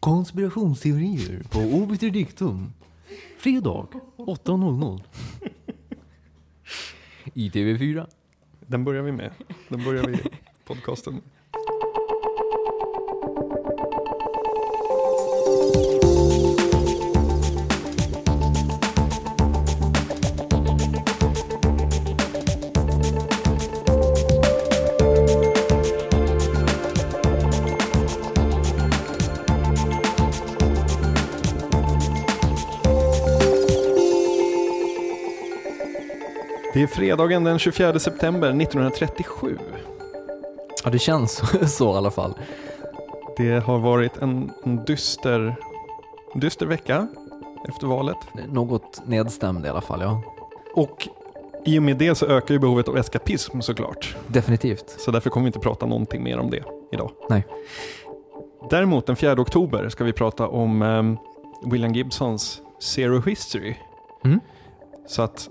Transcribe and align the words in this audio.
Konspirationsteorier 0.00 1.42
på 1.50 1.58
Obiter 1.58 2.10
Dictum. 2.10 2.72
Fredag 3.38 3.86
8.00. 4.16 5.02
I 7.34 7.50
TV4. 7.50 8.06
Den 8.60 8.84
börjar 8.84 9.02
vi 9.02 9.12
med. 9.12 9.30
Den 9.68 9.84
börjar 9.84 10.06
vi 10.06 10.18
podcasten 10.64 11.14
med. 11.14 11.39
Det 36.80 36.84
är 36.84 36.88
fredagen 36.88 37.44
den 37.44 37.58
24 37.58 37.98
september 37.98 38.48
1937. 38.48 39.58
Ja, 40.84 40.90
det 40.90 40.98
känns 40.98 41.42
så 41.76 41.94
i 41.94 41.96
alla 41.96 42.10
fall. 42.10 42.34
Det 43.36 43.64
har 43.64 43.78
varit 43.78 44.16
en, 44.16 44.50
en 44.64 44.84
dyster, 44.84 45.56
dyster 46.34 46.66
vecka 46.66 47.08
efter 47.68 47.86
valet. 47.86 48.16
Något 48.48 49.02
nedstämd 49.06 49.66
i 49.66 49.68
alla 49.68 49.80
fall, 49.80 50.00
ja. 50.00 50.22
Och 50.74 51.08
i 51.64 51.78
och 51.78 51.82
med 51.82 51.96
det 51.96 52.14
så 52.14 52.26
ökar 52.26 52.54
ju 52.54 52.58
behovet 52.58 52.88
av 52.88 52.96
eskapism 52.96 53.60
såklart. 53.60 54.16
Definitivt. 54.26 54.94
Så 54.98 55.10
därför 55.10 55.30
kommer 55.30 55.44
vi 55.44 55.48
inte 55.48 55.58
prata 55.58 55.86
någonting 55.86 56.22
mer 56.22 56.38
om 56.38 56.50
det 56.50 56.64
idag. 56.92 57.10
Nej. 57.30 57.46
Däremot 58.70 59.06
den 59.06 59.16
4 59.16 59.40
oktober 59.40 59.88
ska 59.88 60.04
vi 60.04 60.12
prata 60.12 60.48
om 60.48 60.82
ehm, 60.82 61.18
William 61.64 61.92
Gibsons 61.92 62.62
Zero 62.78 63.20
History. 63.20 63.74
Mm. 64.24 64.40
Så 65.06 65.22
att 65.22 65.48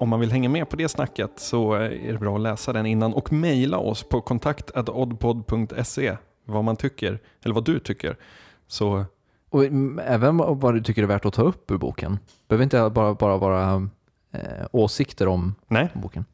om 0.00 0.08
man 0.08 0.20
vill 0.20 0.32
hänga 0.32 0.48
med 0.48 0.68
på 0.68 0.76
det 0.76 0.88
snacket 0.88 1.30
så 1.36 1.72
är 1.72 2.12
det 2.12 2.18
bra 2.18 2.34
att 2.34 2.40
läsa 2.40 2.72
den 2.72 2.86
innan 2.86 3.14
och 3.14 3.32
mejla 3.32 3.78
oss 3.78 4.02
på 4.02 4.20
kontakt.oddpod.se 4.20 6.16
vad 6.44 6.64
man 6.64 6.76
tycker, 6.76 7.18
eller 7.42 7.54
vad 7.54 7.64
du 7.64 7.78
tycker. 7.78 8.16
Så 8.66 9.04
Och 9.50 9.64
mm, 9.64 9.98
även 9.98 10.36
vad 10.36 10.74
du 10.74 10.82
tycker 10.82 11.02
är 11.02 11.06
värt 11.06 11.24
att 11.24 11.34
ta 11.34 11.42
upp 11.42 11.70
ur 11.70 11.78
boken. 11.78 12.18
Behöver 12.48 12.62
inte 12.62 12.90
bara, 12.90 13.14
bara 13.14 13.36
vara 13.36 13.88
eh, 14.32 14.66
åsikter 14.72 15.28
om 15.28 15.54
nej. 15.68 15.88
boken. 15.94 16.24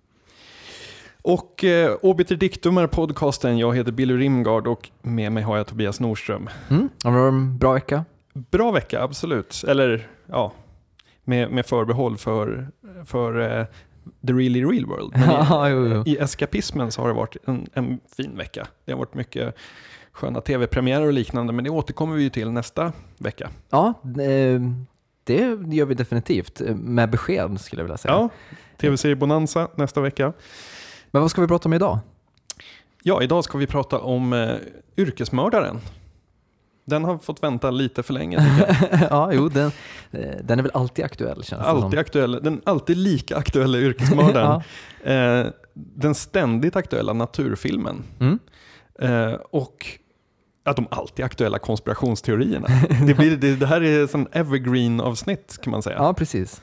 Och 1.22 1.64
eh, 1.64 1.96
Obiter 2.02 2.36
Dictum 2.36 2.78
är 2.78 2.86
podcasten. 2.86 3.58
Jag 3.58 3.76
heter 3.76 3.92
Billy 3.92 4.16
Rimgard 4.16 4.66
och 4.66 4.90
med 5.02 5.32
mig 5.32 5.42
har 5.42 5.56
jag 5.56 5.66
Tobias 5.66 6.00
Norström. 6.00 6.48
Mm. 6.68 6.88
Har 7.04 7.12
du 7.12 7.28
en 7.28 7.58
bra 7.58 7.72
vecka? 7.72 8.04
Bra 8.32 8.70
vecka, 8.70 9.02
absolut. 9.02 9.64
Eller 9.68 10.08
ja, 10.26 10.52
med, 11.26 11.50
med 11.50 11.66
förbehåll 11.66 12.16
för, 12.16 12.68
för 13.04 13.58
eh, 13.60 13.66
the 14.26 14.32
really 14.32 14.64
real 14.64 14.86
world. 14.86 15.12
Men 15.12 15.22
i, 15.66 15.70
jo, 15.70 15.94
jo. 15.94 16.02
I 16.06 16.16
eskapismen 16.18 16.90
så 16.92 17.00
har 17.02 17.08
det 17.08 17.14
varit 17.14 17.36
en, 17.44 17.66
en 17.72 18.00
fin 18.16 18.36
vecka. 18.36 18.66
Det 18.84 18.92
har 18.92 18.98
varit 18.98 19.14
mycket 19.14 19.54
sköna 20.12 20.40
tv-premiärer 20.40 21.06
och 21.06 21.12
liknande, 21.12 21.52
men 21.52 21.64
det 21.64 21.70
återkommer 21.70 22.16
vi 22.16 22.22
ju 22.22 22.30
till 22.30 22.50
nästa 22.50 22.92
vecka. 23.18 23.50
Ja, 23.70 23.86
eh, 24.04 24.60
det 25.24 25.40
gör 25.74 25.84
vi 25.86 25.94
definitivt. 25.94 26.60
eh, 26.60 26.74
Med 26.74 27.10
besked 27.10 27.60
skulle 27.60 27.80
jag 27.80 27.84
vilja 27.84 27.96
säga. 27.98 28.14
Ja, 28.14 28.28
tv-serie 28.80 29.16
Bonanza 29.16 29.68
nästa 29.74 30.00
vecka. 30.00 30.32
Men 31.10 31.22
vad 31.22 31.30
ska 31.30 31.40
vi 31.40 31.48
prata 31.48 31.68
om 31.68 31.72
idag? 31.72 31.98
Ja, 33.02 33.22
idag 33.22 33.44
ska 33.44 33.58
vi 33.58 33.66
prata 33.66 33.98
om 33.98 34.32
eh, 34.32 34.54
yrkesmördaren. 34.96 35.80
Den 36.88 37.04
har 37.04 37.18
fått 37.18 37.42
vänta 37.42 37.70
lite 37.70 38.02
för 38.02 38.12
länge. 38.14 38.66
ja, 39.10 39.30
jo, 39.32 39.48
den, 39.48 39.70
eh, 40.10 40.36
den 40.42 40.58
är 40.58 40.62
väl 40.62 40.72
alltid 40.74 41.04
aktuell 41.04 41.44
känns 41.44 41.62
det 41.62 41.68
Alltid 41.68 41.90
som. 41.90 41.98
aktuell, 41.98 42.32
den 42.42 42.60
alltid 42.64 42.96
lika 42.96 43.36
aktuella 43.36 43.78
yrkesmördaren. 43.78 44.62
ja. 45.04 45.10
eh, 45.10 45.46
den 45.74 46.14
ständigt 46.14 46.76
aktuella 46.76 47.12
naturfilmen. 47.12 48.02
Mm. 48.20 48.38
Eh, 49.00 49.34
och 49.50 49.86
ja, 50.64 50.72
de 50.72 50.86
alltid 50.90 51.24
aktuella 51.24 51.58
konspirationsteorierna. 51.58 52.66
Det, 53.06 53.14
blir, 53.14 53.36
det, 53.36 53.56
det 53.56 53.66
här 53.66 53.82
är 53.82 54.06
som 54.06 54.28
evergreen-avsnitt 54.32 55.58
kan 55.62 55.70
man 55.70 55.82
säga. 55.82 55.96
ja, 55.96 56.14
precis. 56.14 56.62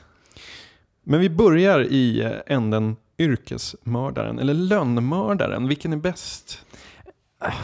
Men 1.02 1.20
vi 1.20 1.30
börjar 1.30 1.80
i 1.80 2.20
eh, 2.22 2.30
änden 2.46 2.96
yrkesmördaren, 3.18 4.38
eller 4.38 4.54
lönnmördaren. 4.54 5.68
Vilken 5.68 5.92
är 5.92 5.96
bäst? 5.96 6.58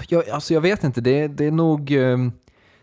Jag, 0.08 0.28
alltså 0.28 0.54
jag 0.54 0.60
vet 0.60 0.84
inte, 0.84 1.00
det, 1.00 1.28
det 1.28 1.44
är 1.44 1.50
nog... 1.50 1.92
eh, 1.92 2.18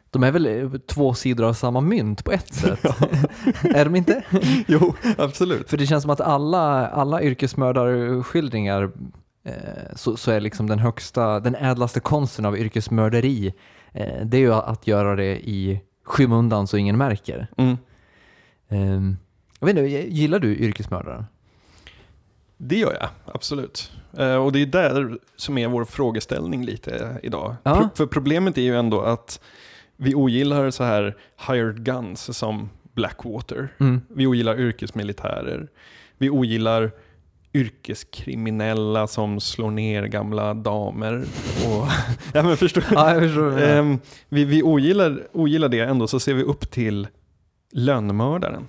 De 0.10 0.24
är 0.24 0.32
väl 0.32 0.46
eh, 0.46 0.70
två 0.80 1.14
sidor 1.14 1.46
av 1.46 1.54
samma 1.54 1.82
mynt 1.82 2.24
på 2.24 2.32
ett 2.32 2.54
sätt. 2.54 2.84
är 3.64 3.86
de 3.86 3.96
inte? 3.96 4.24
jo, 4.68 4.94
absolut. 5.18 5.70
För 5.70 5.78
det 5.78 5.86
känns 5.88 6.02
som 6.02 6.12
att 6.12 6.22
alla, 6.22 6.88
alla 6.88 7.22
yrkesmördarskildringar 7.22 8.92
eh, 9.44 9.54
så, 9.96 10.18
så 10.18 10.32
är 10.32 10.40
liksom 10.40 10.68
den 10.68 10.80
högsta, 10.80 11.40
den 11.40 11.56
ädlaste 11.56 12.00
konsten 12.00 12.46
av 12.46 12.58
yrkesmörderi, 12.58 13.54
eh, 13.94 14.26
det 14.26 14.38
är 14.38 14.42
ju 14.42 14.54
att 14.54 14.88
göra 14.88 15.16
det 15.16 15.50
i 15.50 15.82
skymundan 16.04 16.68
så 16.68 16.78
ingen 16.78 16.98
märker. 16.98 17.48
Mm. 17.58 17.78
Eh, 18.70 19.14
jag 19.60 19.68
vet 19.68 19.78
inte, 19.78 20.16
gillar 20.16 20.40
du 20.40 20.56
yrkesmördaren? 20.56 21.26
Det 22.58 22.76
gör 22.78 22.98
jag, 23.00 23.10
absolut. 23.36 23.92
Eh, 24.18 24.36
och 24.36 24.52
det 24.52 24.62
är 24.62 24.66
där 24.66 25.18
som 25.36 25.58
är 25.58 25.68
vår 25.68 25.86
frågeställning 25.86 26.66
lite 26.66 27.20
idag. 27.24 27.56
Ja. 27.64 27.76
Pro- 27.76 27.90
för 27.96 28.06
problemet 28.06 28.58
är 28.58 28.62
ju 28.62 28.76
ändå 28.78 29.02
att 29.02 29.40
vi 29.98 30.16
ogillar 30.16 30.72
så 30.72 30.84
här 30.84 31.16
hired 31.48 31.84
guns 31.84 32.38
som 32.38 32.70
Blackwater. 32.94 33.74
Mm. 33.80 34.02
Vi 34.10 34.28
ogillar 34.28 34.60
yrkesmilitärer. 34.60 35.68
Vi 36.18 36.30
ogillar 36.30 36.92
yrkeskriminella 37.54 39.08
som 39.08 39.40
slår 39.40 39.72
ner 39.72 40.04
gamla 40.04 40.54
damer. 40.54 41.16
Och, 41.68 41.88
ja, 42.34 42.44
men 42.44 42.58
förstår, 42.58 42.84
Ja, 42.92 43.20
förstår. 43.20 43.62
Ehm, 43.64 44.00
vi 44.30 44.46
vi 44.46 44.64
ogillar, 44.64 45.28
ogillar 45.34 45.70
det, 45.70 45.80
ändå 45.80 46.08
så 46.08 46.20
ser 46.20 46.34
vi 46.34 46.44
upp 46.44 46.72
till 46.72 47.08
lönnmördaren. 47.72 48.68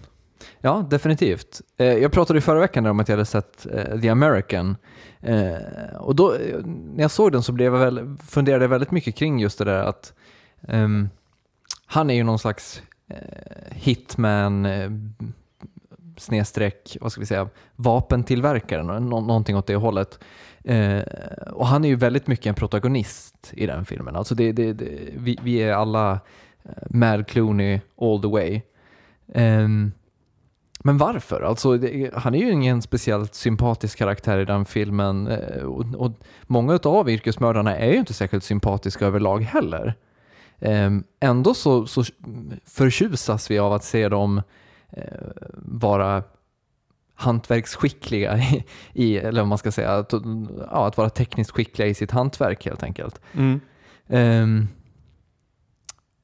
Ja, 0.60 0.86
definitivt. 0.90 1.60
Eh, 1.78 1.86
Jag 1.86 2.12
pratade 2.12 2.38
i 2.38 2.42
förra 2.42 2.60
veckan 2.60 2.86
om 2.86 3.00
att 3.00 3.08
jag 3.08 3.16
hade 3.16 3.24
sett 3.26 3.66
eh, 3.72 4.00
The 4.00 4.08
American. 4.08 4.76
Eh, 5.20 5.96
Och 5.98 6.14
då, 6.16 6.36
när 6.64 7.02
jag 7.02 7.10
såg 7.10 7.32
den 7.32 7.42
så 7.42 7.52
blev 7.52 7.72
jag 7.74 7.80
väl, 7.80 8.16
funderade 8.28 8.64
jag 8.64 8.68
väldigt 8.68 8.90
mycket 8.90 9.16
kring 9.16 9.38
just 9.40 9.58
det 9.58 9.64
där 9.64 9.82
att 9.82 10.12
ehm, 10.68 11.08
han 11.90 12.10
är 12.10 12.14
ju 12.14 12.22
någon 12.24 12.38
slags 12.38 12.82
eh, 13.08 13.16
hitman, 13.72 14.66
eh, 14.66 14.90
snedstreck, 16.16 16.96
vad 17.00 17.12
ska 17.12 17.20
vi 17.20 17.26
säga, 17.26 17.48
vapentillverkare, 17.76 18.82
nå- 18.82 19.20
någonting 19.20 19.56
åt 19.56 19.66
det 19.66 19.76
hållet. 19.76 20.18
Eh, 20.64 21.02
och 21.52 21.66
han 21.66 21.84
är 21.84 21.88
ju 21.88 21.96
väldigt 21.96 22.26
mycket 22.26 22.46
en 22.46 22.54
protagonist 22.54 23.52
i 23.52 23.66
den 23.66 23.84
filmen. 23.84 24.16
Alltså 24.16 24.34
det, 24.34 24.52
det, 24.52 24.72
det, 24.72 24.98
vi, 25.16 25.38
vi 25.42 25.56
är 25.62 25.72
alla 25.72 26.12
eh, 26.64 26.70
Mad 26.90 27.26
Clooney 27.26 27.80
all 28.00 28.22
the 28.22 28.28
way. 28.28 28.60
Ehm, 29.34 29.92
men 30.84 30.98
varför? 30.98 31.42
Alltså, 31.42 31.76
det, 31.76 32.10
han 32.14 32.34
är 32.34 32.38
ju 32.38 32.50
ingen 32.50 32.82
speciellt 32.82 33.34
sympatisk 33.34 33.98
karaktär 33.98 34.38
i 34.38 34.44
den 34.44 34.64
filmen 34.64 35.26
eh, 35.26 35.62
och, 35.62 35.84
och 35.94 36.12
många 36.42 36.78
av 36.82 37.10
yrkesmördarna 37.10 37.76
är 37.76 37.90
ju 37.92 37.98
inte 37.98 38.14
särskilt 38.14 38.44
sympatiska 38.44 39.06
överlag 39.06 39.42
heller. 39.42 39.94
Ehm, 40.60 41.04
ändå 41.20 41.54
så, 41.54 41.86
så 41.86 42.04
förtjusas 42.66 43.50
vi 43.50 43.58
av 43.58 43.72
att 43.72 43.84
se 43.84 44.08
dem 44.08 44.42
eh, 44.90 45.02
vara 45.56 46.22
hantverksskickliga 47.14 48.38
i, 48.38 48.64
i, 48.92 49.18
eller 49.18 49.40
vad 49.40 49.48
man 49.48 49.58
ska 49.58 49.72
säga, 49.72 49.90
att, 49.90 50.12
ja, 50.70 50.86
att 50.86 50.96
vara 50.96 51.10
tekniskt 51.10 51.50
skickliga 51.50 51.88
i 51.88 51.94
sitt 51.94 52.10
hantverk 52.10 52.64
helt 52.64 52.82
enkelt. 52.82 53.20
Mm. 53.32 53.60
Ehm, 54.08 54.68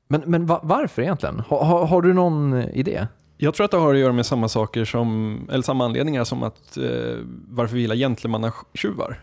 men 0.08 0.22
men 0.26 0.46
va, 0.46 0.60
varför 0.62 1.02
egentligen? 1.02 1.40
Ha, 1.40 1.64
ha, 1.64 1.84
har 1.84 2.02
du 2.02 2.12
någon 2.12 2.54
idé? 2.54 3.06
Jag 3.36 3.54
tror 3.54 3.64
att 3.64 3.70
det 3.70 3.76
har 3.76 3.94
att 3.94 4.00
göra 4.00 4.12
med 4.12 4.26
samma 4.26 4.48
saker 4.48 4.84
som, 4.84 5.38
eller 5.52 5.62
samma 5.62 5.84
anledningar 5.84 6.24
som 6.24 6.42
att 6.42 6.76
eh, 6.76 7.18
varför 7.48 7.74
vi 7.74 7.80
gillar 7.80 7.96
gentlemannatjuvar. 7.96 9.20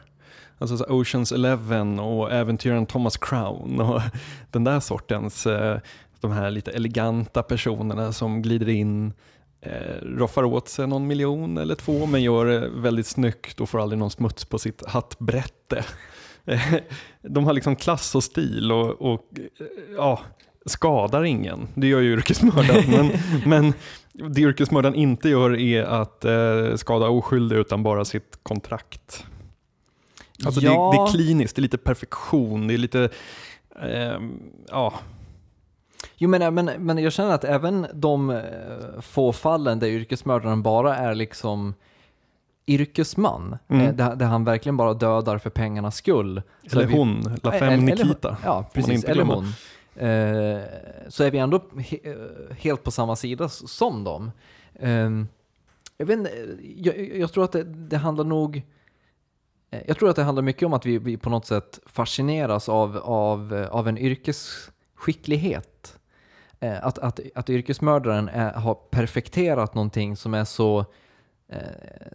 Alltså 0.62 0.78
så 0.78 0.86
Oceans 0.86 1.32
Eleven 1.32 2.00
och 2.00 2.32
äventyren 2.32 2.86
Thomas 2.86 3.18
Crown 3.18 3.82
och 3.82 4.02
den 4.52 4.64
där 4.64 4.80
sortens, 4.80 5.48
eh, 5.48 5.80
de 6.20 6.32
här 6.32 6.52
lite 6.52 6.72
eleganta 6.72 7.44
personerna 7.44 8.14
som 8.14 8.42
glider 8.42 8.70
in, 8.70 9.14
eh, 9.62 10.06
roffar 10.06 10.44
åt 10.44 10.70
sig 10.70 10.88
någon 10.88 11.08
miljon 11.08 11.58
eller 11.58 11.76
två 11.76 12.06
men 12.06 12.24
gör 12.24 12.46
det 12.46 12.70
väldigt 12.70 13.08
snyggt 13.08 13.62
och 13.62 13.70
får 13.70 13.82
aldrig 13.82 14.00
någon 14.00 14.12
smuts 14.12 14.46
på 14.46 14.60
sitt 14.60 14.86
hattbrätte. 14.88 15.86
De 17.22 17.46
har 17.46 17.54
liksom 17.54 17.76
klass 17.76 18.16
och 18.16 18.24
stil 18.24 18.72
och, 18.72 19.02
och 19.14 19.26
eh, 19.40 19.68
ja, 19.96 20.20
skadar 20.66 21.24
ingen. 21.24 21.68
Det 21.76 21.88
gör 21.88 22.00
ju 22.00 22.14
yrkesmördaren. 22.14 22.84
men, 22.90 23.12
men 23.46 23.74
det 24.34 24.42
yrkesmördaren 24.42 24.96
inte 24.96 25.30
gör 25.30 25.60
är 25.60 25.84
att 25.84 26.26
eh, 26.26 26.76
skada 26.76 27.10
oskyldiga 27.10 27.60
utan 27.60 27.84
bara 27.84 28.06
sitt 28.06 28.40
kontrakt. 28.44 29.26
Alltså 30.46 30.62
det, 30.62 30.66
Ja. 30.68 30.92
det 30.94 30.98
är 30.98 31.14
kliniskt, 31.14 31.56
det 31.56 31.60
är 31.60 31.62
lite 31.64 31.78
perfektion, 31.78 32.68
det 32.68 32.74
är 32.74 32.78
lite, 32.78 33.10
ehm, 33.82 34.40
ja, 34.70 34.94
Jo 36.18 36.30
men, 36.30 36.54
men, 36.56 36.66
men 36.66 36.98
jag 36.98 37.14
känner 37.14 37.32
att 37.34 37.44
även 37.44 37.88
de 37.94 38.30
eh, 38.30 38.42
få 39.02 39.34
fallen 39.34 39.80
där 39.80 39.88
yrkesmördaren 39.88 40.64
bara 40.64 40.96
är 40.98 41.16
liksom 41.16 41.74
yrkesman, 42.68 43.58
Mm. 43.68 43.86
eh, 43.88 43.94
där, 43.94 44.16
där 44.16 44.26
han 44.26 44.44
verkligen 44.46 44.78
bara 44.78 44.94
dödar 44.94 45.38
för 45.38 45.50
pengarnas 45.50 45.96
skull. 45.96 46.42
Eller 46.72 46.86
vi- 46.88 46.94
hon, 46.98 47.22
La 47.44 47.50
Eller- 47.52 47.60
Femme 47.60 47.92
eller- 47.92 48.04
Nikita. 48.06 48.38
Ja, 48.44 48.54
man 48.56 48.66
precis. 48.74 49.04
Eller 49.04 49.24
hon. 49.24 49.44
Eh, 49.96 50.62
så 51.10 51.24
är 51.24 51.32
vi 51.32 51.38
ändå 51.38 51.58
he- 51.58 52.12
eh, 52.50 52.56
helt 52.58 52.84
på 52.84 52.92
samma 52.92 53.16
sida 53.16 53.50
som 53.50 54.04
dem. 54.04 54.32
Ehm, 54.80 55.28
jag, 55.98 56.06
vet, 56.06 56.20
jag, 56.78 57.18
jag 57.18 57.32
tror 57.34 57.44
att 57.44 57.52
det, 57.52 57.64
det 57.64 57.98
handlar 57.98 58.24
nog... 58.26 58.62
Eh, 59.72 59.82
jag 59.88 59.98
tror 59.98 60.10
att 60.10 60.16
det 60.16 60.24
handlar 60.24 60.44
mycket 60.44 60.66
om 60.66 60.74
att 60.74 60.86
vi, 60.86 60.98
vi 60.98 61.18
på 61.18 61.30
något 61.30 61.46
sätt 61.46 61.80
fascineras 61.86 62.70
av, 62.70 62.98
av, 62.98 63.56
eh, 63.56 63.68
av 63.68 63.88
en 63.88 63.98
yrkesskicklighet. 63.98 66.00
Eh, 66.60 66.86
att, 66.86 66.98
att, 66.98 67.20
att 67.36 67.50
yrkesmördaren 67.50 68.30
är, 68.30 68.54
har 68.54 68.74
perfekterat 68.74 69.76
någonting 69.76 70.16
som 70.16 70.34
är 70.34 70.46
så, 70.46 70.86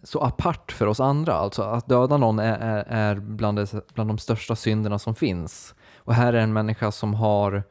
så 0.03 0.19
apart 0.19 0.71
för 0.71 0.87
oss 0.87 0.99
andra. 0.99 1.33
Alltså 1.33 1.63
att 1.63 1.87
döda 1.87 2.17
någon 2.17 2.39
är, 2.39 2.59
är, 2.59 2.83
är 2.87 3.15
bland, 3.15 3.57
de, 3.57 3.81
bland 3.93 4.09
de 4.09 4.17
största 4.17 4.55
synderna 4.55 4.99
som 4.99 5.15
finns. 5.15 5.75
Och 5.97 6.13
här 6.13 6.33
är 6.33 6.37
en 6.37 6.53
människa 6.53 6.91
som 6.91 7.13
har, 7.13 7.63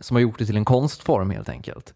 som 0.00 0.16
har 0.16 0.20
gjort 0.20 0.38
det 0.38 0.46
till 0.46 0.56
en 0.56 0.64
konstform 0.64 1.30
helt 1.30 1.48
enkelt. 1.48 1.94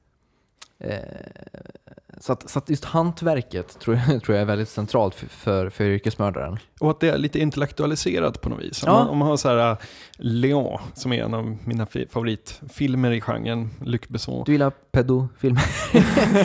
Så, 2.20 2.32
att, 2.32 2.50
så 2.50 2.58
att 2.58 2.70
just 2.70 2.84
hantverket 2.84 3.78
tror 3.80 3.96
jag, 3.96 4.22
tror 4.22 4.34
jag 4.36 4.42
är 4.42 4.46
väldigt 4.46 4.68
centralt 4.68 5.14
för, 5.14 5.26
för, 5.26 5.70
för 5.70 5.84
yrkesmördaren. 5.84 6.58
Och 6.80 6.90
att 6.90 7.00
det 7.00 7.08
är 7.08 7.18
lite 7.18 7.38
intellektualiserat 7.38 8.40
på 8.40 8.48
något 8.48 8.60
vis. 8.62 8.82
Om, 8.82 8.86
Ja. 8.92 8.98
man, 8.98 9.08
om 9.08 9.18
man 9.18 9.28
har 9.28 9.36
så 9.36 9.48
här 9.48 9.70
äh, 9.70 9.76
Leon, 10.16 10.78
som 10.94 11.12
är 11.12 11.22
en 11.24 11.34
av 11.34 11.56
mina 11.64 11.86
fi- 11.86 12.06
favoritfilmer 12.10 13.10
i 13.10 13.20
genren, 13.20 13.70
Luc 13.84 14.00
Besson. 14.08 14.42
Du 14.46 14.52
gillar 14.52 14.70
pedofilmer? 14.70 15.62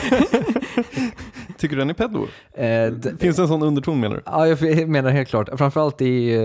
Tycker 1.57 1.75
du 1.75 1.79
den 1.81 1.89
är 1.89 1.93
pedo? 1.93 2.27
Eh, 2.53 2.91
d- 2.91 3.11
Finns 3.19 3.35
det 3.35 3.41
en 3.41 3.47
sån 3.47 3.63
underton 3.63 3.99
menar 3.99 4.15
du? 4.15 4.21
Ja, 4.25 4.47
jag 4.47 4.89
menar 4.89 5.09
helt 5.09 5.29
klart. 5.29 5.49
Framförallt 5.57 6.01
i 6.01 6.33
eh, 6.35 6.39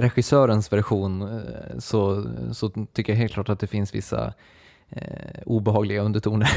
regissörens 0.00 0.72
version 0.72 1.22
eh, 1.22 1.78
så, 1.78 2.24
så 2.52 2.70
tycker 2.92 3.12
jag 3.12 3.18
helt 3.18 3.32
klart 3.32 3.48
att 3.48 3.60
det 3.60 3.66
finns 3.66 3.94
vissa 3.94 4.32
eh, 4.90 5.02
obehagliga 5.46 6.02
undertoner. 6.02 6.50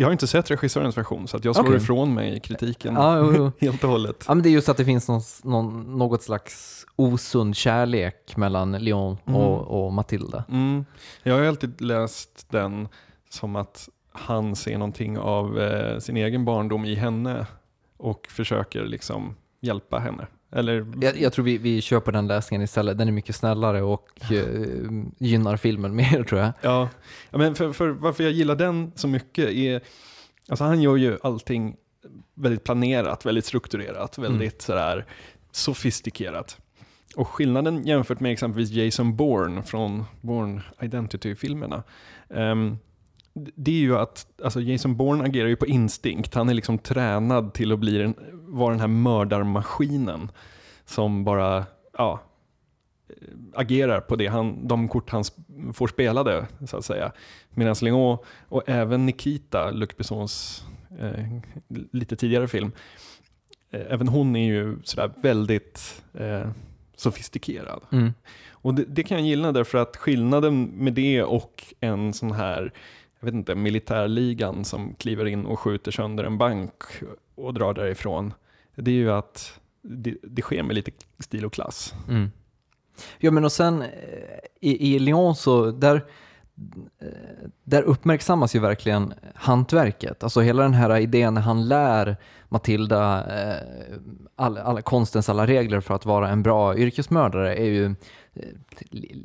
Jag 0.00 0.06
har 0.06 0.12
inte 0.12 0.26
sett 0.26 0.50
regissörens 0.50 0.96
version 0.98 1.28
så 1.28 1.36
att 1.36 1.44
jag 1.44 1.54
slår 1.56 1.64
Okej. 1.66 1.76
ifrån 1.76 2.14
mig 2.14 2.40
kritiken 2.40 2.94
ja, 2.94 3.18
jo, 3.18 3.32
jo. 3.36 3.52
helt 3.66 3.84
och 3.84 3.90
hållet. 3.90 4.24
ja, 4.28 4.34
men 4.34 4.42
det 4.42 4.48
är 4.48 4.50
just 4.50 4.68
att 4.68 4.76
det 4.76 4.84
finns 4.84 5.08
någon, 5.08 5.20
någon, 5.42 5.98
något 5.98 6.22
slags 6.22 6.86
osund 6.96 7.56
kärlek 7.56 8.36
mellan 8.36 8.72
Leon 8.72 9.16
Mm. 9.26 9.40
och, 9.40 9.84
och 9.86 9.92
Matilda. 9.92 10.44
Mm. 10.48 10.84
Jag 11.22 11.34
har 11.34 11.40
ju 11.42 11.48
alltid 11.48 11.80
läst 11.80 12.46
den 12.50 12.88
som 13.30 13.56
att 13.56 13.88
han 14.12 14.56
ser 14.56 14.78
någonting 14.78 15.18
av 15.18 15.60
eh, 15.60 15.98
sin 15.98 16.16
egen 16.16 16.44
barndom 16.44 16.84
i 16.84 16.94
henne 16.94 17.46
och 17.96 18.26
försöker 18.30 18.84
liksom 18.84 19.34
hjälpa 19.60 19.98
henne. 19.98 20.26
Eller, 20.52 20.86
Jag, 21.00 21.20
jag 21.20 21.32
tror 21.32 21.44
vi, 21.44 21.58
vi 21.58 21.80
köper 21.80 22.12
den 22.12 22.26
läsningen 22.26 22.62
istället. 22.64 22.98
Den 22.98 23.08
är 23.08 23.12
mycket 23.12 23.36
snällare 23.36 23.82
och 23.82 24.08
eh, 24.32 25.02
gynnar 25.18 25.56
filmen 25.56 25.96
mer 25.96 26.24
tror 26.24 26.40
jag. 26.40 26.52
Ja, 27.30 27.38
men 27.38 27.54
för, 27.54 27.72
för 27.72 27.88
varför 27.88 28.24
jag 28.24 28.32
gillar 28.32 28.56
den 28.56 28.92
så 28.94 29.08
mycket 29.08 29.48
är, 29.48 29.80
alltså 30.48 30.64
han 30.64 30.82
gör 30.82 30.96
ju 30.96 31.18
allting 31.22 31.76
väldigt 32.34 32.64
planerat, 32.64 33.26
väldigt 33.26 33.44
strukturerat, 33.44 34.18
väldigt 34.18 34.62
sådär 34.62 35.06
sofistikerat. 35.52 36.58
Och 37.16 37.28
skillnaden 37.28 37.86
jämfört 37.86 38.20
med 38.20 38.32
exempelvis 38.32 38.70
Jason 38.70 39.16
Bourne 39.16 39.62
från 39.62 40.04
Bourne 40.20 40.62
Identity-filmerna, 40.82 41.82
d- 42.28 42.76
det 43.54 43.70
är 43.70 43.80
ju 43.80 43.96
att 43.96 44.26
alltså 44.44 44.60
Jason 44.60 44.96
Bourne 44.96 45.24
agerar 45.24 45.48
ju 45.48 45.56
på 45.56 45.66
instinkt. 45.66 46.34
Han 46.34 46.48
är 46.48 46.54
liksom 46.54 46.78
tränad 46.78 47.54
till 47.54 47.72
att 47.72 47.78
bli 47.78 47.98
den, 47.98 48.14
vara 48.32 48.70
den 48.70 48.80
här 48.80 48.88
mördarmaskinen 48.88 50.30
som 50.84 51.24
bara, 51.24 51.64
ja, 51.98 52.20
agerar 53.54 54.00
på 54.00 54.16
det 54.16 54.26
han, 54.26 54.68
de 54.68 54.88
kort 54.88 55.10
han 55.10 55.24
får 55.72 55.88
spelade, 55.88 56.46
så 56.66 56.76
att 56.76 56.84
säga. 56.84 57.12
Medan 57.50 57.76
Leon 57.82 58.18
och 58.48 58.62
även 58.66 59.06
Nikita, 59.06 59.70
Luc 59.70 59.96
Bessons 59.96 60.64
eh, 60.98 61.24
lite 61.92 62.16
tidigare 62.16 62.48
film, 62.48 62.72
eh, 63.70 63.80
även 63.88 64.08
hon 64.08 64.36
är 64.36 64.46
ju 64.46 64.78
sådär 64.84 65.12
väldigt 65.16 66.02
eh, 66.14 66.50
sofistikerad. 66.96 67.82
Mm. 67.92 68.12
Och 68.50 68.74
det, 68.74 68.84
det 68.84 69.02
kan 69.02 69.18
jag 69.18 69.26
gilla 69.26 69.52
därför 69.52 69.78
att 69.78 69.96
skillnaden 69.96 70.64
med 70.64 70.92
det 70.92 71.22
och 71.22 71.74
en 71.80 72.12
sån 72.12 72.32
här, 72.32 72.72
jag 73.20 73.26
vet 73.26 73.34
inte, 73.34 73.54
militärligan 73.54 74.64
som 74.64 74.94
kliver 74.94 75.26
in 75.26 75.46
och 75.46 75.60
skjuter 75.60 75.90
sönder 75.90 76.24
en 76.24 76.38
bank 76.38 76.82
och 77.34 77.54
drar 77.54 77.74
därifrån, 77.74 78.34
det 78.74 78.90
är 78.90 78.94
ju 78.94 79.12
att 79.12 79.60
det, 79.82 80.16
det 80.22 80.42
sker 80.42 80.62
med 80.62 80.74
lite 80.74 80.90
stil 81.18 81.44
och 81.44 81.52
klass. 81.52 81.94
Mm. 82.08 82.30
Ja 83.18 83.30
men 83.30 83.44
och 83.44 83.52
sen 83.52 83.82
eh, 83.82 83.88
i, 84.60 84.94
i 84.94 84.98
Lyon 84.98 85.34
så 85.34 85.70
där, 85.70 86.04
eh, 87.00 87.08
där 87.64 87.82
uppmärksammas 87.82 88.56
ju 88.56 88.58
verkligen 88.58 89.14
hantverket. 89.34 90.22
Alltså 90.22 90.40
hela 90.40 90.62
den 90.62 90.74
här 90.74 90.98
idén 90.98 91.34
när 91.34 91.40
han 91.40 91.68
lär 91.68 92.16
Matilda 92.48 93.26
eh, 93.40 93.96
all, 94.36 94.58
all, 94.58 94.82
konstens 94.82 95.28
alla 95.28 95.46
regler 95.46 95.80
för 95.80 95.94
att 95.94 96.06
vara 96.06 96.28
en 96.28 96.42
bra 96.42 96.76
yrkesmördare 96.76 97.56
är 97.56 97.64
ju, 97.64 97.94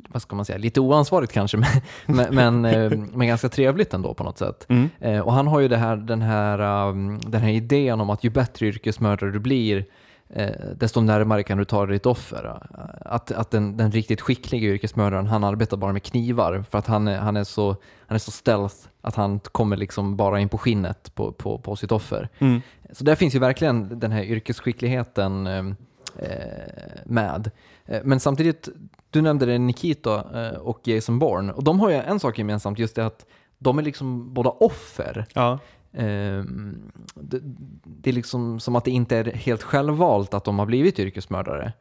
vad 0.08 0.22
ska 0.22 0.36
man 0.36 0.44
säga, 0.44 0.58
lite 0.58 0.80
oansvarigt 0.80 1.32
kanske, 1.32 1.56
men, 2.06 2.26
men, 2.34 2.60
men, 2.60 2.64
eh, 2.64 2.98
men 3.12 3.28
ganska 3.28 3.48
trevligt 3.48 3.94
ändå 3.94 4.14
på 4.14 4.24
något 4.24 4.38
sätt. 4.38 4.66
Mm. 4.68 4.88
Eh, 5.00 5.20
och 5.20 5.32
han 5.32 5.46
har 5.46 5.60
ju 5.60 5.68
det 5.68 5.76
här, 5.76 5.96
den, 5.96 6.22
här, 6.22 6.88
um, 6.88 7.20
den 7.20 7.40
här 7.40 7.50
idén 7.50 8.00
om 8.00 8.10
att 8.10 8.24
ju 8.24 8.30
bättre 8.30 8.66
yrkesmördare 8.66 9.30
du 9.30 9.38
blir, 9.38 9.84
eh, 10.28 10.50
desto 10.76 11.00
närmare 11.00 11.42
kan 11.42 11.58
du 11.58 11.64
ta 11.64 11.86
ditt 11.86 12.06
offer. 12.06 12.44
Eh, 12.44 12.80
Att, 13.00 13.32
att 13.32 13.50
den, 13.50 13.76
den 13.76 13.92
riktigt 13.92 14.20
skickliga 14.20 14.70
yrkesmördaren, 14.70 15.26
han 15.26 15.44
arbetar 15.44 15.76
bara 15.76 15.92
med 15.92 16.02
knivar 16.02 16.64
för 16.70 16.78
att 16.78 16.86
han 16.86 17.06
han 17.06 17.36
är, 17.36 17.44
så, 17.44 17.76
han 18.06 18.14
är 18.14 18.18
så 18.18 18.30
stealth 18.30 18.76
att 19.00 19.14
han 19.14 19.40
kommer 19.40 19.76
liksom 19.76 20.16
bara 20.16 20.40
in 20.40 20.48
på 20.48 20.58
skinnet 20.58 21.14
på, 21.14 21.32
på, 21.32 21.58
på 21.58 21.76
sitt 21.76 21.92
offer. 21.92 22.28
Mm. 22.38 22.60
Så 22.92 23.04
där 23.04 23.14
finns 23.14 23.34
ju 23.34 23.38
verkligen 23.38 23.98
den 23.98 24.12
här 24.12 24.22
yrkesskickligheten 24.22 25.46
eh, 25.46 25.64
eh, 26.18 27.02
med. 27.04 27.50
Eh, 27.86 28.00
Men 28.04 28.20
samtidigt, 28.20 28.68
du 29.14 29.22
nämnde 29.22 29.46
det 29.46 29.58
Nikita 29.58 30.24
eh, 30.34 30.58
och 30.58 30.88
Jason 30.88 31.18
Bourne 31.18 31.52
och 31.52 31.64
de 31.64 31.80
har 31.80 31.90
ju 31.90 31.96
en 31.96 32.20
sak 32.20 32.38
gemensamt, 32.38 32.78
just 32.78 32.96
det 32.96 33.06
att 33.06 33.26
de 33.58 33.78
är 33.78 33.82
liksom 33.82 34.34
båda 34.34 34.50
offer. 34.50 35.26
Ja. 35.32 35.58
Ehm, 35.92 36.92
det, 37.14 37.40
det 37.84 38.10
är 38.10 38.14
liksom 38.14 38.60
som 38.60 38.76
att 38.76 38.84
det 38.84 38.90
inte 38.90 39.16
är 39.16 39.24
helt 39.24 39.62
självvalt 39.62 40.34
att 40.34 40.44
de 40.44 40.58
har 40.58 40.66
blivit 40.66 40.98
yrkesmördare. 40.98 41.72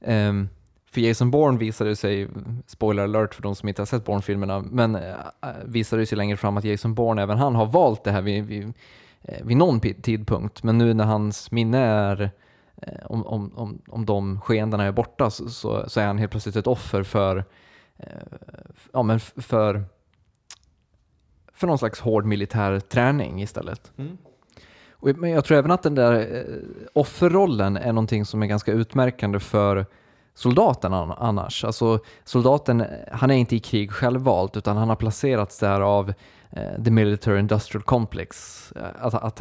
Ehm, 0.00 0.48
för 0.90 1.00
Jason 1.00 1.30
Bourne 1.30 1.58
visade 1.58 1.96
sig, 1.96 2.28
spoiler 2.66 3.02
alert 3.02 3.34
för 3.34 3.42
de 3.42 3.54
som 3.54 3.68
inte 3.68 3.82
har 3.82 3.86
sett 3.86 4.04
Bourne-filmerna, 4.04 4.60
men 4.60 4.94
äh, 4.94 5.02
visade 5.64 6.06
sig 6.06 6.18
längre 6.18 6.36
fram 6.36 6.56
att 6.56 6.64
Jason 6.64 6.94
Bourne, 6.94 7.22
även 7.22 7.38
han 7.38 7.54
har 7.54 7.66
valt 7.66 8.04
det 8.04 8.10
här 8.10 8.22
vid, 8.22 8.44
vid, 8.44 8.72
eh, 9.22 9.44
vid 9.46 9.56
någon 9.56 9.80
tidpunkt. 9.80 10.62
Men 10.62 10.78
nu 10.78 10.94
när 10.94 11.04
hans 11.04 11.50
minne 11.50 11.78
är, 11.78 12.20
eh, 12.22 12.28
om, 13.04 13.26
om, 13.26 13.52
om, 13.56 13.82
om 13.88 14.06
de 14.06 14.40
skeendena 14.40 14.84
är 14.84 14.92
borta 14.92 15.30
så, 15.30 15.48
så, 15.48 15.84
så 15.88 16.00
är 16.00 16.06
han 16.06 16.18
helt 16.18 16.30
plötsligt 16.30 16.56
ett 16.56 16.66
offer 16.66 17.02
för, 17.02 17.44
eh, 17.98 18.06
ja, 18.92 19.02
men 19.02 19.20
för 19.20 19.84
för 21.54 21.66
någon 21.66 21.78
slags 21.78 22.00
hård 22.00 22.24
militär 22.24 22.80
träning 22.80 23.42
istället. 23.42 23.92
Mm. 23.96 24.18
Och, 24.92 25.08
men 25.16 25.30
jag 25.30 25.44
tror 25.44 25.58
även 25.58 25.70
att 25.70 25.82
den 25.82 25.94
där 25.94 26.36
eh, 26.36 26.88
offerrollen 26.92 27.76
är 27.76 27.92
någonting 27.92 28.24
som 28.24 28.42
är 28.42 28.46
ganska 28.46 28.72
utmärkande 28.72 29.40
för 29.40 29.86
soldaten 30.34 30.94
an- 30.94 31.14
annars. 31.18 31.64
Alltså 31.64 32.00
soldaten, 32.24 32.80
eh, 32.80 32.86
han 33.12 33.30
är 33.30 33.34
inte 33.34 33.56
i 33.56 33.60
krig 33.60 33.92
självvalt 33.92 34.56
utan 34.56 34.76
han 34.76 34.88
har 34.88 34.96
placerats 34.96 35.58
där 35.58 35.80
av 35.80 36.08
eh, 36.08 36.14
the 36.84 36.90
military 36.90 37.38
industrial 37.38 37.82
complex. 37.82 38.72
Eh, 38.76 38.82
Att, 39.06 39.14
att, 39.14 39.40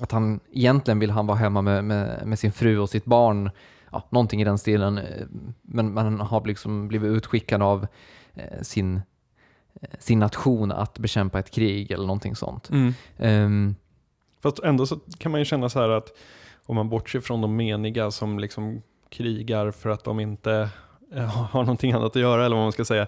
att, 0.00 0.12
han 0.12 0.40
egentligen 0.52 0.98
vill 0.98 1.10
han 1.10 1.26
vara 1.26 1.38
hemma 1.38 1.62
med, 1.62 1.84
med, 1.84 2.26
med 2.26 2.38
sin 2.38 2.52
fru 2.52 2.78
och 2.78 2.90
sitt 2.90 3.04
barn, 3.04 3.50
ja, 3.92 4.08
någonting 4.10 4.40
i 4.40 4.44
den 4.44 4.58
stilen. 4.58 4.98
eh, 4.98 5.26
Men 5.62 5.94
man 5.94 6.20
har 6.20 6.44
liksom 6.46 6.88
blivit 6.88 7.10
utskickad 7.10 7.62
av 7.62 7.86
eh, 8.34 8.60
sin, 8.62 8.96
eh, 9.80 9.88
sin 9.98 10.18
nation 10.18 10.72
att 10.72 10.98
bekämpa 10.98 11.38
ett 11.38 11.50
krig 11.50 11.90
eller 11.90 12.06
någonting 12.06 12.36
sånt. 12.36 12.70
Mm. 12.70 12.94
Ehm, 13.18 13.74
Fast 14.42 14.58
ändå 14.58 14.86
så 14.86 14.98
kan 15.18 15.32
man 15.32 15.40
ju 15.40 15.44
känna 15.44 15.68
så 15.68 15.80
här 15.80 15.88
att 15.88 16.08
om 16.66 16.76
man 16.76 16.88
bortser 16.88 17.20
från 17.20 17.40
de 17.40 17.56
meniga 17.56 18.10
som 18.10 18.38
liksom 18.38 18.82
krigar 19.08 19.70
för 19.70 19.90
att 19.90 20.04
de 20.04 20.20
inte 20.20 20.68
eh, 21.14 21.24
har 21.50 21.62
någonting 21.62 21.92
annat 21.92 22.16
att 22.16 22.22
göra 22.22 22.46
eller 22.46 22.56
vad 22.56 22.64
man 22.64 22.72
ska 22.72 22.84
säga, 22.84 23.06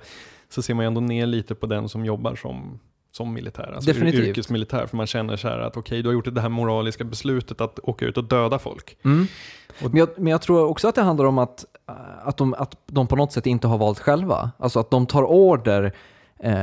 så 0.48 0.62
ser 0.62 0.74
man 0.74 0.84
ju 0.84 0.86
ändå 0.86 1.00
ner 1.00 1.26
lite 1.26 1.54
på 1.54 1.66
den 1.66 1.88
som 1.88 2.04
jobbar 2.04 2.34
som, 2.34 2.78
som 3.16 3.32
militär, 3.34 3.72
alltså 3.74 3.90
Definitivt. 3.92 4.24
yrkesmilitär, 4.28 4.86
för 4.86 4.96
man 4.96 5.06
känner 5.06 5.36
så 5.36 5.48
här 5.48 5.58
att 5.58 5.76
okej, 5.76 6.02
du 6.02 6.08
har 6.08 6.14
gjort 6.14 6.34
det 6.34 6.40
här 6.40 6.48
moraliska 6.48 7.04
beslutet 7.04 7.60
att 7.60 7.78
åka 7.82 8.04
ut 8.06 8.16
och 8.16 8.24
döda 8.24 8.58
folk. 8.58 8.96
Mm. 9.04 9.26
Och- 9.82 9.90
Men, 9.90 9.96
jag, 9.98 10.08
men 10.16 10.26
jag 10.30 10.42
tror 10.42 10.64
också 10.66 10.88
att 10.88 10.94
det 10.94 11.02
handlar 11.02 11.24
om 11.24 11.38
att, 11.38 11.64
äh, 11.88 11.94
att, 12.28 12.36
de, 12.36 12.54
att 12.54 12.76
de 12.86 13.06
på 13.06 13.16
något 13.16 13.32
sätt 13.32 13.46
inte 13.46 13.66
har 13.66 13.78
valt 13.78 13.98
själva. 13.98 14.50
Alltså 14.58 14.80
att 14.80 14.90
de 14.90 15.06
tar 15.06 15.22
order 15.22 15.92
eh, 16.40 16.60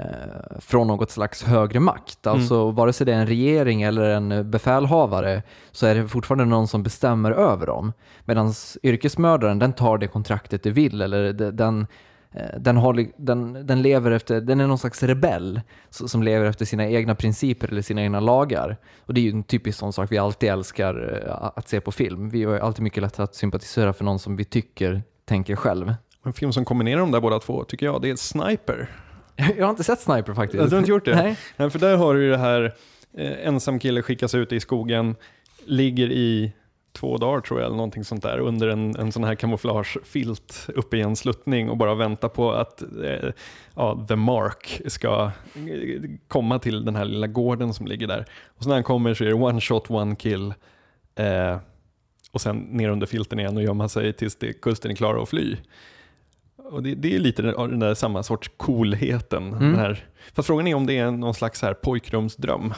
från 0.59 0.87
något 0.87 1.11
slags 1.11 1.43
högre 1.43 1.79
makt. 1.79 2.25
Mm. 2.25 2.39
Alltså 2.39 2.71
vare 2.71 2.93
sig 2.93 3.05
det 3.05 3.13
är 3.13 3.17
en 3.19 3.27
regering 3.27 3.81
eller 3.81 4.09
en 4.09 4.51
befälhavare 4.51 5.43
så 5.71 5.85
är 5.85 5.95
det 5.95 6.07
fortfarande 6.07 6.45
någon 6.45 6.67
som 6.67 6.83
bestämmer 6.83 7.31
över 7.31 7.65
dem. 7.67 7.93
Medan 8.25 8.53
yrkesmördaren, 8.83 9.59
den 9.59 9.73
tar 9.73 9.97
det 9.97 10.07
kontraktet 10.07 10.63
det 10.63 10.71
vill 10.71 11.01
eller 11.01 11.33
de- 11.33 11.51
den, 11.51 11.79
eh, 11.79 11.87
den, 12.57 12.77
har, 12.77 13.07
den, 13.17 13.67
den 13.67 13.81
lever 13.81 14.11
efter, 14.11 14.41
den 14.41 14.59
är 14.59 14.67
någon 14.67 14.77
slags 14.77 15.03
rebell 15.03 15.61
som 15.89 16.23
lever 16.23 16.45
efter 16.45 16.65
sina 16.65 16.89
egna 16.89 17.15
principer 17.15 17.67
eller 17.67 17.81
sina 17.81 18.01
egna 18.01 18.19
lagar. 18.19 18.77
Och 18.99 19.13
det 19.13 19.21
är 19.21 19.23
ju 19.23 19.31
en 19.31 19.43
typisk 19.43 19.79
sån 19.79 19.93
sak 19.93 20.11
vi 20.11 20.17
alltid 20.17 20.49
älskar 20.49 21.23
eh, 21.27 21.51
att 21.55 21.69
se 21.69 21.81
på 21.81 21.91
film. 21.91 22.29
Vi 22.29 22.43
har 22.43 22.57
alltid 22.57 22.83
mycket 22.83 23.03
lättare 23.03 23.23
att 23.23 23.35
sympatisera 23.35 23.93
för 23.93 24.05
någon 24.05 24.19
som 24.19 24.35
vi 24.35 24.45
tycker 24.45 25.01
tänker 25.25 25.55
själv. 25.55 25.93
En 26.25 26.33
film 26.33 26.53
som 26.53 26.65
kombinerar 26.65 26.99
de 26.99 27.11
där 27.11 27.21
båda 27.21 27.39
två 27.39 27.63
tycker 27.63 27.85
jag, 27.85 28.01
det 28.01 28.09
är 28.09 28.15
Sniper. 28.15 28.89
Jag 29.57 29.65
har 29.65 29.69
inte 29.69 29.83
sett 29.83 29.99
Sniper 29.99 30.33
faktiskt. 30.33 30.69
Du 30.69 30.75
har 30.75 30.79
inte 30.79 30.91
gjort 30.91 31.05
det? 31.05 31.15
Nej. 31.15 31.37
Nej, 31.57 31.69
för 31.69 31.79
där 31.79 31.97
har 31.97 32.13
du 32.13 32.23
ju 32.23 32.29
det 32.31 32.37
här, 32.37 32.73
eh, 33.17 33.47
ensam 33.47 33.79
kille 33.79 34.01
skickas 34.01 34.35
ut 34.35 34.51
i 34.51 34.59
skogen, 34.59 35.15
ligger 35.65 36.11
i 36.11 36.53
två 36.93 37.17
dagar 37.17 37.41
tror 37.41 37.59
jag, 37.59 37.65
eller 37.65 37.75
någonting 37.75 38.03
sånt 38.03 38.23
där, 38.23 38.39
under 38.39 38.67
en, 38.67 38.95
en 38.95 39.11
sån 39.11 39.23
här 39.23 39.35
kamouflagefilt 39.35 40.69
uppe 40.75 40.97
i 40.97 41.01
en 41.01 41.15
sluttning 41.15 41.69
och 41.69 41.77
bara 41.77 41.95
väntar 41.95 42.29
på 42.29 42.51
att 42.51 42.81
eh, 42.81 43.29
ja, 43.75 44.05
The 44.07 44.15
Mark 44.15 44.81
ska 44.87 45.31
eh, 45.55 46.01
komma 46.27 46.59
till 46.59 46.85
den 46.85 46.95
här 46.95 47.05
lilla 47.05 47.27
gården 47.27 47.73
som 47.73 47.87
ligger 47.87 48.07
där. 48.07 48.25
Och 48.57 48.63
så 48.63 48.69
när 48.69 48.75
han 48.75 48.83
kommer 48.83 49.13
så 49.13 49.23
är 49.23 49.27
det 49.27 49.33
one 49.33 49.61
shot, 49.61 49.89
one 49.89 50.15
kill. 50.15 50.53
Eh, 51.15 51.57
och 52.31 52.41
sen 52.41 52.57
ner 52.57 52.89
under 52.89 53.07
filten 53.07 53.39
igen 53.39 53.57
och 53.57 53.63
gömma 53.63 53.89
sig 53.89 54.13
tills 54.13 54.35
det, 54.35 54.53
kusten 54.53 54.91
är 54.91 54.95
klar 54.95 55.21
att 55.23 55.29
fly. 55.29 55.57
Och 56.55 56.83
det, 56.83 56.95
det 56.95 57.15
är 57.15 57.19
lite 57.19 57.41
den, 57.41 57.55
av 57.55 57.69
den 57.69 57.79
där 57.79 57.93
samma 57.93 58.23
sorts 58.23 58.51
coolheten. 58.57 59.47
Mm. 59.47 59.59
Den 59.59 59.79
här, 59.79 60.05
fast 60.33 60.47
frågan 60.47 60.67
är 60.67 60.75
om 60.75 60.85
det 60.85 60.97
är 60.97 61.11
någon 61.11 61.33
slags 61.33 61.61
här 61.61 61.73
pojkrumsdröm. 61.73 62.73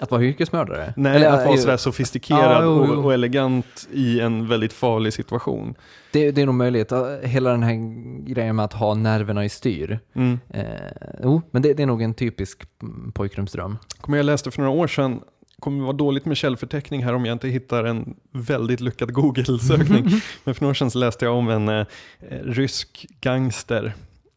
Att 0.00 0.10
vara 0.10 0.22
yrkesmördare? 0.22 0.94
Nej, 0.96 1.16
Eller, 1.16 1.28
att 1.30 1.46
vara 1.46 1.56
sådär 1.56 1.76
sofistikerad 1.76 2.42
Ja, 2.42 2.60
jo, 2.64 2.84
jo. 2.88 2.92
och, 2.94 3.04
och 3.04 3.14
elegant 3.14 3.88
i 3.92 4.20
en 4.20 4.48
väldigt 4.48 4.72
farlig 4.72 5.12
situation. 5.12 5.74
Det, 6.12 6.30
det 6.30 6.42
är 6.42 6.46
nog 6.46 6.54
möjligt. 6.54 6.92
Eh, 6.92 7.06
Hela 7.22 7.50
den 7.50 7.62
här 7.62 7.74
grejen 8.32 8.56
med 8.56 8.64
att 8.64 8.72
ha 8.72 8.94
nerverna 8.94 9.44
i 9.44 9.48
styr. 9.48 9.98
Mm. 10.14 10.38
Eh, 10.50 10.64
jo, 11.22 11.42
men 11.50 11.62
det, 11.62 11.74
det 11.74 11.82
är 11.82 11.86
nog 11.86 12.02
en 12.02 12.14
typisk 12.14 12.62
pojkrumsdröm. 13.14 13.78
Kommer 14.00 14.16
jag 14.18 14.24
läste 14.26 14.50
för 14.50 14.62
några 14.62 14.74
år 14.74 14.86
sedan, 14.86 15.20
kommer 15.58 15.82
vara 15.84 15.92
dåligt 15.96 16.24
med 16.24 16.36
källförteckning 16.36 17.04
här 17.04 17.14
om 17.14 17.24
jag 17.24 17.32
inte 17.32 17.48
hittar 17.48 17.84
en 17.84 18.14
väldigt 18.32 18.80
lyckad 18.80 19.12
Google-sökning. 19.12 20.04
Men 20.44 20.54
för 20.54 20.62
några 20.62 20.70
år 20.70 20.74
sedan 20.74 20.90
så 20.90 20.98
läste 20.98 21.24
jag 21.24 21.34
om 21.34 21.48
en 21.48 21.68
eh, 21.68 21.86
rysk 22.42 23.06
gangster. 23.20 23.94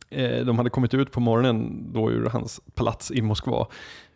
Eh, 0.10 0.46
de 0.46 0.58
hade 0.58 0.70
kommit 0.70 0.94
ut 0.94 1.12
på 1.12 1.20
morgonen 1.20 1.86
då 1.94 2.12
ur 2.12 2.25
hans 2.25 2.62
palats 2.75 3.12
i 3.12 3.22
Moskva. 3.22 3.68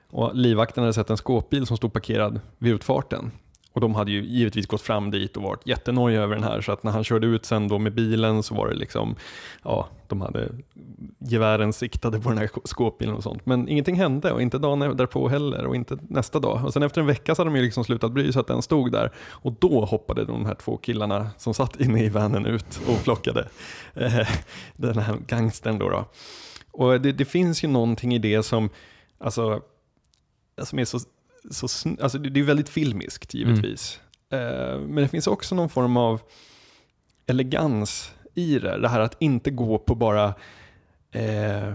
Och 0.10 0.36
livvakten 0.36 0.84
hade 0.84 0.94
sett 0.94 1.10
en 1.10 1.18
skåpbil 1.18 1.66
som 1.66 1.78
stod 1.78 1.94
parkerad 1.94 2.40
vid 2.58 2.74
utfarten. 2.74 3.32
Och 3.78 3.82
de 3.82 3.96
hade 3.96 4.12
ju 4.12 4.26
givetvis 4.26 4.68
gått 4.68 4.82
fram 4.82 5.12
dit 5.12 5.38
och 5.38 5.44
varit 5.44 5.68
jättenojiga 5.68 6.22
över 6.22 6.36
den 6.36 6.44
här. 6.44 6.62
Så 6.62 6.72
att 6.72 6.84
när 6.84 6.92
han 6.92 7.04
körde 7.04 7.28
ut 7.28 7.46
sen 7.46 7.68
då 7.68 7.80
med 7.80 7.94
bilen 7.94 8.44
så 8.44 8.56
var 8.56 8.68
det 8.68 8.76
liksom, 8.76 9.16
ja, 9.64 9.88
de 10.08 10.22
hade 10.22 10.50
gevären 11.20 11.74
siktade 11.74 12.20
på 12.20 12.30
den 12.30 12.38
här 12.38 12.50
skåpbilen 12.64 13.16
och 13.16 13.24
sånt. 13.24 13.46
Men 13.46 13.70
ingenting 13.70 13.96
hände 13.96 14.32
och 14.32 14.42
inte 14.42 14.58
dagen 14.58 14.98
därpå 14.98 15.28
heller 15.28 15.66
och 15.66 15.76
inte 15.76 15.98
nästa 16.02 16.40
dag. 16.40 16.66
Och 16.66 16.74
sen 16.74 16.84
efter 16.84 17.02
en 17.02 17.08
vecka 17.08 17.36
så 17.36 17.42
hade 17.42 17.52
de 17.52 17.58
ju 17.58 17.64
liksom 17.64 17.84
slutat 17.84 18.12
bry 18.12 18.34
sig 18.34 18.40
att 18.40 18.48
den 18.48 18.62
stod 18.62 18.92
där. 18.92 19.12
Och 19.30 19.54
då 19.60 19.86
hoppade 19.86 20.26
de 20.26 20.46
här 20.46 20.56
två 20.56 20.78
killarna 20.78 21.30
som 21.38 21.54
satt 21.54 21.80
inne 21.80 22.04
i 22.04 22.10
vanen 22.10 22.46
ut 22.46 22.80
och 22.88 23.04
plockade 23.04 23.48
eh, 23.94 24.28
den 24.76 24.98
här 24.98 25.18
gangstern 25.28 25.80
då. 25.80 25.90
då. 25.90 26.06
Och 26.72 27.02
det, 27.02 27.12
det 27.12 27.26
finns 27.26 27.64
ju 27.64 27.68
någonting 27.68 28.14
i 28.14 28.20
det 28.20 28.44
som, 28.44 28.70
alltså, 29.20 29.62
som 30.64 30.80
är 30.80 30.86
så, 30.86 31.00
så 31.52 31.96
alltså 32.02 32.18
det 32.18 32.40
är 32.40 32.44
väldigt 32.44 32.70
filmiskt 32.70 33.34
givetvis. 33.34 34.00
Eh, 34.30 34.80
men 34.80 34.96
det 34.96 35.08
finns 35.08 35.28
också 35.28 35.56
någon 35.56 35.70
form 35.70 35.98
av 35.98 36.22
elegans 37.26 38.12
i 38.34 38.60
det. 38.60 38.82
Det 38.82 38.90
här 38.90 39.00
att 39.00 39.16
inte 39.20 39.52
gå 39.52 39.78
på 39.78 39.96
bara 39.96 40.34
eh, 41.12 41.68
eh, 41.68 41.74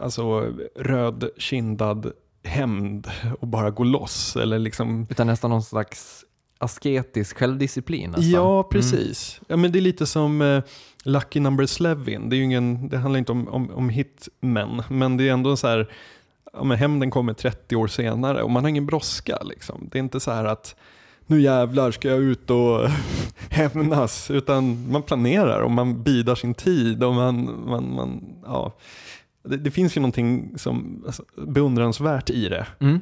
alltså 0.00 0.54
rödkindad 0.76 2.12
hämnd 2.44 3.10
och 3.40 3.48
bara 3.48 3.70
gå 3.70 3.84
loss. 3.84 4.36
Eller 4.36 4.58
liksom, 4.58 5.06
Utan 5.10 5.26
nästan 5.26 5.50
någon 5.50 5.62
slags 5.62 6.24
asketisk 6.58 7.38
självdisciplin. 7.38 8.10
nästan. 8.10 8.30
ja, 8.30 8.62
precis. 8.62 9.40
Ja, 9.46 9.56
men 9.56 9.72
det 9.72 9.78
är 9.78 9.80
lite 9.80 10.06
som 10.06 10.42
eh, 10.42 10.62
Lucky 11.04 11.40
Number 11.40 11.66
Slevin. 11.66 12.28
Det, 12.28 12.36
är 12.36 12.38
ju 12.38 12.44
ingen, 12.44 12.88
det 12.88 12.98
handlar 12.98 13.18
inte 13.18 13.32
om, 13.32 13.48
om, 13.48 13.70
om 13.70 13.88
hitmen, 13.88 14.82
men 14.88 15.16
det 15.16 15.28
är 15.28 15.32
ändå 15.32 15.56
så 15.56 15.68
här, 15.68 15.90
ja, 16.52 16.64
men 16.64 16.78
hämnden 16.78 17.10
kommer 17.10 17.32
30 17.32 17.76
år 17.76 17.86
senare 17.86 18.42
och 18.42 18.50
man 18.50 18.64
har 18.64 18.68
ingen 18.68 18.86
brådska. 18.86 19.38
Liksom. 19.44 19.88
Det 19.92 19.98
är 19.98 20.02
inte 20.02 20.20
så 20.20 20.30
här 20.30 20.44
att 20.44 20.76
nu 21.26 21.40
jävlar 21.40 21.90
ska 21.90 22.08
jag 22.08 22.18
ut 22.20 22.50
och 22.50 22.88
hämnas, 23.50 24.30
utan 24.30 24.90
man 24.90 25.02
planerar 25.02 25.60
och 25.60 25.70
man 25.70 26.02
bidar 26.02 26.34
sin 26.34 26.54
tid 26.54 27.04
och 27.04 27.14
man, 27.14 27.64
man, 27.66 27.94
man 27.94 28.24
ja. 28.46 28.72
Det, 29.42 29.56
det 29.56 29.70
finns 29.70 29.96
ju 29.96 30.00
någonting 30.00 30.52
som, 30.58 31.02
alltså, 31.06 31.24
beundransvärt 31.46 32.30
i 32.30 32.48
det, 32.48 32.66
Mm. 32.80 33.00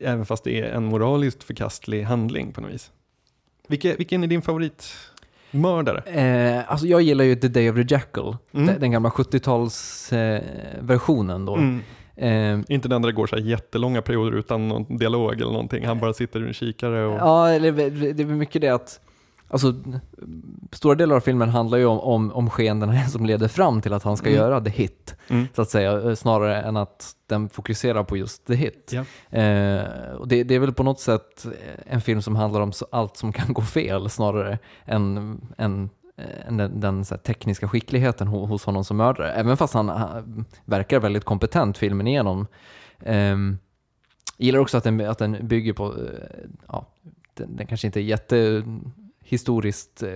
även 0.00 0.26
fast 0.26 0.44
det 0.44 0.60
är 0.60 0.64
en 0.64 0.84
moraliskt 0.84 1.44
förkastlig 1.44 2.02
handling 2.02 2.52
på 2.52 2.60
något 2.60 2.70
vis. 2.72 2.90
Vilke, 3.68 3.96
vilken 3.96 4.22
är 4.24 4.26
din 4.26 4.42
favoritmördare? 4.42 6.00
Eh, 6.00 6.70
alltså 6.72 6.86
jag 6.86 7.02
gillar 7.02 7.24
ju 7.24 7.36
The 7.36 7.48
Day 7.48 7.70
of 7.70 7.76
the 7.76 7.94
Jackal, 7.94 8.36
Mm. 8.52 8.66
den, 8.66 8.80
den 8.80 8.90
gamla 8.90 9.08
70-talstalsversionen 9.08 11.40
eh, 11.40 11.44
då. 11.46 11.56
Mm. 11.56 11.82
Eh, 12.16 12.58
Inte 12.68 12.88
den 12.88 13.02
där 13.02 13.08
det 13.08 13.12
går 13.12 13.26
så 13.26 13.36
här 13.36 13.42
jättelånga 13.42 14.02
perioder 14.02 14.32
utan 14.38 14.68
någon 14.68 14.96
dialog 14.96 15.32
eller 15.32 15.52
någonting. 15.52 15.84
Han 15.86 15.98
bara 16.00 16.12
sitter 16.12 16.44
i 16.44 16.46
en 16.46 16.54
kikare 16.54 17.04
och... 17.06 17.14
Ja, 17.18 17.48
eller 17.48 17.72
det 18.14 18.22
är 18.22 18.26
mycket 18.26 18.60
det 18.62 18.68
att 18.68 19.00
Alltså, 19.48 19.74
stora 20.72 20.94
delar 20.94 21.16
av 21.16 21.20
filmen 21.20 21.48
handlar 21.48 21.78
ju 21.78 21.84
om, 21.86 22.00
om, 22.00 22.32
om 22.32 22.50
skeendena 22.50 23.04
som 23.08 23.26
leder 23.26 23.48
fram 23.48 23.80
till 23.80 23.92
att 23.92 24.02
han 24.02 24.16
ska 24.16 24.28
Mm. 24.28 24.40
göra 24.40 24.60
the 24.60 24.70
hit, 24.70 25.14
Mm. 25.28 25.46
så 25.56 25.62
att 25.62 25.70
säga, 25.70 25.92
eh, 26.08 26.14
snarare 26.14 26.62
än 26.62 26.76
att 26.76 27.12
den 27.28 27.48
fokuserar 27.48 28.04
på 28.04 28.16
just 28.16 28.46
the 28.46 28.54
hit. 28.54 28.92
Ja. 28.94 29.00
Eh, 29.38 30.12
och 30.18 30.28
det, 30.28 30.44
det 30.44 30.54
är 30.54 30.58
väl 30.58 30.72
på 30.72 30.82
något 30.82 31.00
sätt 31.00 31.46
en 31.86 32.00
film 32.00 32.22
som 32.22 32.36
handlar 32.36 32.60
om 32.60 32.72
så, 32.72 32.86
allt 32.90 33.16
som 33.16 33.32
kan 33.32 33.52
gå 33.52 33.62
fel 33.62 34.10
snarare 34.10 34.58
än, 34.84 35.40
än 35.58 35.90
den, 36.48 36.80
den 36.80 37.04
så 37.04 37.14
här, 37.14 37.22
tekniska 37.22 37.68
skickligheten 37.68 38.28
ho- 38.28 38.46
hos 38.46 38.64
honom 38.64 38.84
som 38.84 38.96
mördare. 38.96 39.32
Även 39.32 39.56
fast 39.56 39.74
han, 39.74 39.88
han 39.88 40.44
verkar 40.64 41.00
väldigt 41.00 41.24
kompetent 41.24 41.78
filmen 41.78 42.06
igenom. 42.06 42.46
Ehm, 43.04 43.58
gillar 44.38 44.58
också 44.58 44.78
att 44.78 44.84
den, 44.84 45.00
att 45.00 45.18
den 45.18 45.48
bygger 45.48 45.72
på, 45.72 45.86
eh, 45.86 45.92
ja, 46.68 46.86
den, 47.34 47.56
den 47.56 47.66
kanske 47.66 47.86
inte 47.86 48.00
är 48.00 48.02
jättehistoriskt, 48.02 50.02
eh, 50.02 50.10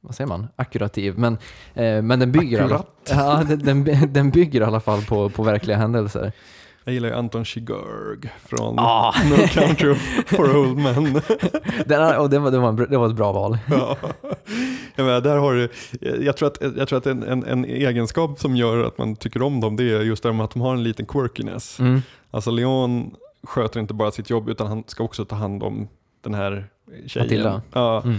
vad 0.00 0.14
säger 0.14 0.28
man, 0.28 0.46
akkurativ, 0.56 1.18
men, 1.18 1.32
eh, 1.74 2.02
men 2.02 2.18
den 2.18 2.32
bygger, 2.32 2.62
alla, 2.62 2.84
ja, 3.10 3.42
den, 3.48 3.84
den, 3.84 4.12
den 4.12 4.30
bygger 4.30 4.60
i 4.60 4.64
alla 4.64 4.80
fall 4.80 5.02
på, 5.02 5.30
på 5.30 5.42
verkliga 5.42 5.76
händelser. 5.76 6.32
Jag 6.84 6.92
gillar 6.94 7.08
ju 7.08 7.14
Anton 7.14 7.44
Chigurh 7.44 8.28
från 8.44 8.78
Ah. 8.78 9.14
No 9.30 9.36
Country 9.46 9.94
for 10.26 10.56
Old 10.56 10.78
Men. 10.78 11.12
Den, 11.86 12.02
är- 12.02 12.18
och 12.18 12.30
det, 12.30 12.38
var, 12.38 12.50
det, 12.50 12.58
var 12.58 12.68
en, 12.68 12.76
det 12.76 12.98
var 12.98 13.06
ett 13.08 13.16
bra 13.16 13.32
val. 13.32 13.58
ja. 13.70 13.96
Jag, 14.96 15.04
menar, 15.04 15.20
där 15.20 15.36
har 15.36 15.54
du, 15.54 15.68
jag 16.24 16.36
tror 16.36 16.48
att, 16.48 16.76
jag 16.76 16.88
tror 16.88 16.98
att 16.98 17.06
en, 17.06 17.22
en, 17.22 17.44
en 17.44 17.64
egenskap 17.64 18.40
som 18.40 18.56
gör 18.56 18.84
att 18.84 18.98
man 18.98 19.16
tycker 19.16 19.42
om 19.42 19.60
dem 19.60 19.76
det 19.76 19.84
är 19.84 20.00
just 20.00 20.22
det 20.22 20.30
att 20.30 20.50
de 20.50 20.62
har 20.62 20.74
en 20.74 20.82
liten 20.82 21.06
quirkiness. 21.06 21.80
Mm. 21.80 22.02
Alltså 22.30 22.50
Leon 22.50 23.14
sköter 23.42 23.80
inte 23.80 23.94
bara 23.94 24.10
sitt 24.10 24.30
jobb 24.30 24.48
utan 24.48 24.66
han 24.66 24.84
ska 24.86 25.04
också 25.04 25.24
ta 25.24 25.36
hand 25.36 25.62
om 25.62 25.88
den 26.20 26.34
här 26.34 26.66
tjejen. 27.06 27.26
Matilda. 27.26 27.62
Ja. 27.72 28.02
Mm. 28.02 28.18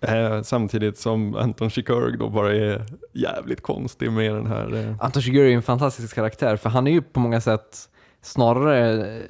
Eh, 0.00 0.42
samtidigt 0.42 0.98
som 0.98 1.34
Anton 1.34 1.70
Chigurh 1.70 2.18
då 2.18 2.28
bara 2.28 2.54
är 2.54 2.86
jävligt 3.12 3.62
konstig 3.62 4.12
med 4.12 4.34
den 4.34 4.46
här... 4.46 4.74
Eh, 4.74 4.96
Anton 5.00 5.22
Chigurh 5.22 5.44
är 5.44 5.48
ju 5.48 5.54
en 5.54 5.62
fantastisk 5.62 6.14
karaktär, 6.14 6.56
för 6.56 6.70
han 6.70 6.86
är 6.86 6.90
ju 6.90 7.02
på 7.02 7.20
många 7.20 7.40
sätt 7.40 7.78
snarare, 8.22 9.06
eh, 9.16 9.22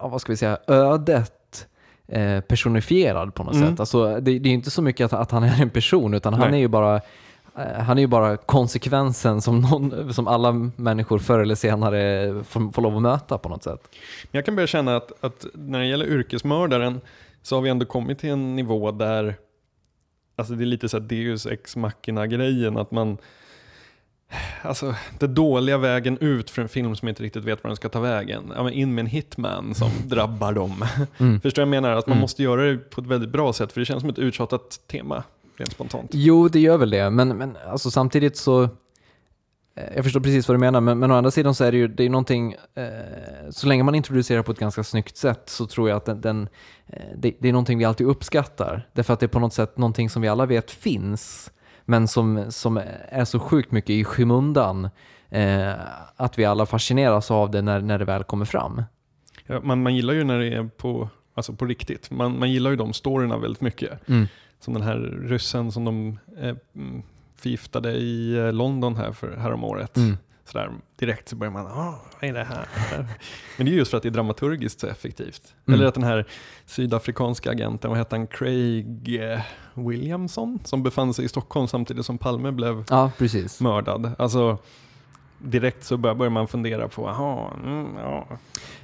ja, 0.00 0.08
vad 0.08 0.20
ska 0.20 0.32
vi 0.32 0.36
säga, 0.36 0.58
ödet 0.66 1.32
eh, 2.12 2.40
personifierad 2.40 3.34
på 3.34 3.44
något 3.44 3.54
Mm. 3.54 3.68
sätt. 3.70 3.80
Alltså, 3.80 4.20
det, 4.20 4.38
det 4.38 4.48
är 4.48 4.52
inte 4.54 4.70
så 4.70 4.82
mycket 4.82 5.04
att, 5.04 5.12
att 5.20 5.30
han 5.30 5.42
är 5.42 5.62
en 5.62 5.70
person, 5.70 6.14
utan 6.14 6.34
han 6.34 6.50
Nej. 6.50 6.58
är 6.58 6.60
ju 6.62 6.68
bara 6.68 6.96
eh, 7.56 7.82
han 7.82 7.98
är 7.98 8.02
ju 8.02 8.06
bara 8.08 8.36
konsekvensen 8.36 9.40
som, 9.40 9.60
någon, 9.60 10.14
som 10.14 10.28
alla 10.28 10.52
människor 10.76 11.18
förr 11.18 11.38
eller 11.40 11.54
senare 11.54 12.34
får, 12.44 12.72
får 12.72 12.82
lov 12.82 12.96
att 12.96 13.02
möta 13.02 13.38
på 13.38 13.48
något 13.48 13.62
sätt. 13.62 13.80
Men 14.30 14.38
jag 14.38 14.44
kan 14.44 14.54
börja 14.56 14.66
känna 14.66 14.96
att, 14.96 15.24
att 15.24 15.46
när 15.54 15.78
det 15.78 15.86
gäller 15.86 16.06
yrkesmördaren 16.06 17.00
så 17.42 17.56
har 17.56 17.62
vi 17.62 17.70
ändå 17.70 17.86
kommit 17.86 18.18
till 18.18 18.30
en 18.30 18.56
nivå 18.56 18.90
där 18.90 19.34
Alltså 20.36 20.54
det 20.54 20.64
är 20.64 20.66
lite 20.66 20.88
så 20.88 20.98
här 20.98 21.04
Deus 21.06 21.46
ex 21.46 21.76
machina 21.76 22.26
grejen 22.26 22.76
att 22.76 22.90
man 22.90 23.18
Alltså 24.62 24.94
det 25.18 25.26
dåliga 25.26 25.78
vägen 25.78 26.18
ut 26.18 26.50
för 26.50 26.62
en 26.62 26.68
film 26.68 26.96
som 26.96 27.08
inte 27.08 27.22
riktigt 27.22 27.44
vet 27.44 27.64
var 27.64 27.68
den 27.68 27.76
ska 27.76 27.88
ta 27.88 28.00
vägen. 28.00 28.52
Ja, 28.56 28.70
in 28.70 28.94
med 28.94 29.02
en 29.02 29.06
hitman 29.06 29.74
som 29.74 29.90
drabbar 30.04 30.52
dem. 30.52 30.84
Mm. 31.18 31.40
Förstår 31.40 31.62
du 31.62 31.68
vad 31.68 31.76
jag 31.76 31.82
menar? 31.82 31.96
Att 31.96 32.06
man 32.06 32.12
Mm. 32.12 32.20
måste 32.20 32.42
göra 32.42 32.62
det 32.62 32.76
på 32.76 33.00
ett 33.00 33.06
väldigt 33.06 33.30
bra 33.30 33.52
sätt 33.52 33.72
för 33.72 33.80
det 33.80 33.84
känns 33.84 34.00
som 34.00 34.10
ett 34.10 34.18
uttjatat 34.18 34.80
tema 34.86 35.22
rent 35.56 35.72
spontant. 35.72 36.10
Jo, 36.12 36.48
det 36.48 36.60
gör 36.60 36.78
väl 36.78 36.90
det, 36.90 37.10
men, 37.10 37.28
men 37.28 37.56
alltså, 37.66 37.90
samtidigt 37.90 38.36
så 38.36 38.62
eh, 38.62 38.68
jag 39.94 40.04
förstår 40.04 40.20
precis 40.20 40.48
vad 40.48 40.54
du 40.54 40.58
menar, 40.60 40.80
men, 40.80 40.98
men 40.98 41.10
å 41.10 41.14
andra 41.14 41.30
sidan 41.30 41.54
så 41.54 41.64
är 41.64 41.72
det 41.72 41.78
ju 41.78 41.88
det 41.88 42.04
är 42.04 42.10
någonting, 42.10 42.52
eh, 42.74 43.50
så 43.50 43.66
länge 43.66 43.82
man 43.82 43.94
introducerar 43.94 44.42
på 44.42 44.52
ett 44.52 44.58
ganska 44.58 44.84
snyggt 44.84 45.16
sätt 45.16 45.42
så 45.46 45.66
tror 45.66 45.88
jag 45.88 45.96
att 45.96 46.04
den, 46.04 46.20
den 46.20 46.48
eh, 46.86 47.02
det, 47.16 47.32
det, 47.38 47.48
är 47.48 47.52
någonting 47.52 47.78
vi 47.78 47.84
alltid 47.84 48.06
uppskattar. 48.06 48.88
Därför 48.92 49.14
att 49.14 49.20
det 49.20 49.26
är 49.26 49.28
på 49.28 49.40
något 49.40 49.54
sätt 49.54 49.78
någonting 49.78 50.10
som 50.10 50.22
vi 50.22 50.28
alla 50.28 50.46
vet 50.46 50.70
finns, 50.70 51.50
men 51.92 52.08
som, 52.08 52.44
som 52.48 52.80
är 53.08 53.24
så 53.24 53.38
sjukt 53.38 53.72
mycket 53.72 53.90
i 53.90 54.04
skymundan 54.04 54.88
eh, 55.30 55.72
att 56.16 56.38
vi 56.38 56.44
alla 56.44 56.66
fascineras 56.66 57.30
av 57.30 57.50
det 57.50 57.62
när, 57.62 57.80
när 57.80 57.98
det 57.98 58.04
väl 58.04 58.24
kommer 58.24 58.44
fram. 58.44 58.82
Ja, 59.46 59.60
man, 59.62 59.82
man 59.82 59.94
gillar 59.94 60.14
ju 60.14 60.24
när 60.24 60.38
det 60.38 60.46
är 60.46 60.70
på, 60.76 61.08
alltså 61.34 61.52
på 61.52 61.64
riktigt. 61.64 62.10
Man, 62.10 62.38
man 62.38 62.50
gillar 62.50 62.70
ju 62.70 62.76
de 62.76 62.92
storyna 62.92 63.38
väldigt 63.38 63.60
mycket. 63.60 64.08
Mm. 64.08 64.26
Som 64.60 64.74
den 64.74 64.82
här 64.82 64.98
ryssen 65.22 65.72
som 65.72 65.84
de 65.84 66.18
eh, 66.38 66.56
mm, 66.76 67.02
förgiftade 67.36 67.92
i 67.92 68.38
eh, 68.38 68.52
London 68.52 68.96
här 68.96 69.12
för 69.12 69.36
häromåret. 69.36 69.96
Mm. 69.96 70.16
Sådär, 70.44 70.70
direkt 70.96 71.28
så 71.28 71.36
börjar 71.36 71.52
man, 71.52 71.66
ah, 71.66 71.94
vad 72.20 72.30
är 72.30 72.34
det 72.34 72.44
här? 72.44 72.66
Men 73.56 73.66
det 73.66 73.72
är 73.72 73.76
just 73.76 73.90
för 73.90 73.96
att 73.96 74.02
det 74.02 74.08
är 74.08 74.10
dramaturgiskt 74.10 74.80
så 74.80 74.86
effektivt. 74.86 75.54
Mm. 75.66 75.78
Eller 75.78 75.88
att 75.88 75.94
den 75.94 76.02
här 76.04 76.26
sydafrikanska 76.66 77.50
agenten, 77.50 77.90
vad 77.90 77.98
hette 77.98 78.16
han, 78.16 78.26
Craig 78.26 79.20
eh, 79.32 79.40
Williamson, 79.74 80.58
som 80.64 80.82
befann 80.82 81.14
sig 81.14 81.24
i 81.24 81.28
Stockholm 81.28 81.68
samtidigt 81.68 82.06
som 82.06 82.18
Palme 82.18 82.52
blev 82.52 82.84
Ja, 82.90 83.10
precis. 83.18 83.60
mördad. 83.60 84.12
Alltså, 84.18 84.58
direkt 85.38 85.84
så 85.84 85.96
börjar 85.96 86.30
man 86.30 86.48
fundera 86.48 86.88
på, 86.88 87.08
aha, 87.08 87.52
mm, 87.64 87.96
ja. 87.96 88.26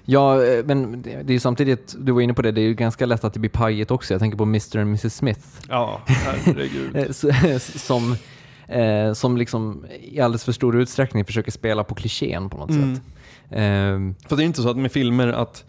Ja, 0.04 0.44
eh, 0.44 0.64
men 0.64 1.02
det 1.02 1.12
är 1.12 1.30
ju 1.30 1.40
samtidigt, 1.40 1.94
du 1.98 2.12
var 2.12 2.20
inne 2.20 2.34
på 2.34 2.42
det, 2.42 2.52
det 2.52 2.60
är 2.60 2.66
ju 2.66 2.74
ganska 2.74 3.06
lätt 3.06 3.24
att 3.24 3.32
det 3.34 3.40
blir 3.40 3.50
pajigt 3.50 3.90
också. 3.90 4.14
Jag 4.14 4.20
tänker 4.20 4.38
på 4.38 4.44
Mr 4.44 4.76
och 4.76 4.82
Mrs 4.82 5.14
Smith. 5.16 5.46
Ja, 5.68 6.00
herregud. 6.06 6.96
Eh, 6.96 7.58
som, 7.58 8.16
eh, 8.68 9.12
som 9.12 9.36
liksom 9.36 9.86
i 10.00 10.20
alldeles 10.20 10.44
för 10.44 10.52
stor 10.52 10.76
utsträckning 10.80 11.24
försöker 11.24 11.50
spela 11.52 11.84
på 11.84 11.94
klichén 11.94 12.50
på 12.50 12.56
något 12.58 12.70
Mm. 12.70 12.94
sätt. 12.94 13.04
Ehm, 13.50 14.14
För 14.28 14.36
det 14.36 14.42
är 14.42 14.46
inte 14.46 14.62
så 14.62 14.70
att 14.70 14.76
med 14.76 14.92
filmer 14.92 15.28
att 15.28 15.64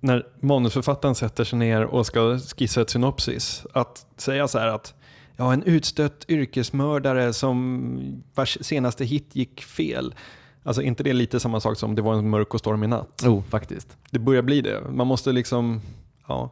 när 0.00 0.26
manusförfattaren 0.42 1.14
sätter 1.14 1.44
sig 1.44 1.58
ner 1.58 1.84
och 1.84 2.06
ska 2.06 2.38
skissa 2.56 2.80
ett 2.80 2.90
synopsis, 2.90 3.66
att 3.74 4.06
säga 4.16 4.48
så 4.48 4.58
här 4.58 4.66
att 4.66 4.94
ja, 5.36 5.52
en 5.52 5.62
utstött 5.62 6.24
yrkesmördare 6.28 7.32
som 7.32 8.22
vars 8.34 8.58
senaste 8.60 9.04
hit 9.04 9.28
gick 9.36 9.62
fel. 9.62 10.14
Alltså 10.62 10.82
inte 10.82 11.02
det 11.02 11.12
lite 11.12 11.40
samma 11.40 11.60
sak 11.60 11.78
som 11.78 11.94
det 11.94 12.02
var 12.02 12.14
en 12.14 12.30
mörk 12.30 12.54
och 12.54 12.60
stormig 12.60 12.88
natt? 12.88 13.22
oh, 13.26 13.42
faktiskt. 13.42 13.96
Det 14.10 14.18
börjar 14.18 14.42
bli 14.42 14.60
det. 14.60 14.80
Man 14.90 15.06
måste 15.06 15.32
liksom, 15.32 15.80
ja, 16.28 16.50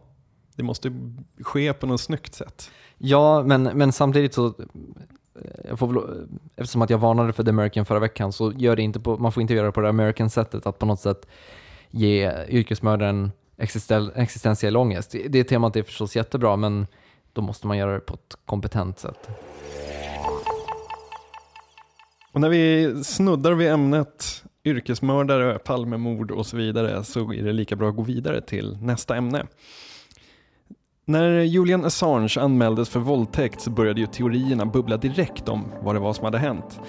det 0.57 0.63
måste 0.63 0.93
ske 1.41 1.73
på 1.73 1.87
något 1.87 2.01
snyggt 2.01 2.35
sätt. 2.35 2.71
Ja, 2.99 3.43
men, 3.43 3.63
men 3.63 3.93
samtidigt 3.93 4.35
så, 4.35 4.47
eh, 4.47 4.53
Eh, 5.45 5.51
jag 5.69 5.79
får 5.79 5.87
väl, 5.87 5.97
eh, 5.97 6.25
eftersom 6.57 6.83
att 6.83 6.91
jag 6.91 6.99
varnade 6.99 7.33
för 7.33 7.43
The 7.43 7.51
American 7.51 7.85
förra 7.85 7.99
veckan, 7.99 8.33
så 8.33 8.53
gör 8.53 8.77
det 8.77 8.83
inte 8.83 9.01
på, 9.01 9.19
man 9.19 9.33
får 9.33 9.41
inte 9.41 9.55
göra 9.55 9.67
det 9.67 9.73
på 9.73 9.81
det 9.81 9.89
American 9.89 10.31
sättet, 10.31 10.67
att 10.67 10.79
på 10.79 10.87
något 10.87 11.01
sätt 11.01 11.27
ge 11.91 12.33
yrkesmördaren 12.49 13.31
existel, 13.57 14.13
existentiell 14.15 14.77
ångest. 14.77 15.11
Det, 15.11 15.29
det 15.29 15.45
temat 15.45 15.77
är 15.77 15.83
förstås 15.83 16.17
jättebra, 16.17 16.57
men 16.57 16.87
då 17.33 17.43
måste 17.43 17.67
man 17.67 17.79
göra 17.79 17.93
det 17.93 18.01
på 18.01 18.15
ett 18.15 18.37
kompetent 18.45 18.99
sätt. 18.99 19.29
Och 22.33 22.41
när 22.41 22.49
vi 22.49 22.95
snuddar 23.05 23.53
vid 23.53 23.69
ämnet 23.69 24.45
yrkesmördare, 24.65 25.59
Palmemord 25.59 26.31
och 26.31 26.47
så 26.47 26.57
vidare 26.57 27.05
så 27.05 27.33
är 27.33 27.43
det 27.43 27.53
lika 27.53 27.77
bra 27.77 27.89
att 27.89 27.97
gå 27.97 28.03
vidare 28.03 28.41
till 28.41 28.79
nästa 28.83 29.17
ämne. 29.17 29.47
När 31.09 31.41
Julian 31.41 31.85
Assange 31.85 32.37
anmäldes 32.41 32.89
för 32.89 33.01
våldtäkt 33.01 33.61
så 33.61 33.71
började 33.71 34.01
ju 34.01 34.07
teorierna 34.07 34.67
bubbla 34.67 34.97
direkt 34.97 35.49
om 35.49 35.65
vad 35.83 35.95
det 35.95 35.99
var 35.99 36.13
som 36.13 36.25
hade 36.25 36.39
hänt. 36.39 36.81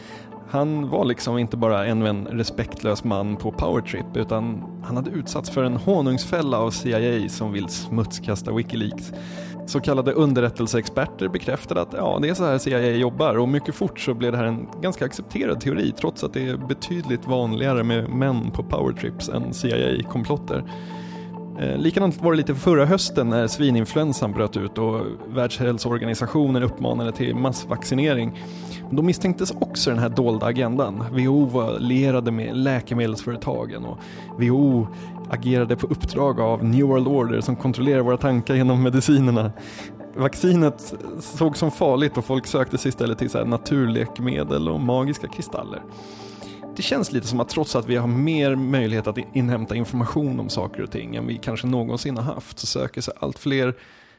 Han 0.50 0.90
var 0.90 1.06
liksom 1.06 1.38
inte 1.38 1.58
bara 1.58 1.86
ännu 1.86 2.08
en 2.08 2.28
respektlös 2.28 3.04
man 3.04 3.36
på 3.36 3.52
powertrip 3.52 4.06
utan 4.16 4.64
han 4.84 4.96
hade 4.96 5.12
utsatts 5.12 5.50
för 5.50 5.64
en 5.64 5.78
honungsfälla 5.78 6.60
av 6.60 6.72
CIA 6.72 7.30
som 7.30 7.52
vill 7.52 7.68
smutskasta 7.70 8.52
Wikileaks. 8.52 9.12
Så 9.66 9.80
kallade 9.80 10.12
underrättelseexperter 10.12 11.28
bekräftade 11.28 11.82
att 11.82 11.94
ja, 11.94 12.20
det 12.22 12.30
är 12.30 12.34
så 12.34 12.46
här 12.46 12.58
CIA 12.58 12.80
jobbar 12.80 13.38
och 13.38 13.50
mycket 13.50 13.76
fort 13.76 14.00
så 14.00 14.14
blev 14.14 14.32
det 14.32 14.38
här 14.38 14.46
en 14.46 14.68
ganska 14.82 15.06
accepterad 15.06 15.62
teori 15.62 15.92
trots 15.92 16.24
att 16.24 16.34
det 16.34 16.48
är 16.50 16.58
betydligt 16.58 17.28
vanligare 17.28 17.84
med 17.84 18.10
män 18.10 18.52
på 18.52 18.64
powertrips 18.64 19.30
än 19.30 19.54
CIA-komplotter. 19.54 20.64
Eh, 21.60 21.78
likadant 21.78 22.22
var 22.22 22.32
det 22.32 22.38
lite 22.38 22.56
förra 22.56 22.86
hösten 22.86 23.30
när 23.30 23.48
svininfluensan 23.48 24.32
bröt 24.32 24.58
ut 24.58 24.78
och 24.78 25.02
Världshälsoorganisationen 25.28 26.64
uppmanade 26.64 27.12
till 27.12 27.36
massvaccinering. 27.36 28.44
Då 28.92 29.02
misstänktes 29.02 29.52
också 29.52 29.90
den 29.90 30.00
här 30.00 30.10
dolda 30.10 30.46
agendan. 30.46 31.06
WHO 31.12 31.46
var 31.46 31.80
lierade 31.80 32.32
med 32.32 32.58
läkemedelsföretagen 32.58 33.86
och 33.86 33.98
WHO 34.38 34.88
agerade 35.30 35.76
på 35.76 35.88
uppdrag 35.88 36.40
av 36.40 36.64
New 36.64 36.86
World 36.86 37.08
Order 37.08 37.42
som 37.42 37.56
kontrollerar 37.56 38.02
våra 38.02 38.18
tankar 38.18 38.56
genom 38.56 38.84
medicinerna. 38.84 39.52
Vaccinet 40.16 40.94
sågs 41.20 41.60
som 41.60 41.72
farligt 41.72 42.18
och 42.18 42.26
folk 42.26 42.48
sökte 42.48 42.78
sig 42.78 42.90
istället 42.90 43.18
till 43.18 43.30
så 43.30 43.46
naturläkemedel 43.46 44.70
och 44.70 44.80
magiska 44.80 45.28
kristaller. 45.28 45.82
Det 46.80 46.84
känns 46.84 47.12
lite 47.12 47.28
som 47.28 47.40
att 47.40 47.50
trots 47.50 47.76
att 47.76 47.88
vi 47.88 47.96
har 47.96 48.08
mer 48.08 48.56
möjlighet 48.56 49.08
att 49.08 49.18
inhämta 49.34 49.76
information 49.76 50.40
om 50.40 50.50
saker 50.50 50.84
och 50.84 50.92
ting 50.92 51.16
än 51.16 51.28
vi 51.28 51.38
kanske 51.38 51.68
någonsin 51.68 52.18
har 52.18 52.24
haft 52.24 52.60
så 52.60 52.68
söker 52.68 53.02
sig 53.02 53.14
allt 53.20 53.40
fler 53.40 53.76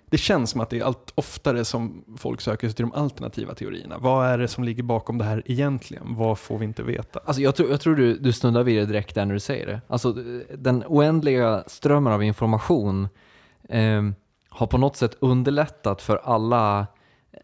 det 0.07 0.19
känns 0.19 0.51
som 0.51 0.61
att 0.61 0.71
det 0.71 0.79
är 0.79 0.85
allt 0.85 1.13
oftare 1.15 1.65
som 1.65 2.05
folk 2.17 2.41
söker 2.41 2.69
sig 2.69 2.77
till 2.77 2.85
de 2.85 2.93
alternativa 2.93 3.55
teorierna. 3.55 3.99
Vad 3.99 4.27
är 4.27 4.39
det 4.39 4.49
som 4.49 4.65
ligger 4.65 4.83
bakom 4.83 5.19
det 5.19 5.25
här 5.25 5.43
egentligen? 5.47 6.15
Vad 6.15 6.39
får 6.39 6.59
vi 6.59 6.65
inte 6.65 6.83
veta? 6.83 7.21
Alltså 7.25 7.43
jag, 7.43 7.57
tror, 7.57 7.71
jag 7.71 7.81
tror 7.81 7.97
du, 7.97 8.19
du 8.19 8.33
snuddar 8.33 8.63
vid 8.63 8.79
det 8.79 8.87
direkt 8.87 9.15
där 9.15 9.25
när 9.25 9.35
du 9.35 9.41
säger 9.41 9.67
det. 9.67 9.81
Alltså 9.89 10.13
den 10.55 10.85
oändliga 10.87 11.65
strömmen 11.67 12.13
av 12.13 12.23
information 12.23 13.09
eh, 13.69 14.03
har 14.49 14.67
på 14.67 14.79
något 14.79 14.97
sätt 14.97 15.17
underlättat 15.21 16.03
för 16.03 16.17
alla, 16.17 16.87
eh, 17.33 17.41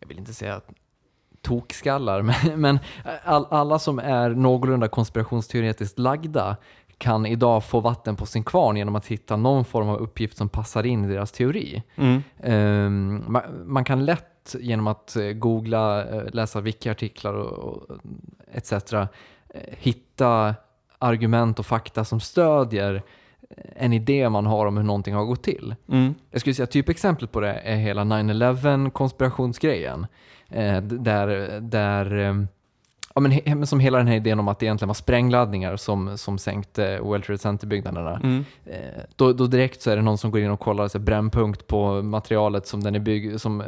jag 0.00 0.08
vill 0.08 0.18
inte 0.18 0.34
säga 0.34 0.60
tokskallar, 1.42 2.22
men, 2.46 2.60
men 2.60 2.78
all, 3.24 3.46
alla 3.50 3.78
som 3.78 3.98
är 3.98 4.30
någorlunda 4.30 4.88
konspirationsteoretiskt 4.88 5.98
lagda 5.98 6.56
kan 6.98 7.26
idag 7.26 7.64
få 7.64 7.80
vatten 7.80 8.16
på 8.16 8.26
sin 8.26 8.44
kvarn 8.44 8.76
genom 8.76 8.96
att 8.96 9.06
hitta 9.06 9.36
någon 9.36 9.64
form 9.64 9.88
av 9.88 9.98
uppgift 9.98 10.36
som 10.36 10.48
passar 10.48 10.86
in 10.86 11.04
i 11.04 11.08
deras 11.08 11.32
teori. 11.32 11.82
Mm. 11.96 12.22
Um, 12.42 13.24
man, 13.32 13.42
man, 13.64 13.84
kan 13.84 14.04
lätt 14.04 14.56
genom 14.60 14.86
att 14.86 15.16
uh, 15.18 15.32
googla, 15.32 16.04
uh, 16.04 16.30
läsa 16.32 16.60
wiki-artiklar 16.60 17.34
och, 17.34 17.58
och 17.58 17.98
etc. 18.52 18.92
Uh, 18.92 19.06
hitta 19.70 20.54
argument 20.98 21.58
och 21.58 21.66
fakta 21.66 22.04
som 22.04 22.20
stödjer 22.20 23.02
en 23.76 23.92
idé 23.92 24.28
man 24.28 24.46
har 24.46 24.66
om 24.66 24.76
hur 24.76 24.84
någonting 24.84 25.14
har 25.14 25.24
gått 25.24 25.42
till. 25.42 25.74
Mm. 25.88 26.14
Jag 26.30 26.40
skulle 26.40 26.54
säga 26.54 26.66
typexemplet 26.66 27.32
på 27.32 27.40
det 27.40 27.52
är 27.52 27.76
hela 27.76 28.04
9-11 28.04 28.90
konspirationsgrejen. 28.90 30.06
Där, 30.82 31.60
där 31.60 32.14
um, 32.14 32.48
Ja, 33.14 33.20
men 33.54 33.66
som 33.66 33.80
hela 33.80 33.98
den 33.98 34.06
här 34.06 34.16
idén 34.16 34.40
om 34.40 34.48
att 34.48 34.58
det 34.58 34.66
egentligen 34.66 34.88
var 34.88 34.94
sprängladdningar 34.94 35.76
som, 35.76 36.18
som 36.18 36.38
sänkte 36.38 37.00
World 37.00 37.24
Trade 37.24 37.38
Center-byggnaderna. 37.38 38.20
Mm. 38.22 38.44
Eh, 38.64 39.02
då, 39.16 39.32
då, 39.32 39.46
direkt 39.46 39.82
så 39.82 39.90
är 39.90 39.96
det 39.96 40.02
någon 40.02 40.18
som 40.18 40.30
går 40.30 40.40
in 40.40 40.50
och 40.50 40.60
kollar 40.60 40.88
så 40.88 40.98
brännpunkt 40.98 41.66
på 41.66 42.02
materialet 42.02 42.66
som, 42.66 42.82
den 42.82 42.94
är 42.94 42.98
bygg, 42.98 43.40
som, 43.40 43.60
eh, 43.60 43.66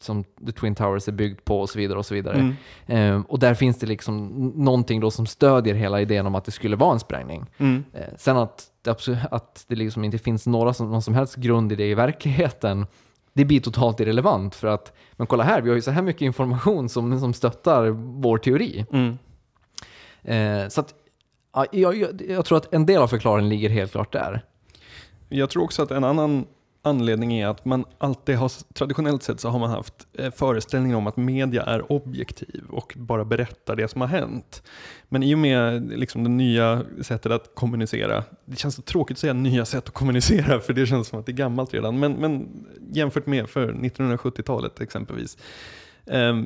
som 0.00 0.24
The 0.24 0.52
Twin 0.52 0.74
Towers 0.74 1.08
är 1.08 1.12
byggd 1.12 1.44
på 1.44 1.60
och 1.60 1.70
så 1.70 1.78
vidare. 1.78 1.98
Och 1.98 2.06
så 2.06 2.14
vidare. 2.14 2.54
Mm. 2.86 3.14
Eh, 3.16 3.22
och 3.28 3.38
där 3.38 3.54
finns 3.54 3.78
det 3.78 3.86
liksom 3.86 4.28
någonting 4.56 5.00
då 5.00 5.10
som 5.10 5.26
stödjer 5.26 5.74
hela 5.74 6.00
idén 6.00 6.26
om 6.26 6.34
att 6.34 6.44
det 6.44 6.52
skulle 6.52 6.76
vara 6.76 6.92
en 6.92 7.00
sprängning. 7.00 7.46
Mm. 7.58 7.84
Eh, 7.92 8.04
sen 8.16 8.36
att, 8.36 8.64
att 9.30 9.64
det 9.68 9.76
liksom 9.76 10.04
inte 10.04 10.18
finns 10.18 10.46
några 10.46 10.72
som, 10.72 10.90
någon 10.90 11.02
som 11.02 11.14
helst 11.14 11.36
grund 11.36 11.72
i 11.72 11.76
det 11.76 11.86
i 11.86 11.94
verkligheten 11.94 12.86
det 13.32 13.44
blir 13.44 13.60
totalt 13.60 14.00
irrelevant 14.00 14.54
för 14.54 14.68
att, 14.68 14.92
men 15.12 15.26
kolla 15.26 15.44
här, 15.44 15.60
vi 15.62 15.68
har 15.68 15.76
ju 15.76 15.82
så 15.82 15.90
här 15.90 16.02
mycket 16.02 16.22
information 16.22 16.88
som, 16.88 17.20
som 17.20 17.34
stöttar 17.34 17.88
vår 18.20 18.38
teori. 18.38 18.86
Mm. 18.92 19.18
Eh, 20.22 20.68
så 20.68 20.80
att, 20.80 20.94
ja, 21.54 21.66
jag, 21.72 21.96
jag, 21.96 22.22
jag, 22.28 22.44
tror 22.44 22.58
att 22.58 22.74
en 22.74 22.86
del 22.86 23.02
av 23.02 23.08
förklaringen 23.08 23.48
ligger 23.48 23.68
helt 23.68 23.92
klart 23.92 24.12
där. 24.12 24.44
Jag 25.28 25.50
tror 25.50 25.62
också 25.62 25.82
att 25.82 25.90
en 25.90 26.04
annan 26.04 26.46
anledning 26.82 27.32
är 27.32 27.46
att 27.46 27.64
man 27.64 27.84
alltid 27.98 28.36
har, 28.36 28.74
traditionellt 28.74 29.22
sett 29.22 29.40
så 29.40 29.48
har 29.48 29.58
man 29.58 29.70
haft 29.70 30.06
eh, 30.12 30.30
föreställningen 30.30 30.96
om 30.96 31.06
att 31.06 31.16
media 31.16 31.62
är 31.62 31.92
objektiv 31.92 32.64
och 32.70 32.92
bara 32.96 33.24
berättar 33.24 33.76
det 33.76 33.88
som 33.88 34.00
har 34.00 34.08
hänt. 34.08 34.62
Men 35.08 35.22
i 35.22 35.34
och 35.34 35.38
med 35.38 35.88
liksom 35.98 36.24
det 36.24 36.30
nya 36.30 36.82
sättet 37.02 37.32
att 37.32 37.54
kommunicera, 37.54 38.24
det 38.44 38.56
känns 38.56 38.74
så 38.74 38.82
tråkigt 38.82 39.14
att 39.14 39.18
säga 39.20 39.32
nya 39.32 39.64
sätt 39.64 39.88
att 39.88 39.94
kommunicera 39.94 40.60
för 40.60 40.72
det 40.72 40.86
känns 40.86 41.08
som 41.08 41.20
att 41.20 41.26
det 41.26 41.32
är 41.32 41.36
gammalt 41.36 41.74
redan, 41.74 41.98
men, 41.98 42.12
men 42.12 42.48
jämfört 42.92 43.26
med 43.26 43.48
för 43.48 43.72
1970-talet 43.72 44.80
exempelvis. 44.80 45.38
Eh, 46.06 46.42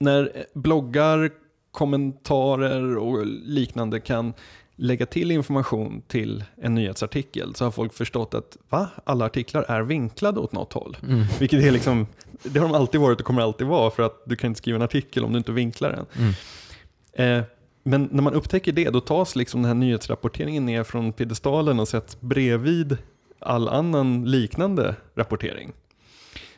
när 0.00 0.46
bloggar, 0.54 1.30
kommentarer 1.70 2.96
och 2.96 3.26
liknande 3.26 4.00
kan 4.00 4.34
lägga 4.80 5.06
till 5.06 5.30
information 5.30 6.02
till 6.08 6.44
en 6.56 6.74
nyhetsartikel 6.74 7.54
så 7.54 7.64
har 7.64 7.70
folk 7.70 7.92
förstått 7.92 8.34
att 8.34 8.56
va? 8.68 8.88
alla 9.04 9.24
artiklar 9.24 9.64
är 9.68 9.82
vinklade 9.82 10.40
åt 10.40 10.52
något 10.52 10.72
håll. 10.72 10.96
Mm. 11.02 11.24
Vilket 11.40 11.64
är 11.64 11.70
liksom, 11.70 12.06
det 12.42 12.58
har 12.58 12.68
de 12.68 12.74
alltid 12.74 13.00
varit 13.00 13.20
och 13.20 13.26
kommer 13.26 13.42
alltid 13.42 13.66
vara 13.66 13.90
för 13.90 14.02
att 14.02 14.22
du 14.24 14.36
kan 14.36 14.48
inte 14.48 14.58
skriva 14.58 14.76
en 14.76 14.82
artikel 14.82 15.24
om 15.24 15.32
du 15.32 15.38
inte 15.38 15.52
vinklar 15.52 15.90
den. 15.92 16.06
Mm. 16.18 17.38
Eh, 17.38 17.44
men 17.82 18.08
när 18.12 18.22
man 18.22 18.34
upptäcker 18.34 18.72
det, 18.72 18.90
då 18.90 19.00
tas 19.00 19.36
liksom 19.36 19.62
den 19.62 19.68
här 19.68 19.74
nyhetsrapporteringen 19.74 20.66
ner 20.66 20.84
från 20.84 21.12
piedestalen 21.12 21.80
och 21.80 21.88
sätts 21.88 22.20
bredvid 22.20 22.98
all 23.38 23.68
annan 23.68 24.24
liknande 24.30 24.94
rapportering. 25.14 25.72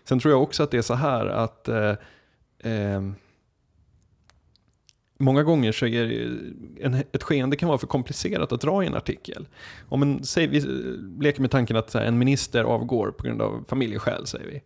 Sen 0.04 0.20
tror 0.20 0.32
jag 0.32 0.42
också 0.42 0.62
att 0.62 0.70
det 0.70 0.78
är 0.78 0.82
så 0.82 0.94
här 0.94 1.26
att 1.26 1.68
eh, 1.68 1.94
eh, 2.72 3.02
många 5.22 5.42
gånger 5.42 5.72
så 5.72 5.86
är 5.86 6.06
det, 6.06 6.84
en, 6.86 6.94
ett 7.12 7.22
skeende 7.22 7.56
kan 7.56 7.68
vara 7.68 7.78
för 7.78 7.86
komplicerat 7.86 8.52
att 8.52 8.60
dra 8.60 8.84
i 8.84 8.86
en 8.86 8.94
artikel. 8.94 9.48
Om 9.88 10.02
en, 10.02 10.24
säg, 10.24 10.46
vi 10.46 10.60
leker 11.20 11.40
med 11.40 11.50
tanken 11.50 11.76
att 11.76 11.94
här, 11.94 12.04
en 12.04 12.18
minister 12.18 12.64
avgår 12.64 13.10
på 13.10 13.24
grund 13.24 13.42
av 13.42 13.64
familjeskäl, 13.68 14.26
säger 14.26 14.46
vi. 14.46 14.62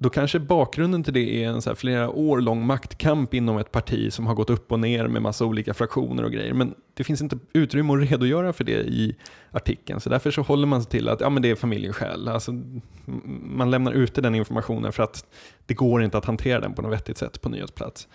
Då 0.00 0.10
kanske 0.10 0.38
bakgrunden 0.38 1.04
till 1.04 1.12
det 1.12 1.44
är 1.44 1.48
en 1.48 1.62
så 1.62 1.74
flera 1.74 2.10
år 2.10 2.40
lång 2.40 2.66
maktkamp 2.66 3.34
inom 3.34 3.58
ett 3.58 3.72
parti 3.72 4.12
som 4.12 4.26
har 4.26 4.34
gått 4.34 4.50
upp 4.50 4.72
och 4.72 4.80
ner 4.80 5.08
med 5.08 5.22
massa 5.22 5.44
olika 5.44 5.74
fraktioner 5.74 6.22
och 6.22 6.32
grejer. 6.32 6.54
Men 6.54 6.74
det 6.94 7.04
finns 7.04 7.22
inte 7.22 7.38
utrymme 7.52 7.92
att 7.92 8.10
redogöra 8.10 8.52
för 8.52 8.64
det 8.64 8.72
i 8.72 9.16
artikeln. 9.50 10.00
Så 10.00 10.10
därför 10.10 10.30
så 10.30 10.42
håller 10.42 10.66
man 10.66 10.82
sig 10.82 10.90
till 10.90 11.08
att 11.08 11.20
ja, 11.20 11.30
men 11.30 11.42
det 11.42 11.50
är 11.50 11.54
familjeskäl. 11.54 12.28
Alltså, 12.28 12.52
man 13.42 13.70
lämnar 13.70 13.92
ute 13.92 14.20
den 14.20 14.34
informationen 14.34 14.92
för 14.92 15.02
att 15.02 15.24
det 15.66 15.74
går 15.74 16.02
inte 16.02 16.18
att 16.18 16.24
hantera 16.24 16.60
den 16.60 16.74
på 16.74 16.82
något 16.82 16.92
vettigt 16.92 17.18
sätt 17.18 17.40
på 17.40 17.48
nyhetsplats. 17.48 18.08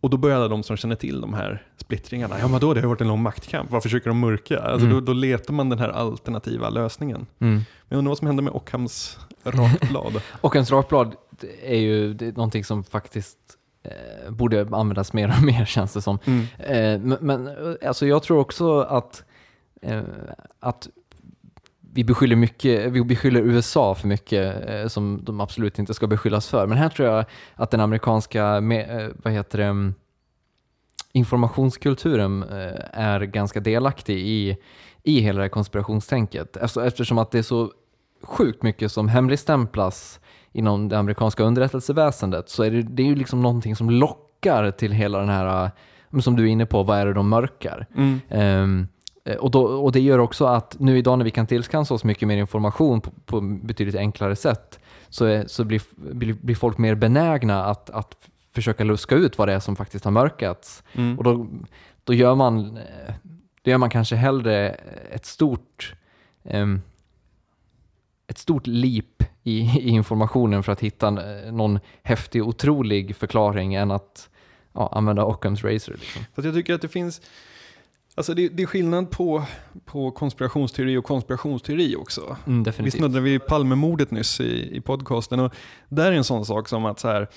Och 0.00 0.10
då 0.10 0.16
börjar 0.16 0.36
alla 0.36 0.48
de 0.48 0.62
som 0.62 0.76
känner 0.76 0.96
till 0.96 1.20
de 1.20 1.34
här 1.34 1.66
splittringarna, 1.76 2.38
ja 2.38 2.48
men 2.48 2.60
då 2.60 2.74
det 2.74 2.80
har 2.80 2.88
varit 2.88 3.00
en 3.00 3.08
lång 3.08 3.22
maktkamp, 3.22 3.70
vad 3.70 3.82
försöker 3.82 4.10
de 4.10 4.20
murka? 4.20 4.58
Alltså 4.58 4.86
mm. 4.86 4.90
då, 4.90 5.00
då, 5.00 5.12
letar 5.12 5.54
man 5.54 5.68
den 5.68 5.78
här 5.78 5.88
alternativa 5.88 6.70
lösningen. 6.70 7.26
Mm. 7.38 7.54
Men 7.54 7.64
jag 7.88 7.98
undrar 7.98 8.10
vad 8.10 8.18
som 8.18 8.26
händer 8.26 8.42
med 8.42 8.52
Ockhams 8.52 9.18
rakblad? 9.44 10.22
Ockhams 10.40 10.70
rakblad 10.70 11.14
är 11.62 11.78
ju 11.78 12.14
det 12.14 12.26
är 12.26 12.32
någonting 12.32 12.64
som 12.64 12.84
faktiskt 12.84 13.38
eh, 13.82 14.30
borde 14.30 14.60
användas 14.72 15.12
mer 15.12 15.34
och 15.38 15.42
mer 15.42 15.64
känns 15.66 15.92
det 15.92 16.02
som. 16.02 16.18
Mm. 16.24 16.46
Eh, 16.58 17.00
men, 17.06 17.18
men 17.20 17.76
alltså 17.86 18.06
jag 18.06 18.22
tror 18.22 18.38
också 18.38 18.80
att, 18.80 19.24
eh, 19.82 20.02
att 20.60 20.88
vi 21.92 22.04
beskyller, 22.04 22.36
mycket, 22.36 22.92
vi 22.92 23.04
beskyller 23.04 23.40
USA 23.40 23.94
för 23.94 24.08
mycket 24.08 24.68
eh, 24.68 24.86
som 24.86 25.20
de 25.24 25.40
absolut 25.40 25.78
inte 25.78 25.94
ska 25.94 26.06
beskyllas 26.06 26.48
för. 26.48 26.66
Men 26.66 26.78
här 26.78 26.88
tror 26.88 27.08
jag 27.08 27.24
att 27.54 27.70
den 27.70 27.80
amerikanska 27.80 28.56
eh, 28.56 29.08
vad 29.22 29.32
heter 29.32 29.58
det, 29.58 29.92
informationskulturen 31.12 32.42
eh, 32.42 32.80
är 32.92 33.20
ganska 33.20 33.60
delaktig 33.60 34.18
i, 34.18 34.56
i 35.02 35.20
hela 35.20 35.38
det 35.38 35.44
här 35.44 35.48
konspirationstänket. 35.48 36.56
Alltså, 36.56 36.86
eftersom 36.86 37.18
att 37.18 37.30
det 37.30 37.38
är 37.38 37.42
så 37.42 37.72
sjukt 38.22 38.62
mycket 38.62 38.92
som 38.92 39.08
hemligstämplas 39.08 40.20
inom 40.52 40.88
det 40.88 40.98
amerikanska 40.98 41.42
underrättelseväsendet 41.42 42.48
så 42.48 42.62
är 42.62 42.70
det, 42.70 42.82
det 42.82 43.02
är 43.02 43.06
ju 43.06 43.14
liksom 43.14 43.42
någonting 43.42 43.76
som 43.76 43.90
lockar 43.90 44.70
till 44.70 44.92
hela 44.92 45.18
den 45.18 45.28
här, 45.28 45.70
som 46.22 46.36
du 46.36 46.42
är 46.42 46.48
inne 46.48 46.66
på, 46.66 46.82
vad 46.82 46.98
är 46.98 47.06
det 47.06 47.12
de 47.12 47.28
mörkar? 47.28 47.86
Mm. 47.96 48.20
Um, 48.30 48.88
och, 49.38 49.50
då, 49.50 49.62
och, 49.62 49.92
det 49.92 50.00
gör 50.00 50.18
också 50.18 50.44
att 50.44 50.76
nu 50.78 50.98
idag 50.98 51.18
när 51.18 51.24
vi 51.24 51.30
kan 51.30 51.46
tillskansa 51.46 51.94
oss 51.94 52.04
mycket 52.04 52.28
mer 52.28 52.36
information 52.36 53.00
på, 53.00 53.10
på 53.10 53.40
betydligt 53.40 53.96
enklare 53.96 54.36
sätt 54.36 54.78
så, 55.08 55.24
är, 55.24 55.46
så 55.46 55.64
blir, 55.64 55.82
blir, 55.96 56.32
blir, 56.32 56.54
folk 56.54 56.78
mer 56.78 56.94
benägna 56.94 57.64
att, 57.64 57.90
att 57.90 58.16
försöka 58.52 58.84
luska 58.84 59.14
ut 59.14 59.38
vad 59.38 59.48
det 59.48 59.54
är 59.54 59.60
som 59.60 59.76
faktiskt 59.76 60.04
har 60.04 60.12
mörkats. 60.12 60.82
Mm. 60.92 61.18
Och 61.18 61.24
då, 61.24 61.46
då, 62.04 62.14
gör 62.14 62.34
man, 62.34 62.76
eh, 62.76 63.14
då 63.62 63.70
gör 63.70 63.78
man 63.78 63.90
kanske 63.90 64.16
hellre 64.16 64.68
ett 65.10 65.26
stort, 65.26 65.94
um, 66.42 66.82
ett 68.26 68.38
stort 68.38 68.66
leap 68.66 69.24
i, 69.42 69.60
i, 69.60 69.88
informationen 69.88 70.62
för 70.62 70.72
att 70.72 70.80
hitta 70.80 71.08
eh, 71.08 71.52
någon 71.52 71.80
häftig, 72.02 72.44
otrolig 72.46 73.16
förklaring 73.16 73.74
än 73.74 73.90
att 73.90 74.30
ja, 74.72 74.92
använda 74.92 75.24
Ockhams 75.24 75.64
razor. 75.64 75.92
Liksom. 75.92 76.22
Fast 76.34 76.46
jag 76.46 76.54
tycker 76.54 76.74
att 76.74 76.82
det 76.82 76.88
finns 76.88 77.20
Alltså 78.14 78.34
det, 78.34 78.48
det, 78.48 78.62
är 78.62 78.66
skillnad 78.66 79.10
på, 79.10 79.42
på 79.84 80.10
konspirationsteori 80.10 80.96
och 80.96 81.04
konspirationsteori 81.04 81.96
också. 81.96 82.36
Mm, 82.46 82.72
vi 82.78 82.90
snuddade 82.90 83.20
vid 83.20 83.46
Palmemordet 83.46 84.10
nyss 84.10 84.40
i, 84.40 84.76
i 84.76 84.80
podcasten 84.80 85.40
och 85.40 85.54
där 85.88 86.12
är 86.12 86.16
en 86.16 86.24
sån 86.24 86.44
sak 86.44 86.68
som 86.68 86.84
att 86.84 87.00
så 87.00 87.08
här, 87.08 87.28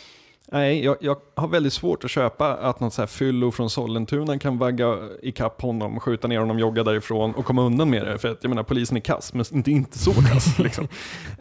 nej, 0.52 0.84
jag, 0.84 0.98
jag 1.00 1.18
har 1.36 1.48
väldigt 1.48 1.74
svårt 1.74 2.04
att 2.04 2.12
köpa 2.12 2.54
att 2.54 2.80
något 2.80 2.94
så 2.94 3.02
här 3.02 3.08
fyllo 3.08 3.52
från 3.52 3.70
Sollentuna 3.70 4.40
kan 4.40 4.58
vagga 4.58 4.98
ikapp 5.22 5.62
honom, 5.62 6.00
skjuta 6.00 6.28
ner 6.28 6.40
honom, 6.40 6.60
jogga 6.60 6.84
därifrån 6.84 7.34
och 7.34 7.46
komma 7.46 7.62
undan 7.62 7.90
med 7.90 8.06
det. 8.06 8.18
För 8.18 8.30
att 8.30 8.38
jag 8.42 8.50
menar, 8.50 8.64
polisen 8.64 8.98
är 8.98 9.02
kass, 9.02 9.34
men 9.34 9.46
inte, 9.52 9.72
inte 9.72 9.98
så 10.00 10.14
kass. 10.14 10.60
liksom. 10.60 10.88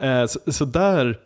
eh, 0.01 0.27
så, 0.27 0.53
så 0.53 0.64
där 0.64 1.18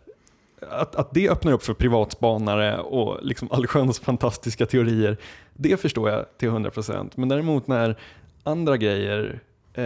att, 0.61 0.95
att 0.95 1.14
det 1.14 1.29
öppnar 1.29 1.53
upp 1.53 1.62
för 1.62 1.75
privatspanare 1.75 2.79
och 2.79 3.19
liksom 3.23 3.49
allsköns 3.51 4.01
fantastiska 4.01 4.66
teorier, 4.66 5.16
det 5.55 5.81
förstår 5.81 6.11
jag 6.11 6.25
till 6.38 6.49
100%. 6.49 7.11
Men 7.14 7.29
däremot 7.29 7.66
när 7.66 7.99
andra 8.42 8.77
grejer, 8.77 9.40
eh, 9.75 9.85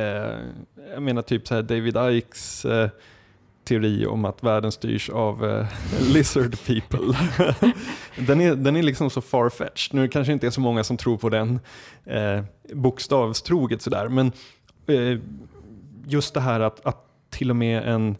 jag 0.92 1.02
menar 1.02 1.22
typ 1.22 1.48
så 1.48 1.54
här 1.54 1.62
David 1.62 1.96
Ikes 1.96 2.64
eh, 2.64 2.88
teori 3.64 4.06
om 4.06 4.24
att 4.24 4.42
världen 4.42 4.72
styrs 4.72 5.10
av 5.10 5.44
eh, 5.44 5.66
lizard 6.12 6.56
people. 6.66 7.18
den, 8.26 8.40
är, 8.40 8.54
den 8.54 8.76
är 8.76 8.82
liksom 8.82 9.10
så 9.10 9.20
farfetched. 9.20 9.94
Nu 9.94 10.08
kanske 10.08 10.32
inte 10.32 10.46
är 10.46 10.50
så 10.50 10.60
många 10.60 10.84
som 10.84 10.96
tror 10.96 11.18
på 11.18 11.28
den 11.28 11.60
eh, 12.04 12.42
bokstavstroget 12.72 13.82
sådär, 13.82 14.08
men 14.08 14.32
eh, 14.86 15.18
just 16.06 16.34
det 16.34 16.40
här 16.40 16.60
att, 16.60 16.86
att 16.86 17.06
till 17.30 17.50
och 17.50 17.56
med 17.56 17.82
en 17.88 18.16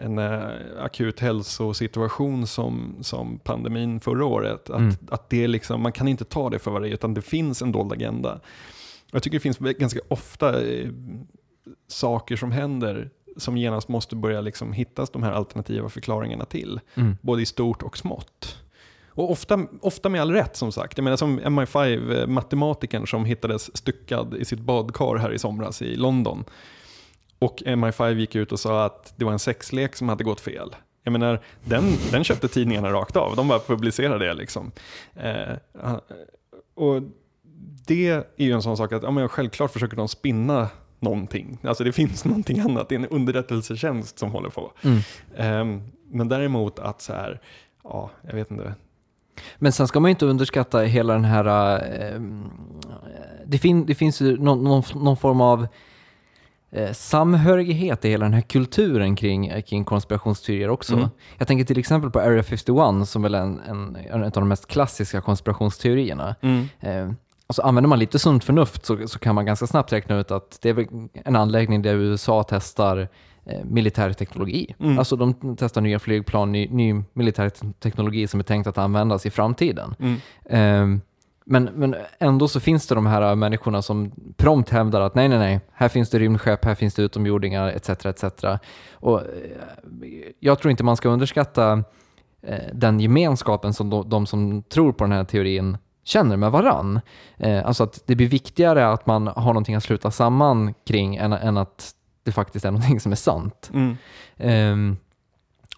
en 0.00 0.18
äh, 0.18 0.50
akut 0.78 1.20
hälsosituation 1.20 2.46
som, 2.46 2.96
som 3.00 3.38
pandemin 3.38 4.00
förra 4.00 4.24
året. 4.24 4.70
Att, 4.70 4.78
mm. 4.78 4.94
att 5.10 5.30
det 5.30 5.46
liksom, 5.46 5.80
man 5.80 5.92
kan 5.92 6.08
inte 6.08 6.24
ta 6.24 6.50
det 6.50 6.58
för 6.58 6.70
vad 6.70 6.82
det 6.82 6.88
är, 6.88 6.92
utan 6.92 7.14
det 7.14 7.22
finns 7.22 7.62
en 7.62 7.72
dold 7.72 7.92
agenda. 7.92 8.40
Jag 9.10 9.22
tycker 9.22 9.36
det 9.36 9.42
finns 9.42 9.58
ganska 9.58 10.00
ofta 10.08 10.62
eh, 10.62 10.88
saker 11.88 12.36
som 12.36 12.52
händer 12.52 13.10
som 13.36 13.56
genast 13.56 13.88
måste 13.88 14.16
börja 14.16 14.40
liksom 14.40 14.72
hittas 14.72 15.10
de 15.10 15.22
här 15.22 15.32
alternativa 15.32 15.88
förklaringarna 15.88 16.44
till. 16.44 16.80
Mm. 16.94 17.16
Både 17.20 17.42
i 17.42 17.46
stort 17.46 17.82
och 17.82 17.98
smått. 17.98 18.58
Och 19.14 19.30
ofta, 19.30 19.66
ofta 19.80 20.08
med 20.08 20.20
all 20.20 20.32
rätt 20.32 20.56
som 20.56 20.72
sagt. 20.72 20.98
Jag 20.98 21.04
menar 21.04 21.16
som 21.16 21.40
MI5-matematikern 21.40 23.06
som 23.06 23.24
hittades 23.24 23.76
styckad 23.76 24.34
i 24.34 24.44
sitt 24.44 24.60
badkar 24.60 25.16
här 25.16 25.32
i 25.32 25.38
somras 25.38 25.82
i 25.82 25.96
London. 25.96 26.44
Och 27.42 27.62
MI5 27.66 28.14
gick 28.14 28.34
ut 28.34 28.52
och 28.52 28.60
sa 28.60 28.84
att 28.84 29.14
det 29.16 29.24
var 29.24 29.32
en 29.32 29.38
sexlek 29.38 29.96
som 29.96 30.08
hade 30.08 30.24
gått 30.24 30.40
fel. 30.40 30.76
Jag 31.02 31.12
menar, 31.12 31.40
den, 31.64 31.84
den 32.10 32.24
köpte 32.24 32.48
tidningarna 32.48 32.92
rakt 32.92 33.16
av. 33.16 33.36
De 33.36 33.48
bara 33.48 33.58
publicerade 33.58 34.26
det. 34.26 34.34
Liksom. 34.34 34.72
Eh, 35.16 35.56
och 36.74 37.02
det 37.86 38.08
är 38.08 38.24
ju 38.36 38.52
en 38.52 38.62
sån 38.62 38.76
sak 38.76 38.92
att 38.92 39.02
ja, 39.02 39.10
men 39.10 39.28
självklart 39.28 39.72
försöker 39.72 39.96
de 39.96 40.08
spinna 40.08 40.68
någonting. 41.00 41.58
Alltså 41.62 41.84
det 41.84 41.92
finns 41.92 42.24
någonting 42.24 42.60
annat, 42.60 42.88
det 42.88 42.94
är 42.94 42.98
en 42.98 43.06
underrättelsetjänst 43.06 44.18
som 44.18 44.30
håller 44.30 44.50
på. 44.50 44.72
Mm. 44.82 44.98
Eh, 45.36 45.82
men 46.10 46.28
däremot 46.28 46.78
att 46.78 47.00
så 47.00 47.12
här, 47.12 47.40
ja, 47.84 48.10
jag 48.22 48.34
vet 48.34 48.50
inte. 48.50 48.74
Men 49.58 49.72
sen 49.72 49.88
ska 49.88 50.00
man 50.00 50.08
ju 50.08 50.10
inte 50.10 50.26
underskatta 50.26 50.80
hela 50.80 51.12
den 51.12 51.24
här, 51.24 51.74
eh, 51.74 52.20
det, 53.46 53.58
fin, 53.58 53.86
det 53.86 53.94
finns 53.94 54.20
ju 54.20 54.36
någon, 54.36 54.64
någon, 54.64 54.82
någon 54.94 55.16
form 55.16 55.40
av 55.40 55.66
samhörighet 56.92 58.04
i 58.04 58.08
hela 58.08 58.24
den 58.24 58.34
här 58.34 58.40
kulturen 58.40 59.16
kring, 59.16 59.46
eh, 59.46 59.62
kring 59.62 59.84
konspirationsteorier 59.84 60.70
också. 60.70 60.94
Mm. 60.94 61.08
Jag 61.38 61.48
tänker 61.48 61.64
till 61.64 61.78
exempel 61.78 62.10
på 62.10 62.20
Area 62.20 62.42
51 62.42 63.08
som 63.08 63.22
väl 63.22 63.34
är 63.34 63.40
en, 63.40 63.60
en, 63.60 63.96
en 63.96 64.24
av 64.24 64.30
de 64.30 64.48
mest 64.48 64.66
klassiska 64.66 65.20
konspirationsteorierna. 65.20 66.34
Mm. 66.40 66.68
Eh, 66.80 67.14
och 67.46 67.54
så 67.54 67.62
använder 67.62 67.88
man 67.88 67.98
lite 67.98 68.18
sunt 68.18 68.44
förnuft 68.44 68.86
så, 68.86 69.08
så 69.08 69.18
kan 69.18 69.34
man 69.34 69.46
ganska 69.46 69.66
snabbt 69.66 69.92
räkna 69.92 70.18
ut 70.18 70.30
att 70.30 70.58
det 70.62 70.70
är 70.70 70.86
en 71.14 71.36
anläggning 71.36 71.82
där 71.82 71.94
USA 71.94 72.44
testar 72.48 73.08
eh, 73.46 73.64
militär 73.64 74.12
teknologi. 74.12 74.74
Mm. 74.80 74.98
Alltså 74.98 75.16
de 75.16 75.56
testar 75.58 75.80
nya 75.80 75.98
flygplan, 75.98 76.52
ny, 76.52 76.68
ny 76.68 77.02
militär 77.12 77.50
teknologi 77.80 78.26
som 78.26 78.40
är 78.40 78.44
tänkt 78.44 78.66
att 78.66 78.78
användas 78.78 79.26
i 79.26 79.30
framtiden. 79.30 79.94
Eh, 80.44 80.86
men, 81.44 81.64
men 81.64 81.96
ändå 82.18 82.48
så 82.48 82.60
finns 82.60 82.86
det 82.86 82.94
de 82.94 83.06
här 83.06 83.34
människorna 83.34 83.82
som 83.82 84.12
prompt 84.36 84.70
hävdar 84.70 85.00
att 85.00 85.14
nej, 85.14 85.28
nej, 85.28 85.38
nej, 85.38 85.60
här 85.72 85.88
finns 85.88 86.10
det 86.10 86.18
rymdskepp, 86.18 86.64
här 86.64 86.74
finns 86.74 86.94
det 86.94 87.02
utomjordingar 87.02 87.68
etc. 87.68 87.88
etc. 88.06 88.24
Och 88.92 89.20
eh, 89.20 89.26
jag 90.40 90.58
tror 90.58 90.70
inte 90.70 90.84
man 90.84 90.96
ska 90.96 91.08
underskatta 91.08 91.84
eh, 92.42 92.58
den 92.72 93.00
gemenskapen 93.00 93.74
som 93.74 93.90
de, 93.90 94.08
de, 94.08 94.26
som 94.26 94.62
tror 94.62 94.92
på 94.92 95.04
den 95.04 95.12
här 95.12 95.24
teorin 95.24 95.78
känner 96.04 96.36
med 96.36 96.52
varann. 96.52 97.00
Eh, 97.36 97.66
alltså 97.66 97.84
att 97.84 98.02
det 98.06 98.16
blir 98.16 98.28
viktigare 98.28 98.88
att 98.88 99.06
man 99.06 99.26
har 99.26 99.52
någonting 99.52 99.74
att 99.74 99.84
sluta 99.84 100.10
samman 100.10 100.74
kring 100.86 101.16
än, 101.16 101.32
än 101.32 101.56
att 101.56 101.94
det 102.22 102.32
faktiskt 102.32 102.64
är 102.64 102.70
någonting 102.70 103.00
som 103.00 103.12
är 103.12 103.16
sant. 103.16 103.70
Mm. 103.74 103.96
Um, 104.72 104.96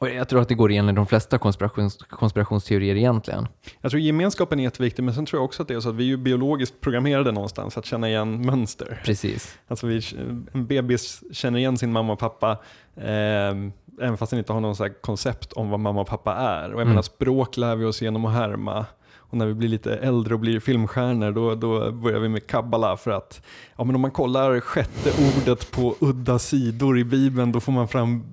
och 0.04 0.10
jag 0.10 0.28
tror 0.28 0.40
att 0.40 0.48
det 0.48 0.54
går 0.54 0.70
igen 0.70 0.88
i 0.88 0.92
de 0.92 1.06
flesta 1.06 1.38
konspirations, 1.38 1.96
konspirationsteorier 1.96 2.96
egentligen. 2.96 3.48
Jag 3.80 3.90
tror 3.90 4.00
gemenskapen 4.00 4.60
är 4.60 4.64
jätteviktig, 4.64 5.02
men 5.02 5.14
sen 5.14 5.26
tror 5.26 5.38
jag 5.38 5.44
också 5.44 5.62
att 5.62 5.68
det 5.68 5.74
är 5.74 5.80
så 5.80 5.88
att 5.88 5.94
vi 5.94 6.12
är 6.12 6.16
biologiskt 6.16 6.80
programmerade 6.80 7.32
någonstans 7.32 7.78
att 7.78 7.84
känna 7.84 8.08
igen 8.08 8.46
mönster. 8.46 9.02
Precis. 9.04 9.58
Alltså 9.68 9.86
vi, 9.86 10.02
en 10.52 10.66
bebis 10.66 11.22
känner 11.32 11.58
igen 11.58 11.78
sin 11.78 11.92
mamma 11.92 12.12
och 12.12 12.18
pappa, 12.18 12.50
eh, 12.96 13.04
även 14.00 14.16
fast 14.16 14.30
den 14.30 14.38
inte 14.38 14.52
har 14.52 14.60
någon 14.60 14.90
koncept 15.00 15.52
om 15.52 15.70
vad 15.70 15.80
mamma 15.80 16.00
och 16.00 16.08
pappa 16.08 16.34
är. 16.34 16.64
Och 16.64 16.72
jag 16.72 16.80
mm. 16.80 16.88
menar, 16.88 17.02
språk 17.02 17.56
lär 17.56 17.76
vi 17.76 17.84
oss 17.84 18.02
genom 18.02 18.24
att 18.24 18.32
härma. 18.32 18.86
Och 19.34 19.38
när 19.38 19.46
vi 19.46 19.54
blir 19.54 19.68
lite 19.68 19.96
äldre 19.96 20.34
och 20.34 20.40
blir 20.40 20.60
filmstjärnor 20.60 21.32
då, 21.32 21.54
då 21.54 21.92
börjar 21.92 22.20
vi 22.20 22.28
med 22.28 22.46
kabbala 22.46 22.96
för 22.96 23.10
att 23.10 23.42
ja, 23.76 23.84
men 23.84 23.94
om 23.94 24.00
man 24.00 24.10
kollar 24.10 24.60
sjätte 24.60 25.10
ordet 25.10 25.70
på 25.70 25.96
udda 26.00 26.38
sidor 26.38 26.98
i 26.98 27.04
Bibeln 27.04 27.52
då 27.52 27.60
får 27.60 27.72
man 27.72 27.88
fram 27.88 28.24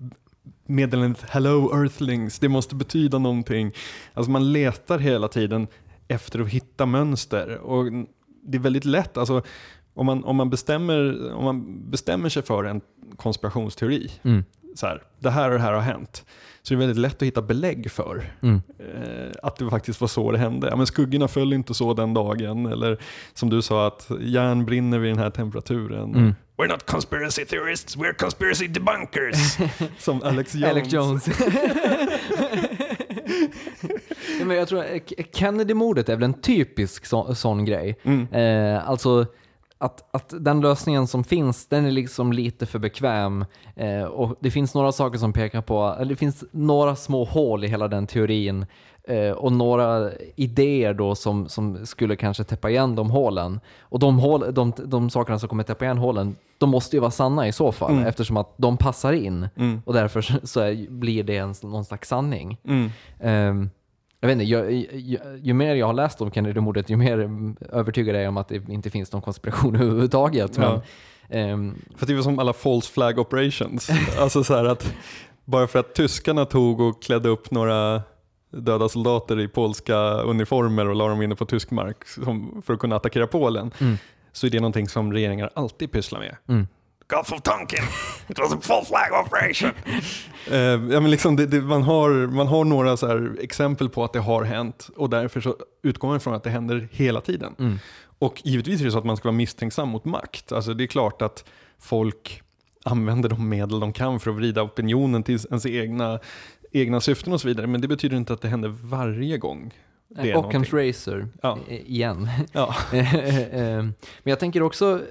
meddelandet 0.76 1.22
Hello 1.30 1.72
Earthlings, 1.82 2.40
det 2.40 2.50
måste 2.50 2.76
betyda 2.76 3.18
någonting. 3.18 3.72
Alltså 4.14 4.32
man 4.32 4.54
letar 4.54 5.00
hela 5.00 5.28
tiden 5.28 5.68
efter 6.08 6.40
att 6.40 6.48
hitta 6.48 6.86
mönster. 6.86 7.58
Och 7.58 7.86
det 8.44 8.58
är 8.58 8.62
väldigt 8.62 8.86
lätt, 8.86 9.18
alltså, 9.18 9.42
om, 9.94 10.06
man, 10.06 10.24
om, 10.24 10.36
man 10.36 10.50
bestämmer, 10.50 11.32
om 11.34 11.44
man 11.44 11.90
bestämmer 11.92 12.30
sig 12.30 12.44
för 12.44 12.64
en 12.64 12.82
konspirationsteori, 13.16 14.12
Mm. 14.24 14.44
så 14.76 14.86
här, 14.88 15.04
det 15.20 15.30
här 15.30 15.50
och 15.50 15.56
det 15.56 15.62
här 15.62 15.74
har 15.74 15.82
hänt, 15.82 16.26
så 16.62 16.74
är 16.74 16.76
det 16.76 16.80
väldigt 16.80 17.02
lätt 17.02 17.16
att 17.16 17.22
hitta 17.28 17.42
belägg 17.42 17.92
för 17.92 18.24
Mm. 18.42 18.62
eh, 18.80 19.32
att 19.44 19.56
det 19.56 19.70
faktiskt 19.70 20.02
var 20.02 20.08
så 20.08 20.32
det 20.32 20.38
hände. 20.38 20.68
Ja, 20.70 20.76
men 20.76 20.88
skuggorna 20.88 21.28
föll 21.28 21.54
inte 21.54 21.74
så 21.74 21.94
den 21.94 22.14
dagen, 22.14 22.66
eller 22.66 22.98
som 23.34 23.50
du 23.50 23.62
sa 23.62 23.88
att 23.88 24.12
järn 24.22 24.66
brinner 24.66 25.00
vid 25.00 25.12
den 25.12 25.20
här 25.20 25.30
temperaturen. 25.30 26.16
Mm. 26.16 26.36
We're 26.62 26.68
not 26.68 26.86
conspiracy 26.86 27.46
theorists, 27.46 27.98
we're 27.98 28.14
conspiracy 28.14 28.68
debunkers. 28.68 29.58
som 30.00 30.24
Alex 30.24 30.56
Jones. 30.56 30.72
Alex 30.72 30.94
Jones. 30.94 31.28
ja, 34.40 34.46
men 34.46 34.58
jag 34.58 34.68
tror 34.68 34.80
att 34.80 35.10
K- 35.10 35.24
Kennedy-mordet 35.34 36.10
är 36.10 36.16
väl 36.16 36.24
en 36.24 36.42
typisk 36.42 37.06
så, 37.06 37.36
sån 37.36 37.66
grej. 37.66 38.00
Mm. 38.04 38.28
Eh, 38.34 38.90
alltså 38.90 39.26
att, 39.78 40.16
att 40.16 40.34
den 40.40 40.62
lösningen 40.62 41.08
som 41.08 41.24
finns, 41.24 41.68
den 41.68 41.86
är 41.86 41.92
liksom 41.92 42.34
lite 42.34 42.66
för 42.66 42.80
bekväm. 42.80 43.46
Eh, 43.76 44.04
och 44.04 44.38
det 44.42 44.52
finns 44.52 44.74
några 44.74 44.92
saker 44.92 45.18
som 45.20 45.34
pekar 45.34 45.62
på, 45.62 45.96
eller 46.00 46.10
det 46.10 46.16
finns 46.16 46.44
några 46.52 46.96
små 46.96 47.24
hål 47.24 47.64
i 47.64 47.68
hela 47.68 47.88
den 47.88 48.08
teorin. 48.08 48.66
Eh, 49.08 49.32
och 49.32 49.52
några 49.52 50.12
idéer 50.36 50.94
då 50.94 51.16
som, 51.16 51.50
som 51.50 51.86
skulle 51.86 52.16
kanske 52.16 52.44
täppa 52.44 52.70
igen 52.70 52.96
de 52.96 53.10
hålen. 53.12 53.60
Och 53.82 54.00
de, 54.00 54.20
hål, 54.20 54.54
de, 54.54 54.74
de 54.86 55.10
sakerna 55.10 55.40
som 55.40 55.50
kommer 55.50 55.64
täppa 55.64 55.86
igen 55.86 55.98
hålen, 55.98 56.36
de 56.58 56.70
måste 56.70 56.96
ju 56.96 57.00
vara 57.00 57.12
sanna 57.12 57.48
i 57.48 57.52
så 57.52 57.72
fall, 57.72 57.92
Mm. 57.92 58.06
eftersom 58.06 58.38
att 58.38 58.54
de 58.58 58.78
passar 58.78 59.14
in. 59.14 59.48
Mm. 59.56 59.82
Och 59.86 59.94
därför 59.94 60.22
så- 60.48 60.60
är, 60.60 60.90
blir 60.90 61.24
det 61.24 61.38
en, 61.38 61.54
någon 61.64 61.86
slags 61.86 62.10
sanning. 62.10 62.58
Mm. 62.68 62.90
Ehm, 63.20 63.70
jag 64.20 64.28
vet 64.28 64.34
inte, 64.34 64.46
ju, 64.46 64.88
ju, 64.94 65.18
ju 65.42 65.54
mer 65.54 65.76
jag 65.76 65.86
har 65.88 65.94
läst 65.94 66.22
om 66.22 66.32
Kennedy-mordet, 66.32 66.90
ju 66.90 66.96
mer 66.98 67.20
mm, 67.20 67.56
övertygad 67.72 68.16
är 68.16 68.20
jag 68.20 68.30
om 68.30 68.38
att 68.38 68.48
det 68.50 68.70
inte 68.70 68.90
finns 68.90 69.12
någon 69.12 69.22
konspiration 69.22 69.76
överhuvudtaget. 69.82 70.58
Men, 70.58 70.68
Ja. 70.72 70.82
ehm, 71.38 71.76
För 71.96 72.06
det 72.06 72.14
var 72.16 72.22
som 72.22 72.40
alla 72.40 72.54
false 72.54 72.92
flag 72.94 73.20
operations. 73.20 73.90
alltså 74.20 74.44
så 74.44 74.56
här 74.56 74.66
att 74.66 74.94
bara 75.46 75.68
för 75.68 75.80
att 75.80 75.96
tyskarna 75.96 76.46
tog 76.46 76.80
och 76.80 77.02
klädde 77.04 77.30
upp 77.30 77.52
några 77.52 78.02
döda 78.52 78.90
soldater 78.90 79.40
i 79.40 79.48
polska 79.48 79.98
uniformer 80.14 80.90
och 80.90 80.96
la 80.96 81.08
dem 81.08 81.22
inne 81.22 81.36
på 81.36 81.46
tysk 81.46 81.72
mark 81.72 82.08
som, 82.08 82.62
för 82.66 82.74
att 82.74 82.80
kunna 82.80 82.96
attackera 82.96 83.28
Polen, 83.28 83.72
Mm. 83.80 83.98
så 84.32 84.48
är 84.48 84.52
det 84.52 84.60
någonting 84.60 84.90
som 84.90 85.14
regeringar 85.14 85.50
alltid 85.56 85.92
pysslar 85.92 86.20
med. 86.20 86.36
mm. 86.50 86.68
Gulf 87.08 87.32
of 87.34 87.42
Tonkin, 87.42 87.84
it 88.28 88.40
was 88.40 88.54
a 88.54 88.58
false 88.62 88.88
flag 88.88 89.26
operation. 89.26 89.72
Eh, 90.52 90.58
ja, 90.58 90.78
men 91.00 91.12
liksom 91.12 91.36
det, 91.36 91.46
det, 91.46 91.62
man, 91.62 91.84
har, 91.84 92.10
man 92.28 92.48
har 92.48 92.64
några 92.66 92.98
så 92.98 93.28
exempel 93.40 93.90
på 93.90 94.04
att 94.04 94.14
det 94.14 94.20
har 94.20 94.44
hänt 94.44 94.90
och 94.98 95.10
därför 95.10 95.42
så 95.42 95.56
utgår 95.84 96.08
man 96.08 96.20
från 96.20 96.34
att 96.34 96.44
det 96.44 96.50
händer 96.50 96.88
hela 96.92 97.22
tiden. 97.22 97.56
Mm. 97.60 97.80
Och 98.20 98.42
givetvis 98.44 98.82
är 98.82 98.86
det 98.86 98.92
så 98.92 98.98
att 98.98 99.06
man 99.06 99.18
ska 99.18 99.28
vara 99.28 99.36
misstänksam 99.38 99.90
mot 99.90 100.06
makt. 100.06 100.52
Alltså 100.52 100.74
det 100.74 100.84
är 100.84 100.88
klart 100.88 101.22
att 101.22 101.46
folk 101.80 102.42
använder 102.86 103.30
de 103.30 103.50
medel 103.50 103.80
de 103.80 103.94
kan 103.94 104.20
för 104.20 104.32
att 104.32 104.38
vrida 104.38 104.62
opinionen 104.64 105.24
till 105.24 105.40
ens 105.50 105.66
egna, 105.66 106.20
egna 106.72 107.00
syften 107.02 107.34
och 107.34 107.42
så 107.42 107.48
vidare. 107.48 107.68
Men 107.68 107.82
det 107.82 107.88
betyder 107.88 108.18
inte 108.18 108.34
att 108.34 108.42
det 108.42 108.48
händer 108.48 108.70
varje 108.70 109.38
gång. 109.38 109.74
Det 110.08 110.34
någonting. 110.34 110.78
Razor, 110.80 111.28
Ja. 111.42 111.58
igen. 111.68 112.30
Ja. 112.52 112.76
Ehm, 112.94 113.94
Men 114.24 114.32
jag 114.32 114.40
tänker 114.40 114.64
också, 114.64 115.02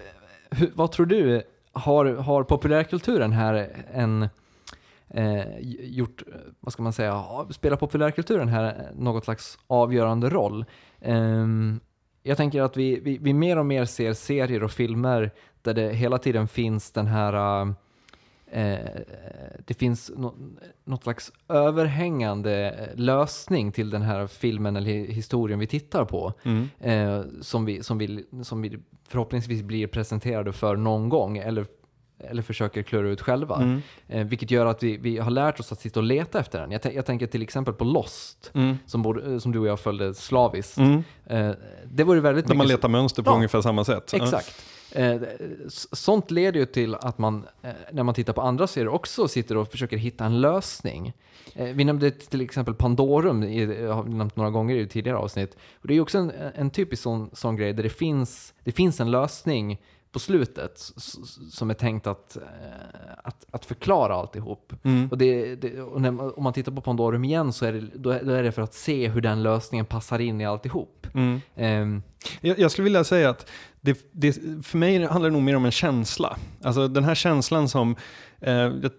vad 0.74 0.92
tror 0.92 1.06
du, 1.06 1.42
har, 1.72 2.06
har 2.06 2.42
populärkulturen 2.44 3.32
här 3.32 3.68
en 3.94 4.28
eh, 5.08 5.58
gjort, 5.80 6.22
vad 6.60 6.72
ska 6.72 6.82
man 6.82 6.92
säga, 6.92 7.24
spelar 7.50 7.76
populärkulturen 7.76 8.48
här 8.48 8.90
något 8.94 9.24
slags 9.24 9.58
avgörande 9.66 10.28
roll? 10.28 10.64
Ehm, 11.00 11.80
jag 12.22 12.36
tänker 12.36 12.62
att 12.62 12.76
vi, 12.76 13.00
vi, 13.00 13.18
vi 13.18 13.32
mer 13.32 13.58
och 13.58 13.66
mer 13.66 13.84
ser 13.84 14.12
serier 14.12 14.62
och 14.62 14.72
filmer 14.72 15.30
där 15.62 15.74
det 15.74 15.92
hela 15.92 16.18
tiden 16.18 16.48
finns 16.48 16.92
den 16.92 17.06
här 17.06 17.60
eh, 17.62 17.72
det 19.66 19.74
finns 19.78 20.10
nå- 20.16 20.34
något 20.84 21.02
slags 21.02 21.32
överhängande 21.48 22.88
lösning 22.94 23.72
till 23.72 23.90
den 23.90 24.02
här 24.02 24.26
filmen 24.26 24.76
eller 24.76 24.90
hi- 24.90 25.10
historien 25.12 25.58
vi 25.58 25.66
tittar 25.66 26.04
på 26.04 26.32
Mm. 26.44 26.68
eh, 26.80 27.22
som, 27.40 27.64
vi, 27.64 27.82
som, 27.82 27.98
vi, 27.98 28.24
som 28.42 28.62
vi 28.62 28.78
förhoppningsvis 29.08 29.62
blir 29.62 29.86
presenterade 29.86 30.52
för 30.52 30.76
någon 30.76 31.08
gång 31.08 31.38
eller, 31.38 31.66
eller 32.18 32.42
försöker 32.42 32.82
klura 32.82 33.08
ut 33.08 33.20
själva. 33.20 33.56
Mm. 33.56 33.82
Eh, 34.08 34.26
vilket 34.26 34.50
gör 34.50 34.66
att 34.66 34.82
vi, 34.82 34.96
vi 34.96 35.18
har 35.18 35.30
lärt 35.30 35.60
oss 35.60 35.72
att 35.72 35.80
sitta 35.80 36.00
och 36.00 36.04
leta 36.04 36.40
efter 36.40 36.60
den. 36.60 36.70
Jag, 36.70 36.94
jag 36.94 37.06
tänker 37.06 37.26
till 37.26 37.42
exempel 37.42 37.74
på 37.74 37.84
Lost, 37.84 38.50
Mm. 38.54 38.76
som, 38.86 39.02
både, 39.02 39.32
eh, 39.32 39.38
som 39.38 39.52
du 39.52 39.58
och 39.58 39.66
jag 39.66 39.80
följde 39.80 40.14
slaviskt. 40.14 40.78
Mm. 40.78 41.02
Eh, 41.26 41.50
det 41.84 42.04
var 42.04 42.14
ju 42.14 42.20
väldigt 42.20 42.46
Där 42.46 42.54
man 42.54 42.66
mycket... 42.66 42.78
letar 42.78 42.88
mönster 42.88 43.22
på 43.22 43.30
Ja. 43.30 43.34
ungefär 43.34 43.60
samma 43.60 43.84
sätt. 43.84 44.14
Exakt. 44.14 44.54
Eh, 44.92 45.20
sånt 45.92 46.30
leder 46.30 46.60
ju 46.60 46.66
till 46.66 46.94
att 46.94 47.18
man, 47.18 47.46
eh, 47.62 47.70
när 47.92 48.02
man 48.02 48.14
tittar 48.14 48.32
på 48.32 48.40
andra 48.40 48.66
serier, 48.66 48.88
också 48.88 49.28
sitter 49.28 49.56
och 49.56 49.70
försöker 49.70 49.96
hitta 49.96 50.24
en 50.24 50.40
lösning. 50.40 51.12
Eh, 51.54 51.64
vi 51.66 51.84
nämnde 51.84 52.10
till 52.10 52.40
exempel 52.40 52.74
Pandorum, 52.74 53.42
i, 53.42 53.86
har 53.86 54.02
vi 54.02 54.14
nämnt 54.14 54.36
några 54.36 54.50
gånger 54.50 54.76
i 54.76 54.86
tidigare 54.86 55.18
avsnitt. 55.18 55.56
Och 55.74 55.88
det 55.88 55.92
är 55.92 55.94
ju 55.94 56.00
också 56.00 56.18
en, 56.18 56.32
en 56.54 56.70
typisk 56.70 57.02
sån, 57.02 57.30
sån 57.32 57.56
grej 57.56 57.72
där 57.72 57.82
det 57.82 57.90
finns, 57.90 58.54
det 58.64 58.72
finns 58.72 59.00
en 59.00 59.10
lösning 59.10 59.80
på 60.12 60.18
slutet 60.18 60.78
som 61.50 61.70
är 61.70 61.74
tänkt 61.74 62.06
att, 62.06 62.36
eh, 62.36 62.42
att, 63.24 63.46
att 63.50 63.64
förklara 63.64 64.14
alltihop. 64.14 64.72
Mm. 64.82 65.08
Och, 65.10 65.18
det, 65.18 65.54
det, 65.54 65.80
och 65.80 66.00
när, 66.00 66.38
om 66.38 66.44
man 66.44 66.52
tittar 66.52 66.72
på 66.72 66.80
Pandorum 66.80 67.24
igen 67.24 67.52
så 67.52 67.66
är 67.66 67.72
det, 67.72 67.80
då 67.94 68.10
är, 68.10 68.24
då 68.24 68.32
är 68.32 68.42
det 68.42 68.52
för 68.52 68.62
att 68.62 68.74
se 68.74 69.08
hur 69.08 69.20
den 69.20 69.42
lösningen 69.42 69.86
passar 69.86 70.18
in 70.18 70.40
i 70.40 70.46
alltihop. 70.46 71.06
Mm. 71.14 71.40
Ehm, 71.56 72.02
Jag, 72.40 72.58
jag 72.58 72.70
skulle 72.70 72.84
vilja 72.84 73.04
säga 73.04 73.30
att 73.30 73.50
det, 73.80 74.10
det, 74.12 74.32
för 74.62 74.78
mig 74.78 75.04
handlar 75.06 75.30
det 75.30 75.32
nog 75.32 75.42
mer 75.42 75.56
om 75.56 75.64
en 75.64 75.70
känsla. 75.70 76.36
Alltså 76.62 76.88
den 76.88 77.04
här 77.04 77.14
känslan 77.14 77.68
som, 77.68 77.96
eh, 78.40 78.68
det, 78.68 78.92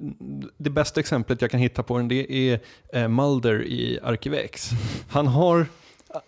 det 0.57 0.69
bästa 0.69 0.99
exemplet 0.99 1.41
jag 1.41 1.51
kan 1.51 1.59
hitta 1.59 1.83
på 1.83 1.97
den 1.97 2.07
det 2.07 2.33
är 2.33 2.59
eh, 2.93 3.07
Mulder 3.07 3.63
i 3.63 3.99
Arkivex. 4.03 4.69
Han, 5.09 5.27
har, 5.27 5.65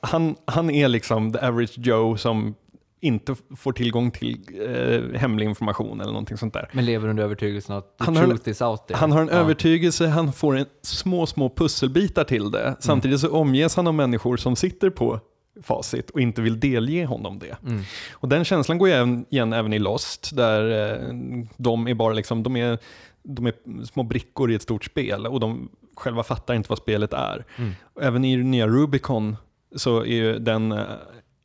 han, 0.02 0.36
han 0.46 0.70
är 0.70 0.88
liksom 0.88 1.34
the 1.34 1.40
average 1.40 1.78
Joe 1.78 2.18
som 2.18 2.56
inte 3.04 3.36
får 3.58 3.72
tillgång 3.74 4.12
till 4.12 4.40
eh, 4.68 5.20
hemlig 5.20 5.46
information 5.46 6.02
eller 6.02 6.12
någonting 6.12 6.38
sånt 6.38 6.54
där. 6.54 6.70
Men 6.74 6.86
lever 6.86 7.08
under 7.08 7.24
övertygelsen 7.24 7.76
att 7.76 7.98
the 7.98 8.04
Han 8.06 8.16
har 8.16 8.24
en- 8.24 8.30
truth 8.30 8.50
is 8.50 8.62
out 8.62 8.88
there. 8.88 8.98
Han 8.98 9.12
har 9.12 9.22
en 9.22 9.28
Ja. 9.28 9.34
övertygelse, 9.34 10.08
han 10.08 10.34
får 10.34 10.58
en 10.58 10.66
små, 10.82 11.26
små 11.26 11.50
pusselbitar 11.50 12.24
till 12.24 12.52
det. 12.52 12.76
Samtidigt 12.80 13.20
så 13.20 13.32
omges 13.32 13.76
han 13.76 13.88
av 13.88 13.94
människor 13.94 14.38
som 14.38 14.56
sitter 14.56 14.90
på 14.90 15.20
facit 15.64 16.10
och 16.10 16.22
inte 16.22 16.42
vill 16.42 16.60
delge 16.60 17.06
honom 17.06 17.40
det. 17.40 17.58
Mm. 17.68 17.84
Och 18.14 18.30
den 18.30 18.46
känslan 18.46 18.78
går 18.78 18.88
även, 18.88 19.26
igen 19.30 19.54
även 19.54 19.74
i 19.74 19.80
Lost, 19.80 20.36
där 20.36 20.92
eh, 20.94 21.14
de 21.58 21.88
är 21.88 21.94
bara 21.94 22.14
liksom, 22.14 22.44
de 22.44 22.56
är, 22.58 22.78
de 23.24 23.46
är 23.48 23.54
små 23.86 24.04
brickor 24.04 24.52
i 24.52 24.56
ett 24.56 24.62
stort 24.62 24.86
spel 24.86 25.28
och 25.28 25.40
de 25.40 25.70
själva 25.96 26.24
fattar 26.24 26.54
inte 26.54 26.70
vad 26.70 26.78
spelet 26.78 27.14
är. 27.14 27.46
Mm. 27.58 27.72
Även 28.02 28.26
i 28.26 28.38
nya 28.38 28.68
Rubicon 28.68 29.36
så 29.76 30.00
är 30.00 30.06
ju 30.06 30.40
den 30.40 30.72
eh, 30.72 30.80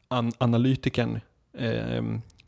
an 0.09 0.33
analytikern 0.39 1.21
eh, 1.59 2.03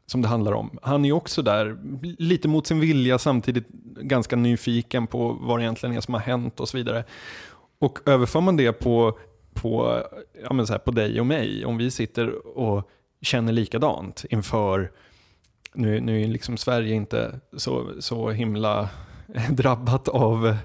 som 0.07 0.23
det 0.23 0.29
handlar 0.29 0.53
om, 0.53 0.79
han 0.83 1.05
är 1.05 1.09
ju 1.09 1.13
också 1.13 1.43
där, 1.43 1.79
lite 2.19 2.49
mot 2.49 2.67
sin 2.67 2.81
vilja, 2.81 3.19
samtidigt 3.19 3.69
ganska 4.01 4.37
nyfiken 4.37 5.07
på 5.07 5.33
vad 5.41 5.59
det 5.59 5.63
egentligen 5.63 5.97
är 5.97 6.01
som 6.01 6.15
har 6.15 6.21
hänt 6.21 6.61
och 6.61 6.69
så 6.69 6.77
vidare. 6.77 7.05
Och 7.79 7.99
överför 8.07 8.41
man 8.41 8.57
det 8.57 8.73
på, 8.73 9.19
på, 9.55 10.03
ja 10.43 10.53
men 10.53 10.67
så 10.67 10.73
här, 10.73 10.81
på 10.81 10.91
dig 10.91 11.21
och 11.21 11.27
mig, 11.27 11.65
om 11.65 11.77
vi 11.77 11.91
sitter 11.91 12.59
och 12.59 12.91
känner 13.23 13.53
likadant 13.53 14.25
inför, 14.31 14.91
nu, 15.75 16.01
nu 16.01 16.23
är 16.23 16.29
liksom 16.29 16.57
Sverige 16.57 16.95
inte 16.95 17.41
så, 17.57 17.91
så 17.99 18.31
himla 18.31 18.89
drabbat 19.51 20.09
av 20.09 20.57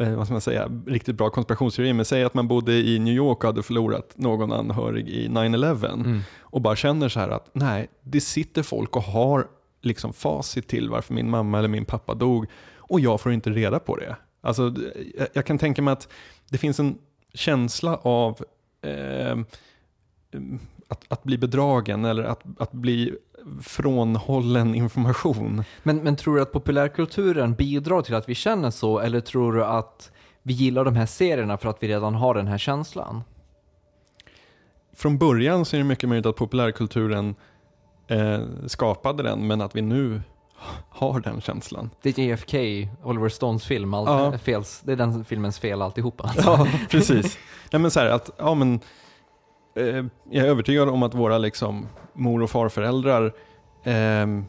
eh, 0.00 0.14
vad 0.14 0.26
ska 0.26 0.34
man 0.34 0.40
säga, 0.40 0.70
riktigt 0.86 1.16
bra 1.16 1.30
konspirationsteorier, 1.30 1.94
men 1.94 2.04
säg 2.04 2.24
att 2.24 2.34
man 2.34 2.48
bodde 2.48 2.72
i 2.72 2.98
New 2.98 3.14
York 3.14 3.38
och 3.38 3.44
hade 3.44 3.62
förlorat 3.62 4.12
någon 4.16 4.52
anhörig 4.52 5.08
i 5.08 5.28
9-11 5.28 5.92
Mm. 5.94 6.20
och 6.40 6.60
bara 6.60 6.76
känner 6.76 7.08
så 7.08 7.20
här 7.20 7.28
att 7.28 7.50
nej, 7.52 7.88
det 8.02 8.20
sitter 8.20 8.62
folk 8.62 8.96
och 8.96 9.02
har 9.02 9.46
liksom 9.82 10.12
facit 10.12 10.68
till 10.68 10.90
varför 10.90 11.14
min 11.14 11.30
mamma 11.30 11.58
eller 11.58 11.68
min 11.68 11.84
pappa 11.84 12.14
dog 12.14 12.46
och 12.76 13.00
jag 13.00 13.20
får 13.20 13.32
inte 13.32 13.50
reda 13.50 13.78
på 13.78 13.96
det. 13.96 14.16
Alltså, 14.40 14.74
jag, 15.18 15.28
jag 15.32 15.46
kan 15.46 15.58
tänka 15.58 15.82
mig 15.82 15.92
att 15.92 16.08
det 16.50 16.58
finns 16.58 16.80
en 16.80 16.98
känsla 17.34 17.96
av 17.96 18.44
eh, 18.82 19.36
att, 20.88 21.04
att 21.08 21.22
bli 21.22 21.38
bedragen 21.38 22.04
eller 22.04 22.22
att, 22.22 22.42
att 22.58 22.72
bli 22.72 23.14
frånhållen 23.62 24.74
information. 24.74 25.64
Men, 25.82 25.96
men 25.96 26.16
tror 26.16 26.36
du 26.36 26.42
att 26.42 26.52
populärkulturen 26.52 27.54
bidrar 27.54 28.02
till 28.02 28.14
att 28.14 28.28
vi 28.28 28.34
känner 28.34 28.70
så, 28.70 28.98
eller 28.98 29.20
tror 29.20 29.52
du 29.52 29.64
att 29.64 30.10
vi 30.42 30.52
gillar 30.52 30.84
de 30.84 30.96
här 30.96 31.06
serierna 31.06 31.56
för 31.56 31.68
att 31.68 31.82
vi 31.82 31.88
redan 31.88 32.14
har 32.14 32.34
den 32.34 32.46
här 32.46 32.58
känslan? 32.58 33.22
från 34.96 35.18
början 35.18 35.64
så 35.64 35.76
är 35.76 35.78
det 35.78 35.84
mycket 35.84 36.08
möjligt 36.08 36.26
att 36.26 36.36
populärkulturen 36.36 37.34
eh, 38.08 38.40
skapade 38.66 39.22
den, 39.22 39.46
men 39.46 39.60
att 39.60 39.76
vi 39.76 39.82
nu 39.82 40.22
har 40.88 41.20
den 41.20 41.40
känslan. 41.40 41.90
Det 42.02 42.18
är 42.18 42.22
JFK, 42.22 42.58
Oliver 43.02 43.28
Stones 43.28 43.64
film, 43.64 43.94
all, 43.94 44.04
Ja. 44.06 44.38
fels, 44.38 44.80
det 44.84 44.92
är 44.92 44.96
den 44.96 45.24
filmens 45.24 45.58
fel 45.58 45.82
alltihopa. 45.82 46.32
Ja, 46.36 46.66
precis. 46.90 47.38
Nej, 47.72 47.80
men 47.82 47.90
så 47.90 48.00
här, 48.00 48.06
att, 48.06 48.30
ja, 48.38 48.54
men, 48.54 48.80
eh, 49.74 50.04
jag 50.30 50.46
är 50.46 50.50
övertygad 50.50 50.88
om 50.88 51.02
att 51.02 51.14
våra 51.14 51.38
liksom, 51.38 51.88
mor 52.12 52.42
och 52.42 52.50
farföräldrar 52.50 53.32
ehm, 53.84 54.44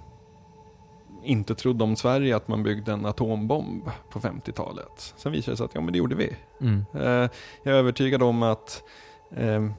inte 1.24 1.56
trodde 1.56 1.84
om 1.84 1.96
Sverige 1.96 2.36
att 2.36 2.48
man 2.48 2.64
byggde 2.64 2.92
en 2.92 3.06
atombomb 3.06 3.84
på 4.10 4.20
50-talet. 4.20 5.14
Sen 5.18 5.32
visade 5.32 5.54
det 5.54 5.58
sig 5.58 5.66
att 5.66 5.76
ja, 5.76 5.82
men 5.82 5.94
det 5.94 5.98
gjorde 5.98 6.16
vi. 6.16 6.36
Mm. 6.62 6.86
Eh, 6.94 7.30
jag 7.64 7.74
är 7.74 7.78
övertygad 7.78 8.24
om 8.24 8.44
att 8.44 8.84
eh, 9.36 9.70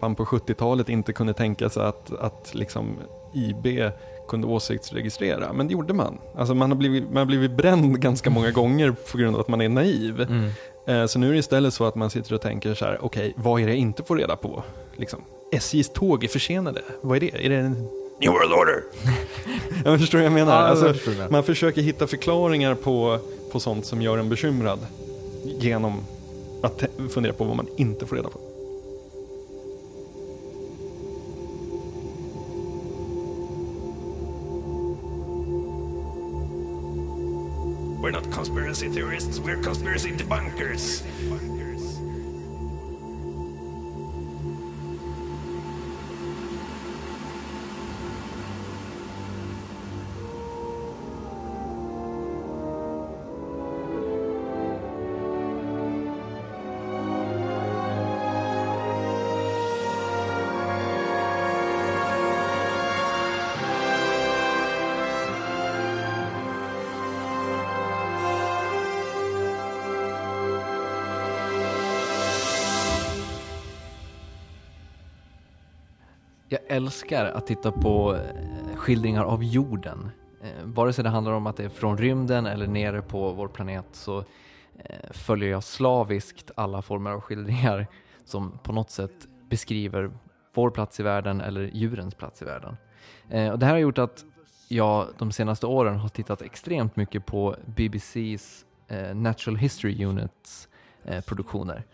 man 0.00 0.14
på 0.14 0.24
70-talet 0.24 0.88
inte 0.88 1.12
kunde 1.12 1.32
tänka 1.32 1.68
sig 1.68 1.82
att, 1.82 2.12
att 2.12 2.54
liksom 2.54 2.96
IB 3.32 3.92
kunde 4.28 4.46
åsiktsregistrera, 4.46 5.52
men 5.52 5.66
det 5.66 5.72
gjorde 5.72 5.94
man. 5.94 6.18
Alltså 6.36 6.54
man, 6.54 6.70
har 6.70 6.78
blivit, 6.78 7.04
man 7.04 7.16
har 7.16 7.24
blivit 7.24 7.56
bränd 7.56 8.00
ganska 8.00 8.30
många 8.30 8.50
gånger 8.50 8.94
på 9.12 9.18
grund 9.18 9.34
av 9.34 9.40
att 9.40 9.48
man 9.48 9.60
är 9.60 9.68
naiv. 9.68 10.20
Mm. 10.20 10.50
Eh, 10.88 11.06
så 11.06 11.18
nu 11.18 11.28
är 11.28 11.32
det 11.32 11.38
istället 11.38 11.74
så 11.74 11.84
att 11.84 11.94
man 11.94 12.10
sitter 12.10 12.34
och 12.34 12.40
tänker 12.40 12.74
så 12.74 12.84
här, 12.84 12.98
okej, 13.00 13.32
vad 13.36 13.60
är 13.60 13.66
det 13.66 13.72
jag 13.72 13.78
inte 13.78 14.02
får 14.02 14.16
reda 14.16 14.36
på? 14.36 14.62
Liksom, 14.96 15.20
SJs 15.52 15.88
tåg 15.88 16.24
är 16.24 16.28
försenade. 16.28 16.82
Vad 17.00 17.16
är 17.16 17.20
det? 17.20 17.46
Är 17.46 17.48
det 17.48 17.56
en 17.56 17.72
New 18.20 18.30
World 18.30 18.52
Order? 18.52 18.82
jag 19.84 20.00
förstår 20.00 20.18
vad 20.18 20.24
jag 20.26 20.32
menar. 20.32 20.52
Alltså, 20.52 20.94
man 21.30 21.44
försöker 21.44 21.82
hitta 21.82 22.06
förklaringar 22.06 22.74
på, 22.74 23.18
på 23.52 23.60
sånt 23.60 23.86
som 23.86 24.02
gör 24.02 24.18
en 24.18 24.28
bekymrad 24.28 24.78
genom 25.44 26.04
att 26.62 26.84
fundera 27.10 27.32
på 27.32 27.44
vad 27.44 27.56
man 27.56 27.66
inte 27.76 28.06
får 28.06 28.16
reda 28.16 28.28
på. 28.28 28.38
We're 38.08 38.12
not 38.12 38.30
conspiracy 38.30 38.88
theorists, 38.88 39.38
we're 39.38 39.58
conspiracy 39.58 40.12
debunkers. 40.12 41.57
Älskar 76.88 77.24
att 77.24 77.46
titta 77.46 77.72
på 77.72 78.14
eh, 78.14 78.76
skildringar 78.76 79.24
av 79.24 79.44
jorden. 79.44 80.10
Eh, 80.42 80.64
vare 80.64 80.92
sig 80.92 81.04
det 81.04 81.10
handlar 81.10 81.32
om 81.32 81.46
att 81.46 81.56
det 81.56 81.64
är 81.64 81.68
från 81.68 81.98
rymden 81.98 82.46
eller 82.46 82.66
nere 82.66 83.02
på 83.02 83.32
vår 83.32 83.48
planet 83.48 83.86
så 83.92 84.18
eh, 84.78 85.10
följer 85.10 85.50
jag 85.50 85.64
slaviskt 85.64 86.50
alla 86.56 86.82
former 86.82 87.10
av 87.10 87.20
skildringar 87.20 87.86
som 88.24 88.58
på 88.62 88.72
något 88.72 88.90
sätt 88.90 89.28
beskriver 89.48 90.10
vår 90.54 90.70
plats 90.70 91.00
i 91.00 91.02
världen 91.02 91.40
eller 91.40 91.70
djurens 91.72 92.14
plats 92.14 92.42
i 92.42 92.44
världen. 92.44 92.76
Och 93.52 93.58
det 93.58 93.66
här 93.66 93.72
har 93.72 93.78
gjort 93.78 93.98
att 93.98 94.24
jag 94.68 95.06
de 95.18 95.32
senaste 95.32 95.66
åren 95.66 95.96
har 95.96 96.08
tittat 96.08 96.42
extremt 96.42 96.96
mycket 96.96 97.26
på 97.26 97.56
BBCs 97.66 98.64
Natural 99.14 99.56
History 99.56 100.04
Units 100.04 100.68
produktioner. 101.26 101.84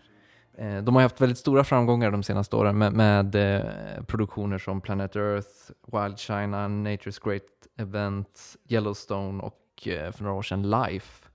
Eh, 0.57 0.77
de 0.77 0.95
har 0.95 1.01
haft 1.01 1.21
väldigt 1.21 1.37
stora 1.37 1.63
framgångar 1.63 2.11
de 2.11 2.23
senaste 2.23 2.55
åren 2.55 2.77
med, 2.77 2.93
med 2.93 3.35
eh, 3.35 4.03
produktioner 4.03 4.57
som 4.57 4.81
Planet 4.81 5.15
Earth, 5.15 5.49
Wild 5.91 6.19
China, 6.19 6.67
Nature's 6.67 7.29
Great 7.29 7.41
Event, 7.77 8.55
Yellowstone 8.69 9.43
och 9.43 9.87
eh, 9.87 10.11
för 10.11 10.23
några 10.23 10.35
år 10.35 10.41
sedan 10.41 10.69
Life. 10.69 11.29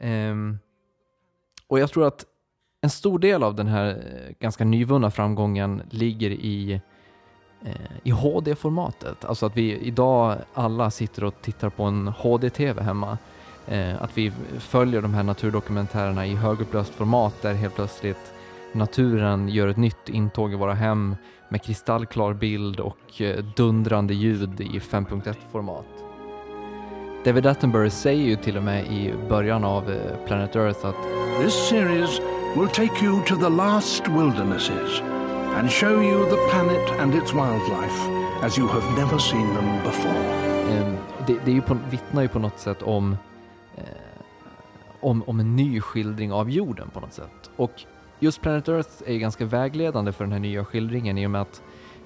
Ehm, 0.00 0.58
och 1.66 1.78
jag 1.78 1.90
tror 1.90 2.06
att 2.06 2.26
en 2.80 2.90
stor 2.90 3.18
del 3.18 3.42
av 3.42 3.54
den 3.54 3.66
här 3.66 3.88
eh, 3.88 4.34
ganska 4.40 4.64
nyvunna 4.64 5.10
framgången 5.10 5.82
ligger 5.90 6.30
i, 6.30 6.80
eh, 7.64 7.96
i 8.02 8.10
HD-formatet. 8.10 9.24
Alltså 9.24 9.46
att 9.46 9.56
vi 9.56 9.78
idag 9.78 10.36
alla 10.54 10.90
sitter 10.90 11.24
och 11.24 11.42
tittar 11.42 11.70
på 11.70 11.82
en 11.82 12.08
HD-TV 12.08 12.82
hemma. 12.82 13.18
Eh, 13.66 14.02
att 14.02 14.18
vi 14.18 14.32
följer 14.58 15.02
de 15.02 15.14
här 15.14 15.22
naturdokumentärerna 15.22 16.26
i 16.26 16.34
högupplöst 16.34 16.94
format 16.94 17.42
där 17.42 17.54
helt 17.54 17.74
plötsligt 17.74 18.32
naturen 18.72 19.48
gör 19.48 19.68
ett 19.68 19.76
nytt 19.76 20.08
intåg 20.08 20.52
i 20.52 20.56
våra 20.56 20.74
hem 20.74 21.16
med 21.48 21.62
kristallklar 21.62 22.34
bild 22.34 22.80
och 22.80 23.20
eh, 23.20 23.44
dundrande 23.56 24.14
ljud 24.14 24.60
i 24.60 24.78
5.1-format. 24.78 25.86
David 27.24 27.46
Attenborough 27.46 27.94
säger 27.94 28.24
ju 28.24 28.36
till 28.36 28.56
och 28.56 28.62
med 28.62 28.86
i 28.86 29.14
början 29.28 29.64
av 29.64 29.90
eh, 29.90 30.26
Planet 30.26 30.56
Earth 30.56 30.86
att 30.86 30.96
This 31.42 31.68
series 31.68 32.20
will 32.56 32.68
take 32.68 33.04
you 33.04 33.22
to 33.24 33.36
the 33.36 33.48
last 33.48 34.08
wildernesses 34.08 35.02
and 35.56 35.70
show 35.70 36.02
you 36.02 36.30
the 36.30 36.36
planet 36.50 37.00
and 37.00 37.14
its 37.14 37.32
wildlife 37.32 38.22
as 38.42 38.58
you 38.58 38.68
have 38.68 39.00
never 39.00 39.18
seen 39.18 39.54
them 39.54 39.82
before. 39.84 40.42
Ehm, 40.70 40.96
det, 41.26 41.38
det 41.44 41.50
är 41.50 41.54
ju 41.54 41.62
på, 41.62 41.76
vittnar 41.90 42.22
ju 42.22 42.28
på 42.28 42.38
något 42.38 42.58
sätt 42.58 42.82
om, 42.82 43.16
om, 45.02 45.22
om 45.26 45.40
en 45.40 45.56
ny 45.56 45.80
skildring 45.80 46.32
av 46.32 46.50
jorden 46.50 46.90
på 46.90 47.00
något 47.00 47.12
sätt. 47.12 47.50
Och 47.56 47.72
just 48.20 48.42
Planet 48.42 48.68
Earth 48.68 48.90
är 49.06 49.16
ganska 49.16 49.44
vägledande 49.44 50.12
för 50.12 50.24
den 50.24 50.32
här 50.32 50.40
nya 50.40 50.64
skildringen 50.64 51.18
i 51.18 51.26
och 51.26 51.30
med 51.30 51.40
att 51.40 51.62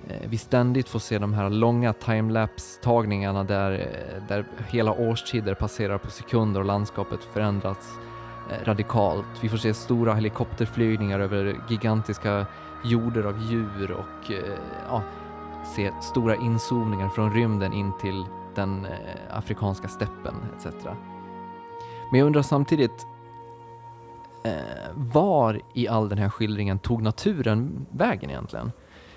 eh, 0.08 0.28
vi 0.28 0.38
ständigt 0.38 0.88
får 0.88 0.98
se 0.98 1.18
de 1.18 1.32
här 1.32 1.50
långa 1.50 1.92
timelapse-tagningarna 1.92 3.44
där, 3.44 3.72
eh, 3.72 4.22
där 4.28 4.46
hela 4.68 4.92
årstider 4.92 5.54
passerar 5.54 5.98
på 5.98 6.10
sekunder 6.10 6.60
och 6.60 6.66
landskapet 6.66 7.24
förändras 7.24 7.98
eh, 8.50 8.64
radikalt. 8.64 9.26
Vi 9.42 9.48
får 9.48 9.56
se 9.56 9.74
stora 9.74 10.14
helikopterflygningar 10.14 11.20
över 11.20 11.56
gigantiska 11.68 12.46
jorder 12.84 13.24
av 13.24 13.42
djur 13.42 13.90
och 13.90 14.32
ja, 14.88 15.02
se 15.76 15.92
stora 16.02 16.36
inzoomningar 16.36 17.08
från 17.08 17.34
rymden 17.34 17.72
in 17.72 17.92
till 18.00 18.24
den 18.54 18.86
afrikanska 19.30 19.88
steppen 19.88 20.34
etc. 20.56 20.86
Men 22.10 22.20
jag 22.20 22.26
undrar 22.26 22.42
samtidigt, 22.42 23.06
eh, 24.44 24.92
var 24.94 25.60
i 25.74 25.88
all 25.88 26.08
den 26.08 26.18
här 26.18 26.28
skildringen 26.28 26.78
tog 26.78 27.02
naturen 27.02 27.86
vägen 27.90 28.30
egentligen? 28.30 28.72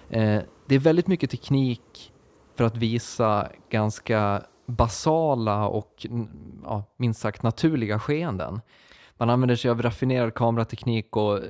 Eh, 0.10 0.42
det 0.66 0.76
är 0.76 0.80
väldigt 0.80 1.08
mycket 1.08 1.30
teknik 1.30 2.14
för 2.56 2.64
att 2.64 2.78
visa 2.78 3.48
ganska 3.70 4.44
basala 4.66 5.68
och 5.68 6.08
ja, 6.64 6.84
minst 6.98 7.22
sagt 7.22 7.44
naturliga 7.44 8.00
skeenden. 8.00 8.62
Man 9.18 9.30
använder 9.30 9.56
sig 9.56 9.72
av 9.72 9.82
raffinerad 9.82 10.34
kamerateknik 10.34 11.16
och 11.16 11.38
eh, 11.38 11.44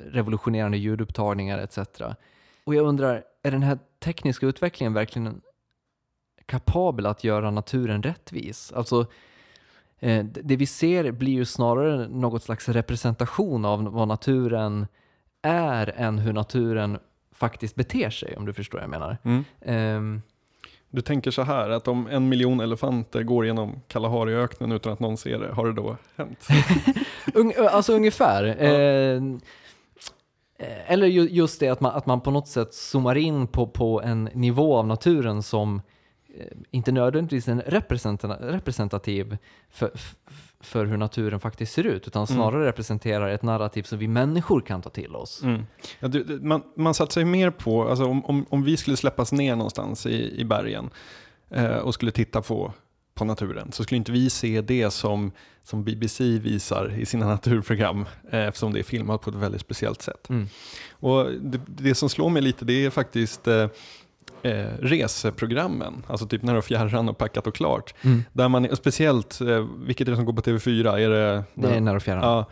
revolutionerande 0.00 0.78
ljudupptagningar 0.78 1.58
etc. 1.58 1.78
Och 2.64 2.74
jag 2.74 2.86
undrar, 2.86 3.24
är 3.42 3.50
den 3.50 3.62
här 3.62 3.78
tekniska 4.04 4.46
utvecklingen 4.46 4.94
verkligen 4.94 5.40
kapabel 6.46 7.06
att 7.06 7.24
göra 7.24 7.50
naturen 7.50 8.02
rättvis? 8.02 8.72
Alltså, 8.72 9.06
det- 10.00 10.22
det 10.42 10.56
vi 10.56 10.66
ser 10.66 11.12
blir 11.12 11.32
ju 11.32 11.44
snarare 11.44 12.08
något 12.08 12.42
slags 12.42 12.68
representation 12.68 13.64
av 13.64 13.84
vad 13.84 14.08
naturen 14.08 14.86
är 15.42 15.92
än 15.96 16.18
hur 16.18 16.32
naturen 16.32 16.98
faktiskt 17.34 17.74
beter 17.74 18.10
sig, 18.10 18.36
om 18.36 18.46
du 18.46 18.52
förstår 18.52 18.78
vad 18.78 18.82
jag 18.82 18.90
menar. 18.90 19.18
Mm. 19.22 19.44
Ehm, 19.62 20.22
Du 20.90 21.00
tänker 21.00 21.30
så 21.30 21.42
här, 21.42 21.70
att 21.70 21.88
om 21.88 22.06
en 22.10 22.28
miljon 22.28 22.60
elefanter 22.60 23.22
går 23.22 23.46
genom 23.46 23.80
Kalahariöknen 23.88 24.72
utan 24.72 24.92
att 24.92 25.00
någon 25.00 25.16
ser 25.16 25.38
det, 25.38 25.52
har 25.52 25.66
det 25.66 25.72
då 25.72 25.96
hänt? 26.16 26.46
Alltså 27.70 27.92
ungefär. 27.92 28.44
Eh, 28.58 29.22
eh, 30.58 30.92
eller 30.92 31.06
ju, 31.06 31.28
just 31.28 31.60
det 31.60 31.68
att 31.68 31.80
man, 31.80 31.92
att 31.94 32.06
man 32.06 32.20
på 32.20 32.30
något 32.30 32.48
sätt 32.48 32.74
zoomar 32.74 33.14
in 33.16 33.46
på, 33.46 33.66
på 33.66 34.02
en 34.02 34.24
nivå 34.24 34.76
av 34.76 34.86
naturen 34.86 35.42
som 35.42 35.74
eh, 35.76 35.82
inte 36.70 36.92
nödvändigtvis 36.92 37.48
representa- 37.48 38.38
representativ 38.40 39.36
för, 39.70 39.90
för 40.60 40.86
hur 40.86 40.96
naturen 40.96 41.40
faktiskt 41.40 41.72
ser 41.72 41.84
ut, 41.84 42.06
utan 42.06 42.26
snarare 42.26 42.66
representerar 42.66 43.28
ett 43.28 43.42
narrativ 43.42 43.82
som 43.82 43.98
vi 43.98 44.08
människor 44.08 44.60
kan 44.60 44.82
ta 44.82 44.90
till 44.90 45.16
oss. 45.16 45.42
Mm. 45.42 45.62
Ja, 46.00 46.08
du, 46.08 46.40
man, 46.42 46.62
man 46.76 46.94
satsar 46.94 47.20
ju 47.20 47.24
mer 47.24 47.50
på, 47.50 47.88
alltså 47.88 48.04
om, 48.04 48.24
om, 48.24 48.46
om 48.48 48.62
vi 48.62 48.76
skulle 48.76 48.96
släppas 48.96 49.32
ner 49.32 49.56
någonstans 49.56 50.06
i, 50.06 50.40
i 50.40 50.44
bergen 50.44 50.90
eh, 51.50 51.76
och 51.76 51.94
skulle 51.94 52.12
titta 52.12 52.42
på, 52.42 52.72
på 53.14 53.24
naturen 53.24 53.72
så 53.72 53.82
skulle 53.82 53.96
inte 53.96 54.12
vi 54.12 54.30
se 54.30 54.60
det 54.60 54.90
som, 54.90 55.32
som 55.62 55.84
BBC 55.84 56.24
visar 56.24 56.94
i 56.98 57.06
sina 57.06 57.26
naturprogram 57.28 58.06
eh, 58.30 58.40
eftersom 58.40 58.72
det 58.72 58.78
är 58.78 58.84
filmat 58.84 59.22
på 59.22 59.30
ett 59.30 59.36
väldigt 59.36 59.60
speciellt 59.60 60.02
sätt. 60.02 60.28
Mm. 60.28 60.48
Och 60.90 61.32
det, 61.32 61.60
det 61.66 61.94
som 61.94 62.08
slår 62.08 62.30
mig 62.30 62.42
lite 62.42 62.64
det 62.64 62.84
är 62.84 62.90
faktiskt 62.90 63.48
eh, 63.48 63.68
eh, 64.42 64.66
reseprogrammen, 64.80 66.04
alltså 66.06 66.26
typ 66.26 66.42
När 66.42 66.54
och 66.54 66.64
fjärran 66.64 67.08
och 67.08 67.18
Packat 67.18 67.46
och 67.46 67.54
klart. 67.54 67.94
Mm. 68.02 68.24
Där 68.32 68.48
man, 68.48 68.76
speciellt, 68.76 69.40
eh, 69.40 69.66
vilket 69.86 70.08
är 70.08 70.10
det 70.10 70.16
som 70.16 70.24
går 70.24 70.32
på 70.32 70.42
TV4? 70.42 70.98
Är 70.98 71.10
det, 71.10 71.44
Det 71.54 71.68
är 71.68 71.80
nära 71.80 71.96
och 71.96 72.02
fjärran. 72.02 72.22
Ja, 72.22 72.46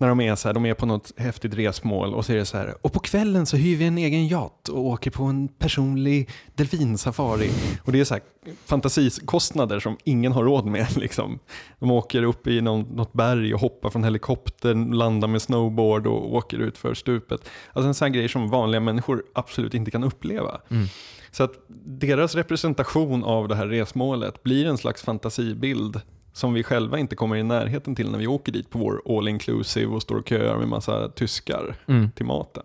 när 0.00 0.08
de 0.08 0.20
är 0.20 0.34
så 0.34 0.48
här, 0.48 0.54
de 0.54 0.66
är 0.66 0.74
på 0.74 0.86
något 0.86 1.12
häftigt 1.16 1.54
resmål 1.54 2.14
och 2.14 2.24
så 2.24 2.32
är 2.32 2.36
det 2.36 2.46
så 2.46 2.56
här, 2.56 2.74
och 2.80 2.92
på 2.92 3.00
kvällen 3.00 3.46
så 3.46 3.56
hyr 3.56 3.76
vi 3.76 3.84
en 3.84 3.98
egen 3.98 4.28
yacht 4.28 4.68
och 4.68 4.86
åker 4.86 5.10
på 5.10 5.24
en 5.24 5.48
personlig 5.48 6.30
delfinsafari. 6.54 7.50
Och 7.84 7.92
det 7.92 8.00
är 8.00 8.04
så 8.04 8.14
här 8.14 8.22
fantasikostnader 8.64 9.80
som 9.80 9.96
ingen 10.04 10.32
har 10.32 10.44
råd 10.44 10.66
med. 10.66 10.96
Liksom. 10.96 11.38
De 11.78 11.90
åker 11.90 12.22
upp 12.22 12.46
i 12.46 12.60
någon, 12.60 12.82
något 12.82 13.12
berg 13.12 13.54
och 13.54 13.60
hoppar 13.60 13.90
från 13.90 14.04
helikoptern, 14.04 14.90
landar 14.90 15.28
med 15.28 15.42
snowboard 15.42 16.06
och 16.06 16.34
åker 16.34 16.58
ut 16.58 16.78
för 16.78 16.94
stupet. 16.94 17.40
Alltså 17.72 17.88
en 17.88 17.94
sån 17.94 18.12
grej 18.12 18.28
som 18.28 18.50
vanliga 18.50 18.80
människor 18.80 19.22
absolut 19.34 19.74
inte 19.74 19.90
kan 19.90 20.04
uppleva. 20.04 20.60
Mm. 20.70 20.86
Så 21.30 21.42
att 21.44 21.52
deras 21.84 22.34
representation 22.34 23.24
av 23.24 23.48
det 23.48 23.54
här 23.54 23.66
resmålet 23.66 24.42
blir 24.42 24.66
en 24.66 24.78
slags 24.78 25.02
fantasibild 25.02 26.00
som 26.32 26.52
vi 26.54 26.62
själva 26.62 26.98
inte 26.98 27.16
kommer 27.16 27.36
i 27.36 27.42
närheten 27.42 27.94
till 27.94 28.10
när 28.10 28.18
vi 28.18 28.26
åker 28.26 28.52
dit 28.52 28.70
på 28.70 28.78
vår 28.78 29.02
all 29.18 29.28
inclusive 29.28 29.86
och 29.94 30.02
står 30.02 30.16
och 30.16 30.28
köar 30.28 30.58
med 30.58 30.68
massa 30.68 31.08
tyskar 31.08 31.74
Mm. 31.86 32.10
till 32.10 32.26
maten. 32.26 32.62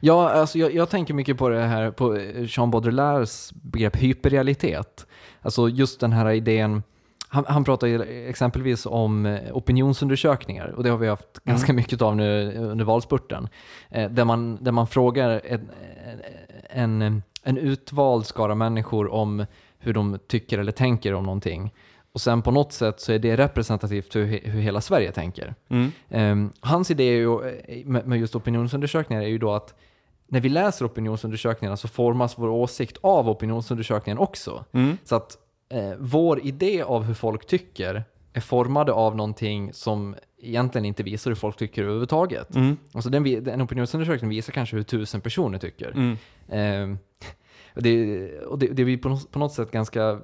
Ja, 0.00 0.30
alltså 0.30 0.58
jag, 0.58 0.74
jag 0.74 0.88
tänker 0.90 1.14
mycket 1.14 1.38
på 1.38 1.48
det 1.48 1.60
här, 1.60 1.90
på 1.90 2.14
eh, 2.16 2.44
Jean 2.48 2.70
Baudrillards 2.70 3.52
begrepp 3.52 3.96
hyperrealitet. 3.96 5.06
Alltså 5.42 5.68
just 5.68 6.00
den 6.00 6.12
här 6.12 6.30
idén, 6.30 6.82
han, 7.28 7.44
han 7.48 7.64
pratar 7.64 7.86
ju 7.86 8.02
exempelvis 8.28 8.86
om 8.86 9.26
eh, 9.26 9.40
opinionsundersökningar 9.56 10.68
och 10.68 10.82
det 10.84 10.90
har 10.90 10.98
vi 10.98 11.08
haft 11.08 11.40
ganska 11.44 11.72
mycket 11.72 12.02
av 12.02 12.16
nu 12.16 12.54
under 12.58 12.84
valspurten. 12.84 13.48
Eh, 13.90 14.10
där, 14.10 14.24
man, 14.24 14.64
där 14.64 14.72
man 14.72 14.86
frågar 14.86 15.40
en, 15.44 15.70
en, 17.02 17.22
en 17.44 17.58
utvald 17.58 18.26
skara 18.26 18.54
människor 18.54 19.12
om 19.12 19.46
hur 19.78 19.92
de 19.92 20.18
tycker 20.26 20.58
eller 20.58 20.72
tänker 20.72 21.14
om 21.14 21.24
någonting. 21.24 21.74
Och 22.12 22.20
sen 22.20 22.42
på 22.42 22.50
något 22.50 22.72
sätt 22.72 23.00
så 23.00 23.12
är 23.12 23.18
det 23.18 23.36
representativt 23.36 24.12
för 24.12 24.24
hur, 24.24 24.40
hur 24.44 24.60
hela 24.60 24.80
Sverige 24.80 25.12
tänker. 25.12 25.54
Mm. 25.68 25.92
Ehm, 26.08 26.52
hans 26.60 26.90
idé 26.90 27.04
är 27.04 27.16
ju, 27.16 27.48
eh, 27.48 27.86
med, 27.86 28.06
med 28.06 28.18
just 28.18 28.34
opinionsundersökningar 28.34 29.22
är 29.22 29.26
ju 29.26 29.38
då 29.38 29.52
att 29.52 29.74
när 30.26 30.40
vi 30.40 30.48
läser 30.48 30.86
opinionsundersökningarna 30.86 31.76
så 31.76 31.88
formas 31.88 32.38
vår 32.38 32.48
åsikt 32.48 32.96
av 33.00 33.28
opinionsundersökningen 33.28 34.18
också. 34.18 34.64
Mm. 34.72 34.98
Så 35.04 35.16
att 35.16 35.38
eh, 35.68 35.92
vår 35.98 36.46
idé 36.46 36.82
av 36.82 37.02
hur 37.02 37.14
folk 37.14 37.46
tycker 37.46 38.04
är 38.34 38.40
formade 38.40 38.92
av 38.92 39.16
någonting 39.16 39.72
som 39.72 40.14
egentligen 40.38 40.84
inte 40.84 41.02
visar 41.02 41.30
hur 41.30 41.36
folk 41.36 41.56
tycker 41.56 41.82
överhuvudtaget. 41.82 42.54
Mm. 42.56 42.76
Alltså 42.92 43.10
den, 43.10 43.48
en 43.48 43.62
opinionsundersökning 43.62 44.30
visar 44.30 44.52
kanske 44.52 44.76
hur 44.76 44.82
tusen 44.82 45.20
personer 45.20 45.58
tycker. 45.58 45.90
Mm. 45.90 46.16
Ehm, 46.48 46.98
och 47.74 47.82
det, 47.82 48.30
och 48.38 48.58
det, 48.58 48.66
det 48.66 48.84
blir 48.84 48.98
på, 48.98 49.08
något- 49.38 49.52
sätt 49.54 49.70
ganska 49.70 50.02
eh, 50.10 50.18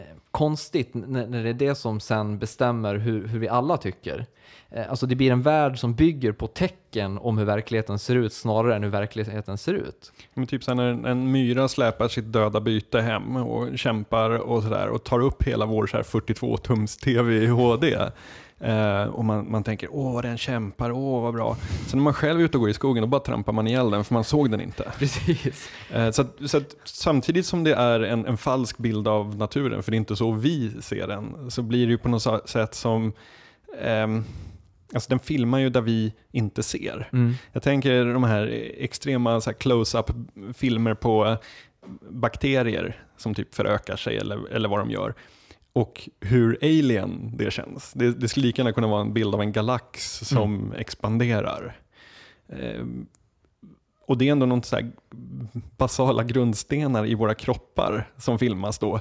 Eh, 0.00 0.16
konstigt 0.30 0.90
när, 0.94 1.42
det 1.42 1.48
är 1.48 1.54
det 1.54 1.74
som 1.74 2.00
sen 2.00 2.38
bestämmer 2.38 2.94
hur, 2.94 3.26
hur 3.26 3.38
vi 3.38 3.48
alla 3.48 3.76
tycker. 3.76 4.26
Eh, 4.70 4.90
alltså 4.90 5.06
det 5.06 5.14
blir 5.14 5.32
en 5.32 5.42
värld 5.42 5.78
som 5.78 5.94
bygger 5.94 6.32
på 6.32 6.46
tecken 6.46 7.18
om 7.18 7.38
hur 7.38 7.44
verkligheten 7.44 7.98
ser 7.98 8.16
ut 8.16 8.32
snarare 8.32 8.76
än 8.76 8.82
hur 8.82 8.90
verkligheten 8.90 9.58
ser 9.58 9.74
ut. 9.74 10.12
Men 10.34 10.46
typ 10.46 10.64
så 10.64 10.74
när 10.74 11.06
en, 11.06 11.32
myra 11.32 11.68
släpar 11.68 12.08
sitt 12.08 12.32
döda 12.32 12.60
byte 12.60 13.00
hem 13.00 13.36
och 13.36 13.78
kämpar 13.78 14.30
och 14.30 14.62
sådär 14.62 14.88
och 14.88 15.04
tar 15.04 15.20
upp 15.20 15.42
hela 15.42 15.66
vår 15.66 15.86
42-tums 15.86 17.00
TV 17.00 17.34
i 17.34 17.46
HD. 17.46 17.98
Eh, 18.60 19.02
och 19.02 19.24
man, 19.24 19.50
man 19.50 19.64
tänker, 19.64 19.88
åh 19.92 20.12
vad 20.14 20.24
den 20.24 20.38
kämpar, 20.38 20.92
åh 20.92 21.22
vad 21.22 21.34
bra. 21.34 21.56
Sen 21.86 21.98
när 21.98 22.04
man 22.04 22.14
själv 22.14 22.40
är 22.40 22.44
ute 22.44 22.56
och 22.56 22.60
går 22.60 22.70
i 22.70 22.74
skogen, 22.74 23.00
då 23.02 23.06
bara 23.06 23.20
trampar 23.20 23.52
man 23.52 23.66
ihjäl 23.66 23.90
den 23.90 24.04
för 24.04 24.14
man 24.14 24.24
såg 24.24 24.50
den 24.50 24.60
inte. 24.60 24.92
Precis. 24.98 25.70
Eh, 25.90 26.10
Så, 26.10 26.22
att, 26.22 26.36
så 26.46 26.56
att 26.56 26.76
samtidigt 26.84 27.46
som 27.46 27.64
det 27.64 27.74
är 27.74 28.00
en, 28.00 28.26
en 28.26 28.36
falsk 28.36 28.78
bild 28.78 29.08
av 29.08 29.36
naturen, 29.36 29.82
för 29.82 29.90
det 29.90 29.94
är 29.94 29.98
inte 29.98 30.16
så 30.16 30.32
vi 30.32 30.82
ser 30.82 31.06
den, 31.06 31.50
så 31.50 31.62
blir 31.62 31.86
det 31.86 31.90
ju 31.90 31.98
på 31.98 32.08
något 32.08 32.48
sätt 32.48 32.74
som, 32.74 33.12
ehm, 33.82 34.24
alltså 34.94 35.08
den 35.10 35.18
filmar 35.18 35.58
ju 35.58 35.70
där 35.70 35.80
vi 35.80 36.12
inte 36.32 36.62
ser. 36.62 37.08
Mm. 37.12 37.34
Jag 37.52 37.62
tänker 37.62 38.04
de 38.04 38.24
här 38.24 38.70
extrema 38.78 39.40
close-up 39.40 40.10
filmer 40.54 40.94
på 40.94 41.36
bakterier 42.10 43.04
som 43.16 43.34
typ 43.34 43.54
förökar 43.54 43.96
sig 43.96 44.16
eller, 44.16 44.52
eller 44.52 44.68
vad 44.68 44.78
de 44.78 44.90
gör. 44.90 45.14
Och 45.72 46.08
hur 46.20 46.58
alien 46.62 47.36
det 47.36 47.50
känns. 47.50 47.92
Det, 47.92 48.10
det 48.20 48.28
skulle 48.28 48.46
lika 48.46 48.62
gärna 48.62 48.72
kunna 48.72 48.86
vara 48.86 49.00
en 49.00 49.12
bild 49.12 49.34
av 49.34 49.40
en 49.40 49.52
galax 49.52 50.18
som 50.18 50.72
expanderar. 50.72 51.76
Ehm, 52.48 53.06
och 54.06 54.18
det 54.18 54.28
är 54.28 54.32
ändå 54.32 54.46
något 54.46 54.64
så 54.66 54.80
basala 55.76 56.24
grundstenar 56.24 57.06
i 57.06 57.14
våra 57.14 57.34
kroppar 57.34 58.10
som 58.16 58.38
filmas 58.38 58.78
då. 58.78 59.00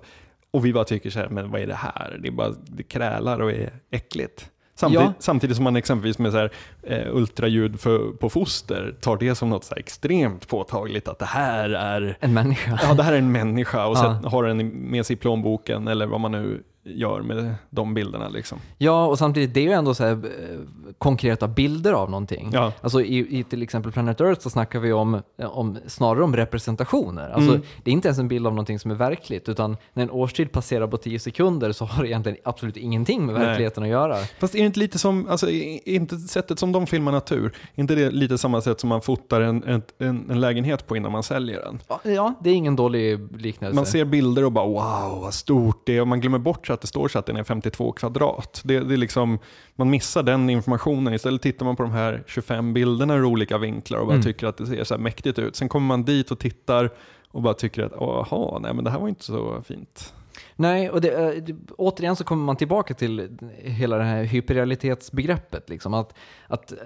Och 0.52 0.66
vi 0.66 0.74
bara 0.74 0.84
tycker 0.84 1.10
så 1.10 1.20
här, 1.20 1.30
men 1.30 1.52
vad 1.52 1.62
är 1.62 1.68
det 1.68 1.76
här? 1.76 2.20
Det, 2.22 2.28
är 2.28 2.32
bara, 2.32 2.56
det 2.68 2.84
krälar 2.84 3.40
och 3.40 3.52
är 3.52 3.74
äckligt. 3.90 4.52
Samtidigt, 4.80 5.06
Ja. 5.08 5.14
samtidigt 5.20 5.56
som 5.56 5.64
man 5.64 5.76
exempelvis 5.76 6.20
med 6.20 6.32
så 6.32 6.38
här, 6.38 6.50
eh, 6.84 7.16
ultraljud 7.16 7.80
för, 7.80 8.12
på 8.12 8.30
foster 8.30 8.96
tar 9.02 9.18
det 9.18 9.36
som 9.36 9.50
något 9.50 9.64
så 9.64 9.76
extremt 9.76 10.48
påtagligt 10.48 11.08
att 11.08 11.20
det 11.20 11.26
här 11.26 11.70
är 11.70 12.18
En 12.20 12.34
människa. 12.34 12.80
Ja, 12.84 12.94
det 12.94 13.04
här 13.04 13.14
är 13.14 13.18
en 13.18 13.32
människa 13.32 13.86
och 13.88 13.98
Ja. 13.98 14.02
sen 14.22 14.32
har 14.32 14.44
den 14.44 14.68
med 14.68 15.06
sig 15.06 15.14
i 15.14 15.18
plånboken 15.18 15.88
eller 15.88 16.06
vad 16.06 16.20
man 16.20 16.32
nu 16.32 16.64
gör 16.96 17.22
med 17.22 17.56
de 17.70 17.94
bilderna. 17.94 18.30
Liksom. 18.30 18.58
Ja, 18.78 19.06
och 19.06 19.18
samtidigt, 19.18 19.54
det 19.54 19.60
är 19.60 19.64
ju 19.64 19.72
ändå 19.72 19.94
så 19.94 20.04
här, 20.04 20.12
eh, 20.12 20.60
konkreta 20.98 21.48
bilder 21.48 21.94
av 21.94 22.10
någonting. 22.10 22.50
Ja. 22.54 22.74
Alltså 22.82 23.02
i, 23.02 23.40
i 23.40 23.44
till 23.44 23.64
exempel 23.64 23.92
Planet 23.92 24.22
Earth 24.22 24.42
så 24.42 24.50
snackar 24.50 24.80
vi 24.80 24.94
om, 24.94 25.22
om 25.38 25.78
snarare 25.88 26.24
om 26.24 26.36
representationer. 26.36 27.30
Alltså, 27.30 27.50
Mm. 27.50 27.62
Det 27.84 27.92
är 27.92 27.94
inte 27.94 28.08
ens 28.08 28.20
en 28.20 28.28
bild 28.28 28.48
av 28.48 28.54
någonting 28.54 28.80
som 28.80 28.92
är 28.92 28.96
verkligt, 28.96 29.50
utan 29.50 29.78
när 29.94 30.04
en 30.04 30.12
årstid 30.12 30.52
passerar 30.52 30.88
på 30.88 30.98
10 30.98 31.20
sekunder 31.20 31.72
så 31.72 31.86
har 31.86 32.04
det 32.04 32.10
egentligen 32.10 32.38
absolut 32.44 32.78
ingenting 32.78 33.26
med 33.26 33.36
Nej. 33.36 33.46
verkligheten 33.46 33.84
att 33.84 33.90
göra. 33.90 34.16
Fast 34.40 34.56
är 34.56 34.60
det 34.60 34.66
inte 34.66 34.80
lite 34.80 35.00
som, 35.00 35.28
alltså, 35.30 35.50
är 35.50 35.90
inte 35.90 36.18
sättet 36.18 36.60
som 36.60 36.72
de 36.72 36.88
filmar 36.88 37.12
natur, 37.12 37.46
är 37.76 37.82
inte 37.82 37.96
det 37.96 38.12
lite 38.12 38.38
samma 38.38 38.62
sätt 38.62 38.80
som 38.80 38.90
man 38.90 39.02
fotar 39.02 39.42
en, 39.42 39.64
en, 39.64 39.82
en, 39.98 40.32
en 40.32 40.40
lägenhet 40.40 40.88
på 40.88 40.98
innan 40.98 41.12
man 41.12 41.24
säljer 41.24 41.62
den? 41.62 41.80
Ja, 42.16 42.34
det 42.44 42.50
är 42.50 42.54
ingen 42.54 42.76
dålig 42.76 43.20
liknelse. 43.42 43.76
Man 43.76 43.86
ser 43.86 44.06
bilder 44.06 44.46
och 44.46 44.52
bara 44.52 44.66
wow 44.68 45.22
vad 45.22 45.34
stort 45.34 45.82
det 45.86 45.98
är 45.98 46.02
och 46.02 46.08
man 46.08 46.22
glömmer 46.22 46.40
bort 46.40 46.68
så 46.68 46.74
att 46.80 46.82
det 46.82 46.88
står 46.88 47.08
så 47.08 47.20
att 47.20 47.26
den 47.26 47.36
är 47.36 47.44
52 47.44 47.92
kvadrat. 47.92 48.62
Det, 48.64 48.80
det 48.80 48.94
är 48.94 48.98
liksom, 48.98 49.40
man 49.76 49.90
missar 49.90 50.24
den 50.24 50.50
informationen. 50.50 51.14
Istället 51.14 51.42
tittar 51.42 51.66
man 51.66 51.76
på 51.76 51.84
de 51.84 51.92
här 51.92 52.24
25 52.28 52.74
bilderna 52.74 53.16
ur 53.16 53.26
olika 53.26 53.58
vinklar 53.58 54.00
och 54.00 54.06
bara 54.06 54.14
Mm. 54.14 54.24
tycker 54.24 54.48
att 54.48 54.58
det 54.58 54.66
ser 54.68 54.84
så 54.84 54.94
här 54.94 55.02
mäktigt 55.02 55.40
ut. 55.40 55.56
Sen 55.56 55.70
kommer 55.70 55.88
man 55.88 56.04
dit 56.04 56.32
och 56.32 56.40
tittar 56.40 56.90
och 57.32 57.42
bara 57.42 57.54
tycker 57.54 57.84
att 57.84 57.92
jaha, 58.00 58.60
nej 58.60 58.74
men 58.74 58.84
det 58.84 58.90
här 58.92 59.00
var 59.00 59.08
inte 59.08 59.26
så 59.26 59.62
fint. 59.68 60.14
Nej, 60.56 60.90
och 60.90 61.02
det, 61.02 61.12
eh, 61.12 61.44
det, 61.44 61.56
återigen 61.78 62.16
så 62.16 62.24
kommer 62.24 62.46
man 62.46 62.56
tillbaka 62.56 62.94
till 62.94 63.38
hela 63.58 63.98
det 63.98 64.04
här 64.04 64.24
hyperrealitetsbegreppet. 64.24 65.70
Liksom. 65.70 65.94
Att, 65.94 66.14
att, 66.48 66.72
eh, 66.72 66.78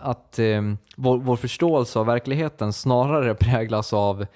att 0.00 0.38
eh, 0.38 0.62
vår, 0.96 1.18
vår 1.18 1.36
förståelse 1.36 1.98
av 1.98 2.06
verkligheten 2.06 2.72
snarare 2.72 3.34
präglas 3.40 3.92
av 3.92 4.26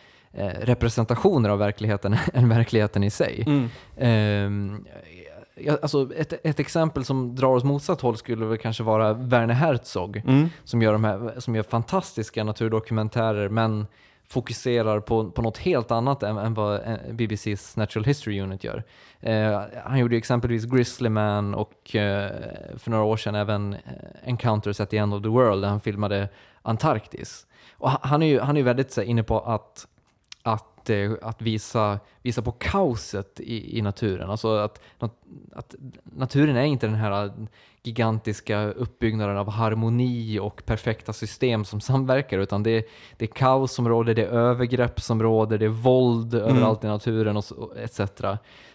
representationer 0.61 1.49
av 1.49 1.59
verkligheten 1.59 2.17
än 2.35 2.49
verkligheten 2.49 3.05
i 3.05 3.11
sig. 3.11 3.45
Mm. 3.47 3.69
Ehm, 3.97 4.85
alltså 5.83 6.09
ett, 6.17 6.33
ett 6.47 6.61
exempel 6.61 7.05
som 7.05 7.35
drar 7.37 7.49
åt 7.49 7.65
motsatt 7.65 8.01
håll 8.01 8.17
skulle 8.17 8.47
väl 8.47 8.59
kanske 8.59 8.83
vara 8.83 9.13
Werner 9.13 9.55
Herzog 9.55 10.17
Mm. 10.27 10.49
som 10.65 10.83
gör, 10.83 10.93
de 10.93 11.05
här, 11.05 11.35
som 11.39 11.55
gör 11.57 11.63
fantastiska 11.63 12.45
naturdokumentärer 12.45 13.49
men 13.49 13.87
fokuserar 14.29 15.01
på, 15.01 15.31
på 15.31 15.43
något 15.43 15.59
helt 15.59 15.91
annat 15.91 16.23
än, 16.23 16.37
än 16.39 16.55
vad 16.55 16.75
eh, 16.75 16.97
BBCs 17.13 17.77
Natural 17.77 18.05
History 18.05 18.41
Unit 18.41 18.65
gör. 18.65 18.85
Eh, 19.21 19.61
han 19.85 19.99
gjorde 19.99 20.17
exempelvis 20.17 20.65
Grizzly 20.65 21.09
Man 21.09 21.55
och 21.55 21.97
eh, 21.97 22.31
för 22.79 22.91
några 22.91 23.05
år 23.05 23.17
sedan 23.17 23.35
även 23.35 23.73
eh, 23.75 23.81
Encounters 24.25 24.81
at 24.81 24.91
the 24.91 24.97
End 24.99 25.15
of 25.15 25.23
the 25.23 25.29
World 25.29 25.63
där 25.63 25.69
han 25.69 25.81
filmade 25.81 26.29
Antarktis. 26.63 27.47
Och 27.79 27.91
han- 27.91 28.23
är 28.23 28.27
ju 28.27 28.41
han 28.41 28.57
är 28.57 28.63
väldigt 28.63 28.93
så 28.93 29.03
inne 29.03 29.23
på 29.23 29.41
att 29.41 29.87
att, 30.47 30.91
eh, 30.91 31.13
att 31.23 31.43
visa, 31.43 31.99
visa 32.23 32.43
på 32.43 32.53
kaoset 32.53 33.41
i, 33.41 33.79
i 33.79 33.83
naturen. 33.83 34.31
Alltså 34.31 34.57
att, 34.57 34.81
att 35.53 35.75
naturen 36.05 36.57
är 36.57 36.65
inte 36.65 36.87
den 36.87 36.97
här 36.97 37.33
gigantiska 37.83 38.65
uppbyggnaden 38.65 39.37
av 39.37 39.51
harmoni 39.51 40.39
och 40.39 40.63
perfekta 40.67 41.13
system 41.13 41.65
som 41.65 41.81
samverkar, 41.81 42.39
utan 42.39 42.63
det 42.63 42.71
är, 42.71 42.85
det 43.17 43.25
är 43.25 43.35
kaos 43.35 43.73
som 43.73 43.89
råder, 43.89 44.15
det 44.15 44.23
är 44.23 44.29
övergrepp 44.29 45.01
som 45.01 45.23
råder, 45.23 45.59
det 45.59 45.65
är 45.65 45.69
våld 45.69 46.35
överallt 46.35 46.85
i 46.85 46.87
naturen 46.87 47.37
och, 47.37 47.53
och 47.53 47.77
etc. 47.79 48.01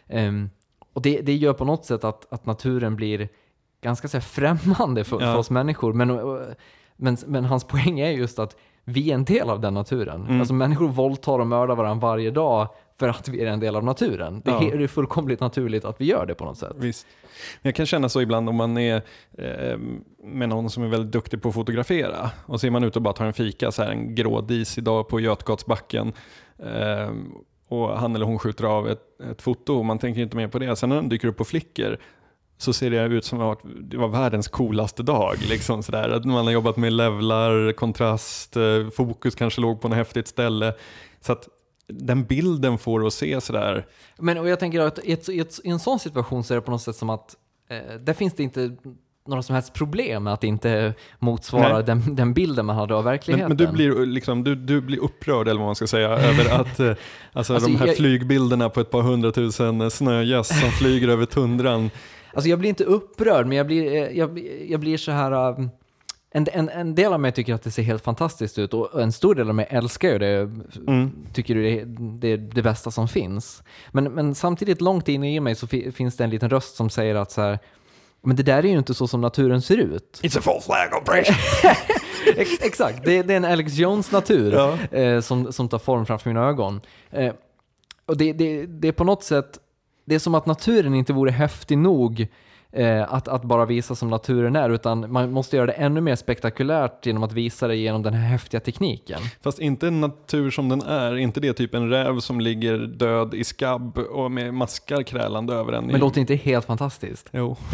Ehm, 0.08 0.50
och 0.94 1.02
det, 1.02 1.22
det 1.22 1.36
gör 1.36 1.54
på 1.54 1.66
något 1.66 1.86
sätt 1.86 2.04
att, 2.04 2.34
att 2.34 2.46
naturen 2.46 2.96
blir 2.96 3.30
ganska 3.82 4.08
så 4.08 4.22
främmande 4.22 5.04
för, 5.04 5.22
Ja. 5.22 5.34
för 5.34 5.38
oss 5.38 5.50
människor. 5.50 5.94
Men, 5.94 6.38
men, 6.96 7.18
men 7.28 7.46
hans 7.46 7.64
poäng 7.64 8.00
är 8.00 8.12
just 8.12 8.40
att 8.40 8.58
vi 8.86 9.12
är 9.12 9.16
en 9.16 9.26
del 9.26 9.50
av 9.50 9.62
den 9.62 9.74
naturen. 9.74 10.26
Mm. 10.26 10.40
Alltså 10.40 10.54
människor 10.54 10.88
våldtar 10.88 11.40
och 11.40 11.48
mördar 11.48 11.76
varandra 11.76 12.08
varje 12.08 12.32
dag 12.32 12.68
för 13.00 13.08
att 13.08 13.28
vi 13.30 13.42
är 13.42 13.48
en 13.48 13.60
del 13.60 13.76
av 13.76 13.84
naturen. 13.84 14.42
Det 14.46 14.52
är 14.52 14.88
fullkomligt 14.88 15.40
naturligt 15.40 15.86
att 15.86 16.02
vi 16.02 16.06
gör 16.06 16.26
det 16.26 16.36
på 16.36 16.46
något 16.46 16.58
sätt. 16.58 16.74
Visst. 16.76 17.08
Jag 17.62 17.76
kan 17.76 17.86
känna 17.86 18.10
så 18.10 18.22
ibland 18.22 18.50
om 18.50 18.56
man 18.56 18.78
är 18.78 19.02
eh, 19.38 19.78
med 20.24 20.50
någon 20.50 20.70
som 20.70 20.84
är 20.84 20.88
väldigt 20.88 21.12
duktig 21.12 21.42
på 21.42 21.50
att 21.50 21.56
fotografera 21.56 22.32
och 22.46 22.60
så 22.60 22.68
är 22.68 22.72
man 22.72 22.84
ute 22.84 23.00
och 23.00 23.04
bara 23.04 23.14
tar 23.14 23.26
en 23.26 23.34
fika 23.34 23.72
så 23.72 23.84
här 23.84 23.92
en 23.92 24.16
grå 24.16 24.42
disig 24.42 24.84
dag 24.84 25.08
på 25.08 25.20
Götgatsbacken 25.20 26.14
eh, 26.60 27.12
och 27.68 28.00
han 28.00 28.16
eller 28.16 28.26
hon 28.26 28.40
skjuter 28.40 28.64
av 28.64 28.90
ett, 28.90 29.22
ett 29.32 29.42
foto 29.42 29.78
och 29.78 29.86
man 29.86 30.00
tänker 30.00 30.22
inte 30.22 30.38
mer 30.38 30.48
på 30.48 30.60
det. 30.60 30.76
Sen 30.76 30.90
när 30.90 30.96
den 30.96 31.10
dyker 31.10 31.28
upp 31.28 31.38
på 31.38 31.46
Flickr 31.46 31.98
så 32.62 32.74
ser 32.74 32.90
det 32.90 33.04
ut 33.16 33.26
som 33.26 33.42
att 33.42 33.60
det 33.82 33.98
var 33.98 34.08
världens 34.08 34.48
coolaste 34.48 35.04
dag. 35.04 35.36
Liksom 35.50 35.84
sådär. 35.84 36.10
Att 36.10 36.26
man 36.26 36.46
har 36.46 36.52
jobbat 36.52 36.78
med 36.78 36.94
levlar, 36.94 37.72
kontrast, 37.72 38.58
eh, 38.58 38.90
fokus 38.96 39.36
kanske 39.36 39.62
låg 39.62 39.82
på 39.82 39.88
något 39.88 39.98
häftigt 39.98 40.28
ställe. 40.28 40.74
Så 41.22 41.32
att 41.32 41.48
den 41.88 42.24
bilden 42.24 42.78
får 42.78 43.08
att 43.08 43.14
se 43.14 43.42
sådär 43.42 43.86
Men 44.18 44.38
och 44.38 44.50
jag 44.50 44.60
tänker 44.60 44.80
att 44.80 45.00
i, 45.04 45.12
ett, 45.12 45.30
i, 45.30 45.40
ett, 45.40 45.60
i 45.64 45.70
en 45.70 45.80
sån 45.80 46.00
situation 46.00 46.44
så 46.44 46.54
är 46.54 46.56
det 46.56 46.62
på 46.62 46.72
något 46.72 46.82
sätt 46.82 46.96
som 46.96 47.10
att 47.10 47.36
eh, 47.70 47.96
där 48.00 48.14
finns 48.14 48.34
det 48.34 48.44
inte 48.44 48.76
några 49.28 49.44
som 49.44 49.54
helst 49.56 49.74
problem 49.74 50.24
med 50.24 50.34
att 50.34 50.42
det 50.42 50.48
inte 50.48 50.94
motsvarar 51.20 51.74
Nej. 51.74 51.84
den, 51.84 52.16
den 52.16 52.34
bilden 52.34 52.66
man 52.66 52.76
hade 52.76 52.96
av 52.96 53.04
verkligheten. 53.04 53.50
Men, 53.50 53.58
men 53.58 53.68
du, 53.68 53.74
blir, 53.74 54.06
liksom, 54.06 54.44
du, 54.44 54.56
du 54.56 54.82
blir 54.82 55.00
upprörd, 55.00 55.48
eller 55.48 55.60
vad 55.60 55.68
man 55.68 55.76
ska 55.76 55.88
säga, 55.88 56.10
över 56.18 56.62
att 56.62 56.80
eh, 56.80 56.90
alltså, 57.34 57.54
Alltså, 57.54 57.70
de 57.70 57.76
här 57.76 57.88
jag- 57.88 57.96
flygbilderna 57.96 58.70
på 58.70 58.80
ett 58.82 58.92
par 58.92 59.02
hundratusen 59.02 59.92
snögäss 59.92 60.60
som 60.62 60.72
flyger 60.72 61.08
över 61.08 61.26
tundran. 61.26 61.90
Alltså 62.34 62.50
jag 62.50 62.60
blir 62.60 62.70
inte 62.70 62.84
upprörd, 62.84 63.48
men 63.48 63.58
jag 63.58 63.68
blir, 63.68 63.94
eh, 63.94 64.18
jag, 64.18 64.40
jag 64.70 64.80
blir 64.80 64.98
så 64.98 65.12
här... 65.12 65.32
um, 65.60 65.70
En, 66.34 66.48
en, 66.54 66.70
en 66.70 66.96
del 66.96 67.14
av 67.14 67.20
mig 67.20 67.32
tycker 67.32 67.54
att 67.54 67.64
det 67.64 67.72
ser 67.72 67.84
helt 67.84 68.04
fantastiskt 68.04 68.58
ut 68.60 68.74
och 68.74 69.02
en 69.02 69.12
stor 69.12 69.36
del 69.36 69.50
av 69.50 69.56
mig 69.56 69.68
älskar 69.70 70.10
ju 70.10 70.20
det. 70.20 70.38
Mm. 70.88 71.12
Tycker 71.34 71.56
det 71.56 71.84
det, 72.20 72.28
är 72.28 72.38
det 72.38 72.62
bästa 72.62 72.92
som 72.92 73.08
finns. 73.08 73.64
Men, 73.92 74.04
men 74.04 74.36
samtidigt 74.36 74.82
långt 74.82 75.08
inne 75.08 75.36
i 75.36 75.40
mig 75.40 75.56
så 75.56 75.68
fi, 75.68 75.92
finns 75.92 76.18
det 76.18 76.24
en 76.24 76.30
liten 76.30 76.50
röst 76.50 76.76
som 76.76 76.90
säger 76.90 77.16
att 77.16 77.32
så 77.32 77.42
här, 77.42 77.60
men 78.24 78.36
det 78.36 78.44
där 78.44 78.58
är 78.66 78.70
ju 78.70 78.78
inte 78.78 78.94
så 78.94 79.08
som 79.08 79.22
naturen 79.22 79.62
ser 79.62 79.78
ut. 79.78 80.20
It's 80.24 80.38
a 80.38 80.42
full 80.42 80.62
flag 80.62 81.02
operation. 81.02 81.36
Ex, 82.38 82.50
exakt, 82.62 83.06
det, 83.06 83.24
det 83.24 83.34
är 83.34 83.38
en 83.38 83.46
Alex 83.46 83.74
Jones 83.74 84.12
natur 84.12 84.54
Ja. 84.54 84.98
eh, 84.98 85.22
som, 85.22 85.54
som 85.54 85.70
tar 85.70 85.80
form 85.80 86.06
framför 86.06 86.30
mina 86.30 86.48
ögon. 86.48 86.82
Eh, 87.12 87.34
och 88.06 88.18
det, 88.18 88.34
det, 88.34 88.66
det 88.66 88.88
är 88.88 88.92
på 88.92 89.04
något 89.04 89.24
sätt, 89.24 89.60
det 90.12 90.16
är 90.16 90.20
som 90.20 90.36
att 90.36 90.46
naturen 90.46 90.96
inte 90.96 91.14
vore 91.14 91.32
häftig 91.32 91.78
nog 91.78 92.28
eh, 92.72 93.14
att, 93.14 93.28
att 93.28 93.44
bara 93.44 93.66
visa 93.66 93.96
som 93.96 94.10
naturen 94.10 94.56
är, 94.56 94.70
utan 94.70 95.12
man 95.12 95.32
måste 95.32 95.56
göra 95.56 95.66
det 95.66 95.74
ännu 95.74 96.02
mer 96.02 96.16
spektakulärt 96.16 97.06
genom 97.06 97.24
att 97.24 97.34
visa 97.34 97.68
det 97.68 97.76
genom 97.76 98.04
den 98.04 98.14
här 98.14 98.28
häftiga 98.28 98.60
tekniken. 98.60 99.20
Fast 99.42 99.60
inte 99.60 99.90
natur 99.90 100.52
som 100.52 100.70
den 100.70 100.82
är, 100.82 101.18
inte 101.18 101.40
det 101.40 101.54
typ 101.54 101.74
en 101.74 101.90
räv 101.90 102.20
som 102.20 102.40
ligger 102.40 102.78
död 102.78 103.34
i 103.34 103.44
skabb 103.44 103.98
och 103.98 104.32
med 104.32 104.54
maskar 104.54 105.04
krälande 105.04 105.54
över 105.54 105.74
en. 105.74 105.86
Men 105.86 106.00
låter 106.00 106.22
inte 106.22 106.36
helt 106.36 106.66
fantastiskt? 106.66 107.30
Jo. 107.32 107.58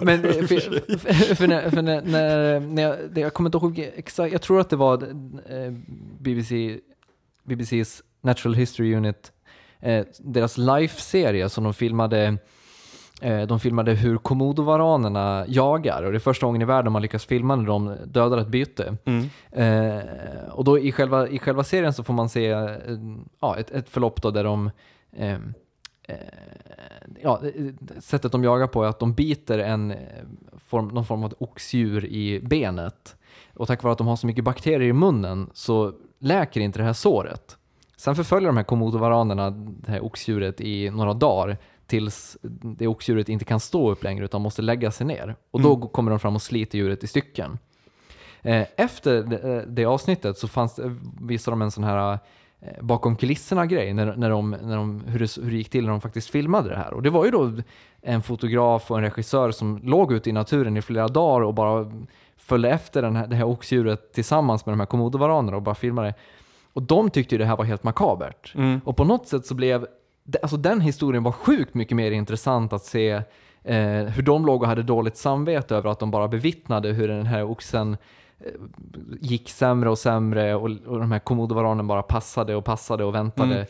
Men 0.00 0.22
för, 0.22 0.42
för, 0.42 1.34
för, 1.34 1.46
när, 1.46 1.70
för 1.70 1.82
när, 1.82 2.02
när, 2.02 2.60
när 2.60 2.82
jag, 2.82 2.96
jag 3.14 3.34
kommer 3.34 3.48
inte 3.48 3.58
ihåg 3.58 3.90
exakt, 3.96 4.32
jag 4.32 4.42
tror 4.42 4.60
att 4.60 4.70
det 4.70 4.76
var 4.76 5.02
eh, 5.02 5.72
BBC, 6.18 6.78
BBCs 7.44 8.02
Natural 8.22 8.54
History 8.54 8.94
Unit, 8.94 9.32
eh, 9.80 10.06
deras 10.18 10.58
live-serie 10.58 11.48
som 11.48 11.64
de 11.64 11.74
filmade 11.74 12.38
eh, 13.20 13.42
de 13.42 13.60
filmade 13.60 13.92
hur 13.92 14.16
komodovaranerna 14.16 15.44
jagar 15.48 16.02
och 16.02 16.12
det 16.12 16.18
är 16.18 16.20
första 16.20 16.46
gången 16.46 16.62
i 16.62 16.64
världen 16.64 16.92
man 16.92 17.02
lyckas 17.02 17.26
filma 17.26 17.56
när 17.56 17.66
de 17.66 17.96
dödar 18.04 18.38
ett 18.38 18.48
byte. 18.48 18.96
Mm. 19.04 19.28
Eh, 19.52 20.48
och 20.50 20.64
då 20.64 20.78
i 20.78 20.92
själva, 20.92 21.28
i 21.28 21.38
själva 21.38 21.64
serien 21.64 21.92
så 21.92 22.04
får 22.04 22.14
man 22.14 22.28
se 22.28 22.50
eh, 22.50 22.68
ja, 23.40 23.56
ett, 23.56 23.70
ett 23.70 23.88
förlopp 23.88 24.22
där 24.22 24.44
de 24.44 24.70
ja, 27.22 27.40
sättet 27.98 28.32
de 28.32 28.44
jagar 28.44 28.66
på 28.66 28.84
är 28.84 28.88
att 28.88 28.98
de 28.98 29.14
biter 29.14 29.58
en 29.58 29.94
form, 30.58 30.88
någon 30.88 31.06
form 31.06 31.24
av 31.24 31.34
oxdjur 31.38 32.04
i 32.04 32.40
benet. 32.40 33.16
Och 33.54 33.66
tack 33.66 33.82
vare 33.82 33.92
att 33.92 33.98
de 33.98 34.06
har 34.06 34.16
så 34.16 34.26
mycket 34.26 34.44
bakterier 34.44 34.88
i 34.88 34.92
munnen 34.92 35.50
så 35.54 35.92
läker 36.18 36.60
inte 36.60 36.78
det 36.78 36.84
här 36.84 36.92
såret. 36.92 37.56
Sen 38.00 38.14
förföljer 38.14 38.46
de 38.48 38.56
här 38.56 38.64
komodovaranerna 38.64 39.50
det 39.50 39.90
här 39.92 40.04
oxdjuret 40.04 40.60
i 40.60 40.90
några 40.90 41.14
dagar 41.14 41.56
tills 41.86 42.36
det 42.62 42.86
oxdjuret 42.86 43.28
inte 43.28 43.44
kan 43.44 43.60
stå 43.60 43.90
upp 43.90 44.04
längre 44.04 44.24
utan 44.24 44.42
måste 44.42 44.62
lägga 44.62 44.90
sig 44.90 45.06
ner. 45.06 45.36
Och 45.50 45.60
då 45.62 45.76
kommer 45.76 46.10
de 46.10 46.18
fram 46.20 46.34
och 46.34 46.42
sliter 46.42 46.78
djuret 46.78 47.04
i 47.04 47.06
stycken. 47.06 47.58
Eh, 48.42 48.66
Efter 48.76 49.22
det, 49.22 49.38
eh, 49.56 49.62
det 49.66 49.84
avsnittet 49.84 50.38
så 50.38 50.48
fanns, 50.48 50.74
det- 50.74 50.96
visade 51.20 51.52
de 51.52 51.62
en 51.62 51.70
sån 51.70 51.84
här 51.84 52.18
eh, 52.60 52.68
bakom 52.82 53.16
kulisserna-grej, 53.16 53.92
när, 53.94 54.16
när 54.16 54.30
de, 54.30 54.50
när 54.50 54.76
de, 54.76 55.04
hur, 55.06 55.18
det, 55.18 55.36
hur 55.44 55.50
det 55.50 55.56
gick 55.56 55.70
till 55.70 55.84
när 55.84 55.90
de 55.90 56.00
faktiskt 56.00 56.30
filmade 56.30 56.68
det 56.68 56.76
här. 56.76 56.92
Och 56.94 57.02
det 57.02 57.10
var 57.10 57.24
ju 57.24 57.30
då 57.30 57.52
en 58.02 58.22
fotograf 58.22 58.90
och 58.90 58.96
en 58.98 59.04
regissör 59.04 59.50
som 59.50 59.80
låg 59.84 60.12
ute 60.12 60.30
i 60.30 60.32
naturen 60.32 60.76
i 60.76 60.82
flera 60.82 61.08
dagar 61.08 61.40
och 61.46 61.54
bara 61.54 61.92
följde 62.36 62.70
efter 62.70 63.02
den 63.02 63.16
här, 63.16 63.26
det 63.26 63.36
här 63.36 63.44
oxdjuret 63.44 64.12
tillsammans 64.12 64.66
med 64.66 64.72
de 64.72 64.80
här 64.80 64.86
komodovaranerna 64.86 65.56
och 65.56 65.62
bara 65.62 65.74
filmade. 65.74 66.14
Och 66.80 66.86
de 66.86 67.10
tyckte 67.10 67.34
ju 67.34 67.38
det 67.38 67.44
här 67.44 67.56
var 67.56 67.64
helt 67.64 67.84
makabert. 67.84 68.54
Mm. 68.54 68.80
Och 68.84 68.96
på 68.96 69.04
något 69.04 69.28
sätt 69.28 69.46
så 69.46 69.54
blev, 69.54 69.86
alltså 70.42 70.56
den 70.56 70.80
historien 70.80 71.22
var 71.22 71.32
sjukt 71.32 71.74
mycket 71.74 71.96
mer 71.96 72.10
intressant 72.10 72.72
att 72.72 72.84
se 72.84 73.10
eh, 73.64 74.04
hur 74.04 74.22
de 74.22 74.46
låg 74.46 74.62
och 74.62 74.68
hade 74.68 74.82
dåligt 74.82 75.16
samvete 75.16 75.76
över 75.76 75.90
att 75.90 75.98
de 75.98 76.10
bara 76.10 76.28
bevittnade 76.28 76.88
hur 76.88 77.08
den 77.08 77.26
här 77.26 77.50
oxen 77.50 77.96
gick 79.20 79.50
sämre 79.50 79.90
och 79.90 79.98
sämre 79.98 80.54
och, 80.54 80.70
och 80.86 81.00
de 81.00 81.12
här 81.12 81.18
komodovaranen 81.18 81.86
bara 81.86 82.02
passade 82.02 82.54
och 82.56 82.64
passade 82.64 83.04
och 83.04 83.14
väntade. 83.14 83.54
Mm. 83.54 83.66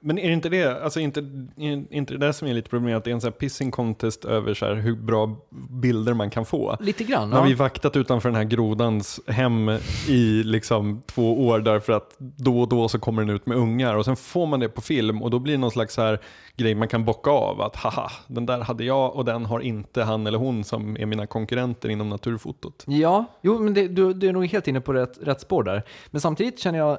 Men 0.00 0.18
är 0.18 0.26
det 0.28 0.32
inte 0.34 0.48
det, 0.48 0.82
alltså 0.84 1.00
inte, 1.00 1.20
är 1.56 1.84
inte 1.94 2.14
det 2.14 2.18
där 2.18 2.32
som 2.32 2.48
är 2.48 2.54
lite 2.54 2.70
problemet, 2.70 2.96
att 2.96 3.04
det 3.04 3.10
är 3.10 3.14
en 3.14 3.20
sån 3.20 3.28
här 3.32 3.38
pissing 3.38 3.70
contest 3.70 4.24
över 4.24 4.54
så 4.54 4.74
hur 4.74 4.96
bra 4.96 5.36
bilder 5.70 6.14
man 6.14 6.30
kan 6.30 6.44
få? 6.46 6.76
Lite 6.80 7.04
grann. 7.04 7.28
Nu 7.30 7.34
har 7.36 7.42
Ja. 7.42 7.48
vi 7.48 7.54
vaktat 7.54 7.96
utanför 7.96 8.28
den 8.28 8.36
här 8.36 8.44
grodans 8.44 9.20
hem 9.26 9.68
i 10.08 10.42
liksom 10.44 11.02
två 11.06 11.46
år 11.46 11.58
därför 11.58 11.92
att 11.92 12.14
då 12.18 12.60
och 12.60 12.68
då 12.68 12.88
så 12.88 12.98
kommer 12.98 13.22
den 13.22 13.30
ut 13.36 13.46
med 13.46 13.56
ungar 13.56 13.96
och 13.96 14.04
sen 14.04 14.16
får 14.16 14.46
man 14.46 14.60
det 14.60 14.68
på 14.68 14.80
film 14.80 15.22
och 15.22 15.30
då 15.30 15.38
blir 15.38 15.52
det 15.54 15.58
någon 15.58 15.70
slags 15.70 15.94
så 15.94 16.02
här 16.02 16.20
grej 16.56 16.74
man 16.74 16.88
kan 16.88 17.04
bocka 17.04 17.30
av 17.30 17.60
att 17.60 17.76
haha, 17.76 18.10
den 18.26 18.46
där 18.46 18.60
hade 18.60 18.84
jag 18.84 19.16
och 19.16 19.24
den 19.24 19.46
har 19.46 19.60
inte 19.60 20.02
han 20.02 20.26
eller 20.26 20.38
hon 20.38 20.64
som 20.64 20.96
är 20.96 21.06
mina 21.06 21.26
konkurrenter 21.26 21.88
inom 21.88 22.08
naturfotot. 22.08 22.84
Ja, 22.86 23.24
jo, 23.40 23.58
men 23.58 23.74
det, 23.74 23.88
du, 23.88 24.12
du 24.12 24.28
är 24.28 24.32
nog 24.32 24.46
helt 24.46 24.68
inne 24.68 24.80
på 24.80 24.92
rätt, 24.92 25.18
rätt 25.22 25.40
spår 25.40 25.62
där. 25.62 25.82
Men 26.10 26.20
samtidigt 26.20 26.58
känner 26.58 26.78
jag 26.78 26.98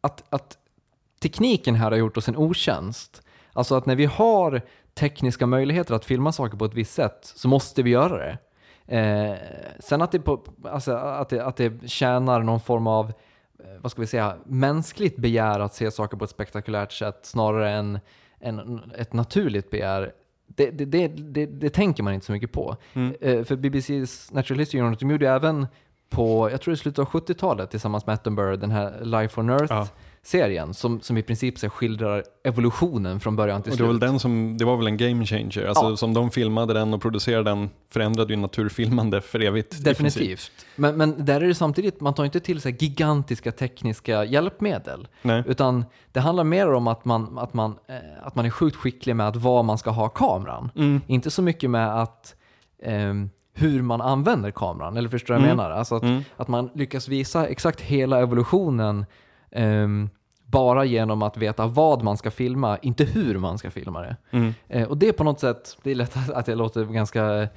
att, 0.00 0.24
att 0.28 0.58
tekniken 1.22 1.74
här 1.74 1.90
har 1.90 1.98
gjort 1.98 2.16
oss 2.16 2.28
en 2.28 2.36
otjänst. 2.36 3.22
Alltså 3.52 3.74
att 3.74 3.86
när 3.86 3.96
vi 3.96 4.04
har 4.04 4.62
tekniska 4.94 5.46
möjligheter 5.46 5.94
att 5.94 6.04
filma 6.04 6.32
saker 6.32 6.56
på 6.56 6.64
ett 6.64 6.74
visst 6.74 6.94
sätt 6.94 7.18
så 7.22 7.48
måste 7.48 7.82
vi 7.82 7.90
göra 7.90 8.18
det. 8.18 8.38
Eh, 8.96 9.36
sen 9.78 10.02
att 10.02 10.12
det, 10.12 10.20
på, 10.20 10.44
alltså 10.64 10.92
att, 10.92 11.28
det, 11.28 11.44
att 11.44 11.56
det 11.56 11.90
tjänar 11.90 12.42
någon 12.42 12.60
form 12.60 12.86
av, 12.86 13.12
eh, 13.58 13.80
vad 13.80 13.92
ska 13.92 14.00
vi 14.00 14.06
säga, 14.06 14.36
mänskligt 14.44 15.16
begär 15.16 15.60
att 15.60 15.74
se 15.74 15.90
saker 15.90 16.16
på 16.16 16.24
ett 16.24 16.30
spektakulärt 16.30 16.92
sätt 16.92 17.18
snarare 17.22 17.70
än, 17.70 17.98
än 18.42 18.80
ett 18.98 19.12
naturligt 19.12 19.70
begär, 19.70 20.12
det, 20.46 20.70
det, 20.70 20.84
det, 20.84 21.08
det, 21.08 21.46
det 21.46 21.70
tänker 21.70 22.02
man 22.02 22.14
inte 22.14 22.26
så 22.26 22.32
mycket 22.32 22.52
på. 22.52 22.76
Mm. 22.92 23.14
Eh, 23.20 23.44
för 23.44 23.56
BBCs 23.56 24.32
Natural 24.32 24.58
History 24.58 24.80
Unit, 24.80 24.98
de 24.98 25.10
gjorde 25.10 25.30
även 25.30 25.66
på, 26.10 26.50
jag 26.50 26.60
tror 26.60 26.74
i 26.74 26.76
slutet 26.76 26.98
av 26.98 27.06
70-talet 27.08 27.70
tillsammans 27.70 28.06
med 28.06 28.14
Attenborough, 28.14 28.60
den 28.60 28.70
här 28.70 29.04
Life 29.04 29.40
on 29.40 29.50
Earth 29.50 29.72
Ja. 29.72 29.88
Serien 30.24 30.74
som, 30.74 31.00
som 31.00 31.16
i 31.18 31.22
princip 31.22 31.58
så 31.58 31.68
skildrar 31.70 32.22
evolutionen 32.44 33.20
från 33.20 33.36
början 33.36 33.62
till 33.62 33.72
Och 33.72 33.78
det 33.78 33.82
var, 33.84 33.88
väl 33.90 33.98
slut. 34.00 34.10
den 34.10 34.18
som, 34.20 34.56
det 34.58 34.64
var 34.64 34.76
väl 34.76 34.86
en 34.86 34.96
game 34.96 35.26
changer, 35.26 35.64
alltså 35.66 35.90
Ja. 35.90 35.96
som 35.96 36.14
de 36.14 36.30
filmade 36.30 36.74
den 36.74 36.94
och 36.94 37.02
producerade 37.02 37.50
den 37.50 37.70
förändrade 37.92 38.32
ju 38.32 38.40
naturfilmande 38.40 39.20
för 39.20 39.40
evigt. 39.40 39.84
Definitivt. 39.84 40.50
Men, 40.76 40.96
men 40.96 41.24
där 41.24 41.40
är 41.40 41.48
det 41.48 41.54
samtidigt, 41.54 42.00
man 42.00 42.14
tar 42.14 42.24
inte 42.24 42.40
till 42.40 42.60
så 42.60 42.68
här 42.68 42.76
gigantiska 42.80 43.52
tekniska 43.52 44.24
hjälpmedel. 44.24 45.08
Nej. 45.22 45.42
Utan 45.46 45.84
det 46.12 46.20
handlar 46.20 46.44
mer 46.44 46.72
om 46.72 46.86
att 46.88 47.04
man, 47.04 47.38
att 47.38 47.54
man, 47.54 47.70
eh, 47.88 47.96
att 48.26 48.34
man 48.34 48.46
är 48.46 48.50
sjukt 48.50 48.76
skicklig 48.76 49.16
med 49.16 49.28
att 49.28 49.36
var 49.36 49.62
man 49.62 49.78
ska 49.78 49.90
ha 49.90 50.08
kameran. 50.08 50.70
Mm. 50.76 51.00
Inte 51.06 51.30
så 51.30 51.42
mycket 51.42 51.70
med 51.70 52.00
att 52.02 52.34
ehm, 52.82 53.30
hur 53.54 53.82
man 53.82 54.00
använder 54.00 54.50
kameran, 54.50 54.96
eller 54.96 55.08
förstår 55.08 55.34
du 55.34 55.40
vad 55.40 55.48
jag 55.48 55.52
Mm. 55.54 55.64
menar? 55.64 55.76
Alltså 55.78 55.94
att, 55.94 56.02
Mm. 56.02 56.22
att 56.36 56.48
man 56.48 56.70
lyckas 56.74 57.08
visa 57.08 57.46
exakt 57.46 57.80
hela 57.80 58.20
evolutionen 58.20 59.06
ehm, 59.52 60.10
bara 60.46 60.84
genom 60.84 61.22
att 61.22 61.36
veta 61.36 61.66
vad 61.66 62.02
man 62.02 62.16
ska 62.16 62.30
filma, 62.30 62.78
inte 62.82 63.04
hur 63.04 63.38
man 63.38 63.58
ska 63.58 63.70
filma 63.70 64.00
det. 64.02 64.16
Mm. 64.30 64.54
Eh, 64.68 64.88
och 64.88 64.96
det 64.98 65.08
är 65.08 65.12
på 65.12 65.24
något 65.24 65.40
sätt, 65.40 65.78
det 65.82 65.90
är 65.90 65.94
lätt 65.94 66.16
att- 66.16 66.30
att 66.30 66.48
jag 66.48 66.58
låter 66.58 66.84
ganska 66.84 67.42
eh, 67.42 67.48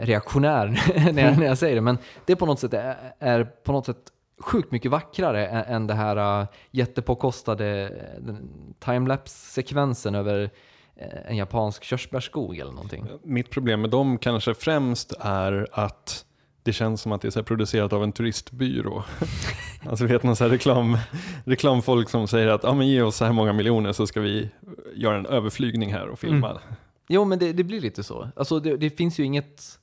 reaktionär 0.00 0.66
när, 1.12 1.22
jag, 1.24 1.38
när 1.38 1.46
jag 1.46 1.58
säger 1.58 1.74
det, 1.74 1.80
men 1.80 1.98
det 2.26 2.36
på 2.36 2.46
något 2.46 2.60
sätt 2.60 2.74
är, 2.74 2.96
är 3.18 3.44
på 3.44 3.72
något 3.72 3.86
sätt 3.86 3.98
sjukt 4.40 4.72
mycket 4.72 4.90
vackrare 4.90 5.46
än, 5.46 5.74
än 5.74 5.86
det 5.86 5.94
här 5.94 6.40
uh, 6.40 6.46
jättepåkostade 6.70 7.66
eh, 7.88 8.34
timelapse-sekvensen 8.78 10.14
över 10.14 10.50
eh, 10.96 11.06
en 11.30 11.36
japansk 11.36 11.84
körsbärsskog 11.84 12.58
eller 12.58 12.72
någonting. 12.72 13.06
Mitt 13.22 13.50
problem 13.50 13.80
med 13.80 13.90
dem 13.90 14.18
kanske 14.18 14.54
främst 14.54 15.12
är 15.20 15.66
att 15.72 16.24
det 16.62 16.72
känns 16.72 17.00
som 17.00 17.12
att 17.12 17.20
det 17.20 17.36
är 17.36 17.42
producerat 17.42 17.92
av 17.92 18.02
en 18.02 18.12
turistbyrå. 18.12 19.04
alltså 19.86 20.06
vet 20.06 20.22
man 20.22 20.36
så 20.36 20.48
reklam, 20.48 20.98
reklamfolk 21.44 22.10
som 22.10 22.28
säger 22.28 22.48
att 22.48 22.64
ah, 22.64 22.74
men 22.74 22.88
ge 22.88 23.02
oss 23.02 23.16
så 23.16 23.24
här 23.24 23.32
många 23.32 23.52
miljoner 23.52 23.92
så 23.92 24.06
ska 24.06 24.20
vi 24.20 24.50
göra 24.94 25.16
en 25.18 25.26
överflygning 25.26 25.92
här 25.92 26.08
och 26.08 26.18
filma. 26.18 26.50
Mm. 26.50 26.62
Jo, 27.08 27.24
men 27.24 27.38
det, 27.38 27.52
det 27.52 27.64
blir 27.64 27.80
lite 27.80 28.02
så. 28.02 28.28
Alltså 28.36 28.60
det, 28.60 28.76
det 28.76 28.90
finns 28.90 29.18
ju 29.18 29.24
inget... 29.24 29.78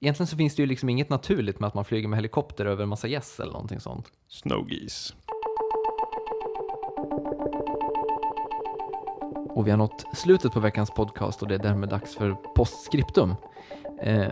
Egentligen 0.00 0.26
så 0.26 0.36
finns 0.36 0.56
det 0.56 0.62
ju 0.62 0.66
liksom 0.66 0.88
inget 0.88 1.10
naturligt 1.10 1.60
med 1.60 1.68
att 1.68 1.74
man 1.74 1.84
flyger 1.84 2.08
med 2.08 2.16
helikopter 2.16 2.66
över 2.66 2.82
en 2.82 2.88
massa 2.88 3.08
gäss 3.08 3.40
eller 3.40 3.52
någonting 3.52 3.80
sånt. 3.80 4.06
Snowgeese. 4.28 5.14
Och 9.48 9.66
vi 9.66 9.70
har 9.70 9.78
nått 9.78 10.04
slutet 10.16 10.52
på 10.52 10.60
veckans 10.60 10.90
podcast 10.90 11.42
och 11.42 11.48
det 11.48 11.54
är 11.54 11.58
därmed 11.58 11.88
dags 11.88 12.14
för 12.14 12.32
postscriptum. 12.32 13.34
Eh, 14.02 14.26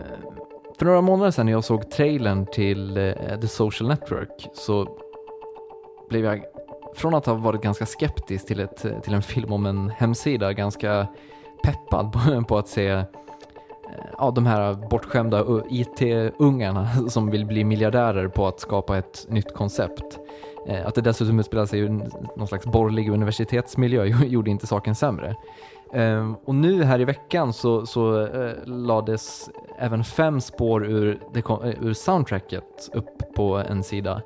för 0.77 0.85
några 0.85 1.01
månader 1.01 1.31
sedan 1.31 1.45
när 1.45 1.53
jag 1.53 1.63
såg 1.63 1.91
trailern 1.91 2.45
till 2.45 2.97
eh, 2.97 3.39
The 3.41 3.47
Social 3.47 3.89
Network 3.89 4.49
så 4.53 4.87
blev 6.09 6.25
jag, 6.25 6.43
från 6.95 7.15
att 7.15 7.25
ha 7.25 7.33
varit 7.33 7.61
ganska 7.61 7.85
skeptisk 7.85 8.47
till, 8.47 8.59
ett, 8.59 8.85
till 9.03 9.13
en 9.13 9.21
film 9.21 9.53
om 9.53 9.65
en 9.65 9.89
hemsida, 9.89 10.53
ganska 10.53 11.07
peppad 11.63 12.11
på, 12.11 12.43
på 12.43 12.57
att 12.57 12.67
se 12.67 12.87
eh, 12.87 13.03
ja, 14.17 14.31
de 14.31 14.45
här 14.45 14.73
bortskämda 14.73 15.39
eh, 15.39 15.61
IT-ungarna 15.69 16.89
som 17.09 17.31
vill 17.31 17.45
bli 17.45 17.63
miljardärer 17.63 18.27
på 18.27 18.47
att 18.47 18.59
skapa 18.59 18.97
ett 18.97 19.25
nytt 19.29 19.53
koncept. 19.53 20.19
Eh, 20.67 20.87
att 20.87 20.95
det 20.95 21.01
dessutom 21.01 21.39
utspelar 21.39 21.65
sig 21.65 21.79
i 21.79 21.89
någon 22.35 22.47
slags 22.47 22.65
borgerlig 22.65 23.09
universitetsmiljö 23.09 24.05
gjorde 24.25 24.51
inte 24.51 24.67
saken 24.67 24.95
sämre. 24.95 25.35
Ehm, 25.93 26.35
och 26.45 26.55
nu 26.55 26.83
här 26.83 26.99
i 26.99 27.05
veckan 27.05 27.53
så, 27.53 27.85
så 27.85 28.25
eh, 28.25 28.53
lades 28.65 29.49
även 29.79 30.03
fem 30.03 30.41
spår 30.41 30.85
ur, 30.85 31.19
det 31.33 31.39
eh, 31.39 31.85
ur 31.85 31.93
soundtracket 31.93 32.89
upp 32.93 33.33
på 33.35 33.55
en 33.55 33.83
sida. 33.83 34.21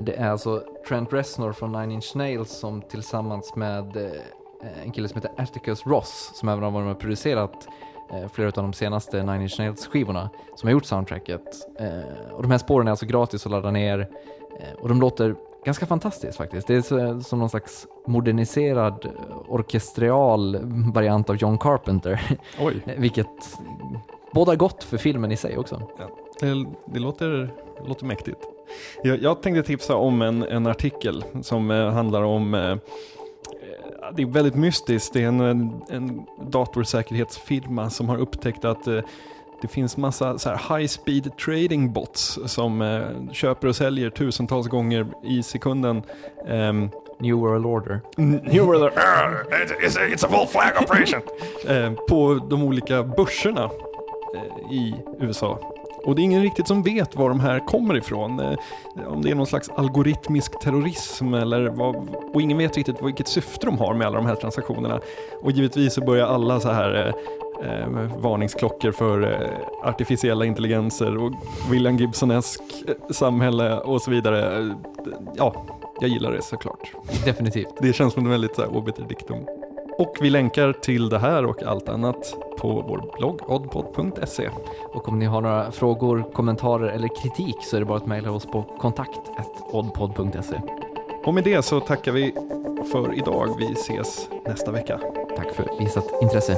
Det 0.00 0.16
är 0.16 0.30
alltså 0.30 0.62
Trent 0.88 1.12
Reznor 1.12 1.52
från 1.52 1.72
Nine 1.72 1.92
Inch 1.92 2.16
Nails 2.16 2.50
som 2.50 2.82
tillsammans 2.82 3.56
med 3.56 3.96
en 4.84 4.92
kille 4.92 5.08
som 5.08 5.22
heter 5.22 5.42
Atticus 5.42 5.86
Ross 5.86 6.30
som 6.34 6.48
även 6.48 6.64
har 6.64 6.70
varit 6.70 6.84
med 6.84 6.94
och 6.94 7.00
producerat 7.00 7.68
flera 8.32 8.48
av 8.48 8.52
de 8.52 8.72
senaste 8.72 9.22
Nine 9.22 9.42
Inch 9.42 9.58
Nails 9.58 9.86
skivorna 9.86 10.30
som 10.54 10.66
har 10.66 10.72
gjort 10.72 10.84
soundtracket. 10.84 11.42
Och 12.32 12.42
de 12.42 12.50
här 12.50 12.58
spåren 12.58 12.86
är 12.86 12.90
alltså 12.90 13.06
gratis 13.06 13.46
att 13.46 13.52
ladda 13.52 13.70
ner 13.70 14.08
och 14.80 14.88
de 14.88 15.00
låter 15.00 15.36
ganska 15.66 15.86
fantastiskt 15.86 16.36
faktiskt. 16.36 16.66
Det 16.66 16.74
är 16.74 17.20
som 17.20 17.38
någon 17.38 17.50
slags 17.50 17.86
moderniserad 18.06 19.04
eh, 19.04 19.10
orkestral 19.48 20.58
variant 20.94 21.30
av 21.30 21.36
John 21.36 21.58
Carpenter, 21.58 22.38
Oj, 22.60 22.82
vilket 22.98 23.58
bådar 24.32 24.56
gott 24.56 24.84
för 24.84 24.96
filmen 24.96 25.32
i 25.32 25.36
sig 25.36 25.58
också. 25.58 25.82
det, 26.40 26.66
det 26.86 26.98
låter, 26.98 27.50
låter 27.86 28.06
mäktigt. 28.06 28.38
Jag, 29.02 29.22
jag 29.22 29.42
tänkte 29.42 29.62
tipsa 29.62 29.96
om 29.96 30.22
en, 30.22 30.42
en 30.42 30.66
artikel 30.66 31.24
som 31.42 31.70
eh, 31.70 31.90
handlar 31.90 32.22
om 32.22 32.54
eh, 32.54 32.76
det 34.16 34.22
är 34.22 34.26
väldigt 34.26 34.54
mystiskt. 34.54 35.12
Det 35.12 35.22
är 35.22 35.28
en, 35.28 35.40
en, 35.40 35.82
en 35.88 36.26
datorsäkerhetsfirma 36.40 37.90
som 37.90 38.08
har 38.08 38.18
upptäckt 38.18 38.64
att 38.64 38.86
eh, 38.86 39.00
det 39.62 39.68
finns 39.68 39.96
massa 39.96 40.38
så 40.38 40.48
här 40.48 40.78
high 40.78 40.88
speed 40.88 41.36
trading 41.36 41.92
bots 41.92 42.38
som 42.46 42.82
eh, 42.82 43.32
köper 43.32 43.68
och 43.68 43.76
säljer 43.76 44.10
tusentals 44.10 44.66
gånger 44.66 45.06
i 45.24 45.42
sekunden. 45.42 46.02
Ehm, 46.48 46.90
New 47.20 47.36
World 47.36 47.66
Order. 47.66 48.00
New 48.16 48.66
World 48.66 48.82
Uh, 48.82 49.44
it's, 49.50 49.72
it's, 49.80 49.96
a, 49.96 50.06
it's 50.06 50.24
a 50.24 50.28
full 50.28 50.46
flag 50.46 50.82
operation. 50.82 51.22
eh, 51.68 51.92
på 52.08 52.34
de 52.50 52.62
olika 52.62 53.02
börserna 53.02 53.64
eh, 54.34 54.72
i 54.72 54.94
USA. 55.20 55.72
Och 56.04 56.14
det 56.14 56.22
är 56.22 56.24
ingen 56.24 56.42
riktigt 56.42 56.68
som 56.68 56.82
vet 56.82 57.16
var 57.16 57.28
de 57.28 57.40
här 57.40 57.66
kommer 57.66 57.96
ifrån. 57.96 58.40
Eh, 58.40 58.56
om 59.06 59.22
det 59.22 59.30
är 59.30 59.34
någon 59.34 59.46
slags 59.46 59.68
algoritmisk 59.68 60.60
terrorism 60.60 61.34
eller 61.34 61.66
vad, 61.68 61.96
och 62.34 62.42
ingen 62.42 62.58
vet 62.58 62.76
riktigt 62.76 63.02
vilket 63.02 63.28
syfte 63.28 63.66
de 63.66 63.78
har 63.78 63.94
med 63.94 64.06
alla 64.06 64.16
de 64.16 64.26
här 64.26 64.34
transaktionerna. 64.34 65.00
Och 65.42 65.50
givetvis 65.50 65.94
så 65.94 66.00
börjar 66.00 66.26
alla 66.26 66.60
så 66.60 66.70
här 66.70 67.14
eh, 67.62 67.88
varningsklockor 68.18 68.92
för 68.92 69.22
eh, 69.22 69.88
artificiella 69.88 70.44
intelligenser 70.44 71.16
och 71.16 71.32
William 71.70 71.96
Gibsonesk 71.96 72.62
eh, 72.88 72.94
samhälle 73.10 73.78
och 73.78 74.02
så 74.02 74.10
vidare. 74.10 74.58
Eh, 74.58 74.72
ja, 75.36 75.66
jag 76.00 76.10
gillar 76.10 76.32
det 76.32 76.42
såklart. 76.42 76.92
Definitivt. 77.24 77.74
Det 77.80 77.92
känns 77.92 78.14
som 78.14 78.24
en 78.24 78.30
väldigt 78.30 78.54
så 78.54 78.62
här, 78.62 78.76
obiter 78.76 79.04
dictum. 79.08 79.46
Och 79.98 80.16
vi 80.20 80.30
länkar 80.30 80.72
till 80.72 81.08
det 81.08 81.18
här 81.18 81.44
och 81.44 81.62
allt 81.62 81.88
annat 81.88 82.34
på 82.58 82.68
vår 82.68 83.18
blogg 83.18 83.50
oddpod.se. 83.50 84.50
Och 84.92 85.08
om 85.08 85.18
ni 85.18 85.26
har 85.26 85.40
några 85.40 85.70
frågor, 85.70 86.32
kommentarer 86.32 86.88
eller 86.88 87.08
kritik 87.22 87.56
så 87.60 87.76
är 87.76 87.80
det 87.80 87.86
bara 87.86 87.98
att 87.98 88.06
mejla 88.06 88.30
oss 88.30 88.46
på 88.46 88.62
kontakt.oddpod.se. 88.62 90.60
Och 91.24 91.34
med 91.34 91.44
det 91.44 91.62
så 91.62 91.80
tackar 91.80 92.12
vi 92.12 92.34
för 92.92 93.18
idag. 93.18 93.48
Vi 93.58 93.72
ses 93.72 94.28
nästa 94.46 94.70
vecka. 94.70 95.00
Tack 95.36 95.54
för 95.54 95.78
visat 95.78 96.22
intresse. 96.22 96.56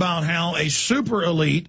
About 0.00 0.24
how 0.24 0.56
a 0.56 0.70
super 0.70 1.22
elite 1.22 1.68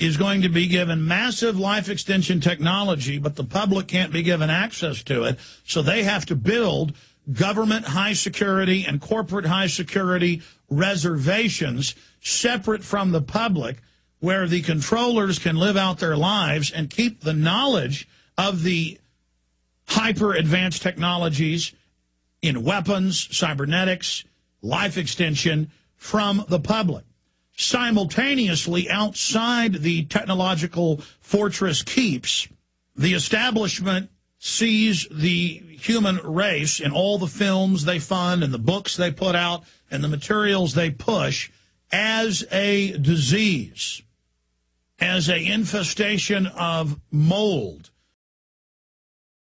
is 0.00 0.16
going 0.16 0.42
to 0.42 0.48
be 0.48 0.66
given 0.66 1.06
massive 1.06 1.56
life 1.56 1.88
extension 1.88 2.40
technology, 2.40 3.16
but 3.16 3.36
the 3.36 3.44
public 3.44 3.86
can't 3.86 4.12
be 4.12 4.24
given 4.24 4.50
access 4.50 5.04
to 5.04 5.22
it. 5.22 5.38
So 5.64 5.80
they 5.80 6.02
have 6.02 6.26
to 6.26 6.34
build 6.34 6.94
government 7.32 7.84
high 7.84 8.14
security 8.14 8.84
and 8.84 9.00
corporate 9.00 9.46
high 9.46 9.68
security 9.68 10.42
reservations 10.68 11.94
separate 12.20 12.82
from 12.82 13.12
the 13.12 13.22
public 13.22 13.76
where 14.18 14.48
the 14.48 14.62
controllers 14.62 15.38
can 15.38 15.54
live 15.54 15.76
out 15.76 16.00
their 16.00 16.16
lives 16.16 16.72
and 16.72 16.90
keep 16.90 17.20
the 17.20 17.32
knowledge 17.34 18.08
of 18.36 18.64
the 18.64 18.98
hyper 19.86 20.34
advanced 20.34 20.82
technologies 20.82 21.72
in 22.42 22.64
weapons, 22.64 23.28
cybernetics, 23.30 24.24
life 24.60 24.98
extension 24.98 25.70
from 25.94 26.44
the 26.48 26.58
public. 26.58 27.04
Simultaneously, 27.56 28.90
outside 28.90 29.74
the 29.74 30.04
technological 30.06 31.00
fortress 31.20 31.82
keeps, 31.82 32.48
the 32.96 33.14
establishment 33.14 34.10
sees 34.38 35.06
the 35.10 35.62
human 35.78 36.16
race 36.18 36.80
in 36.80 36.90
all 36.90 37.16
the 37.18 37.26
films 37.26 37.84
they 37.84 37.98
fund 37.98 38.42
and 38.42 38.52
the 38.52 38.58
books 38.58 38.96
they 38.96 39.10
put 39.10 39.34
out 39.34 39.64
and 39.90 40.02
the 40.02 40.08
materials 40.08 40.74
they 40.74 40.90
push 40.90 41.50
as 41.92 42.44
a 42.50 42.92
disease, 42.98 44.02
as 44.98 45.28
a 45.28 45.44
infestation 45.46 46.46
of 46.46 47.00
mold, 47.10 47.90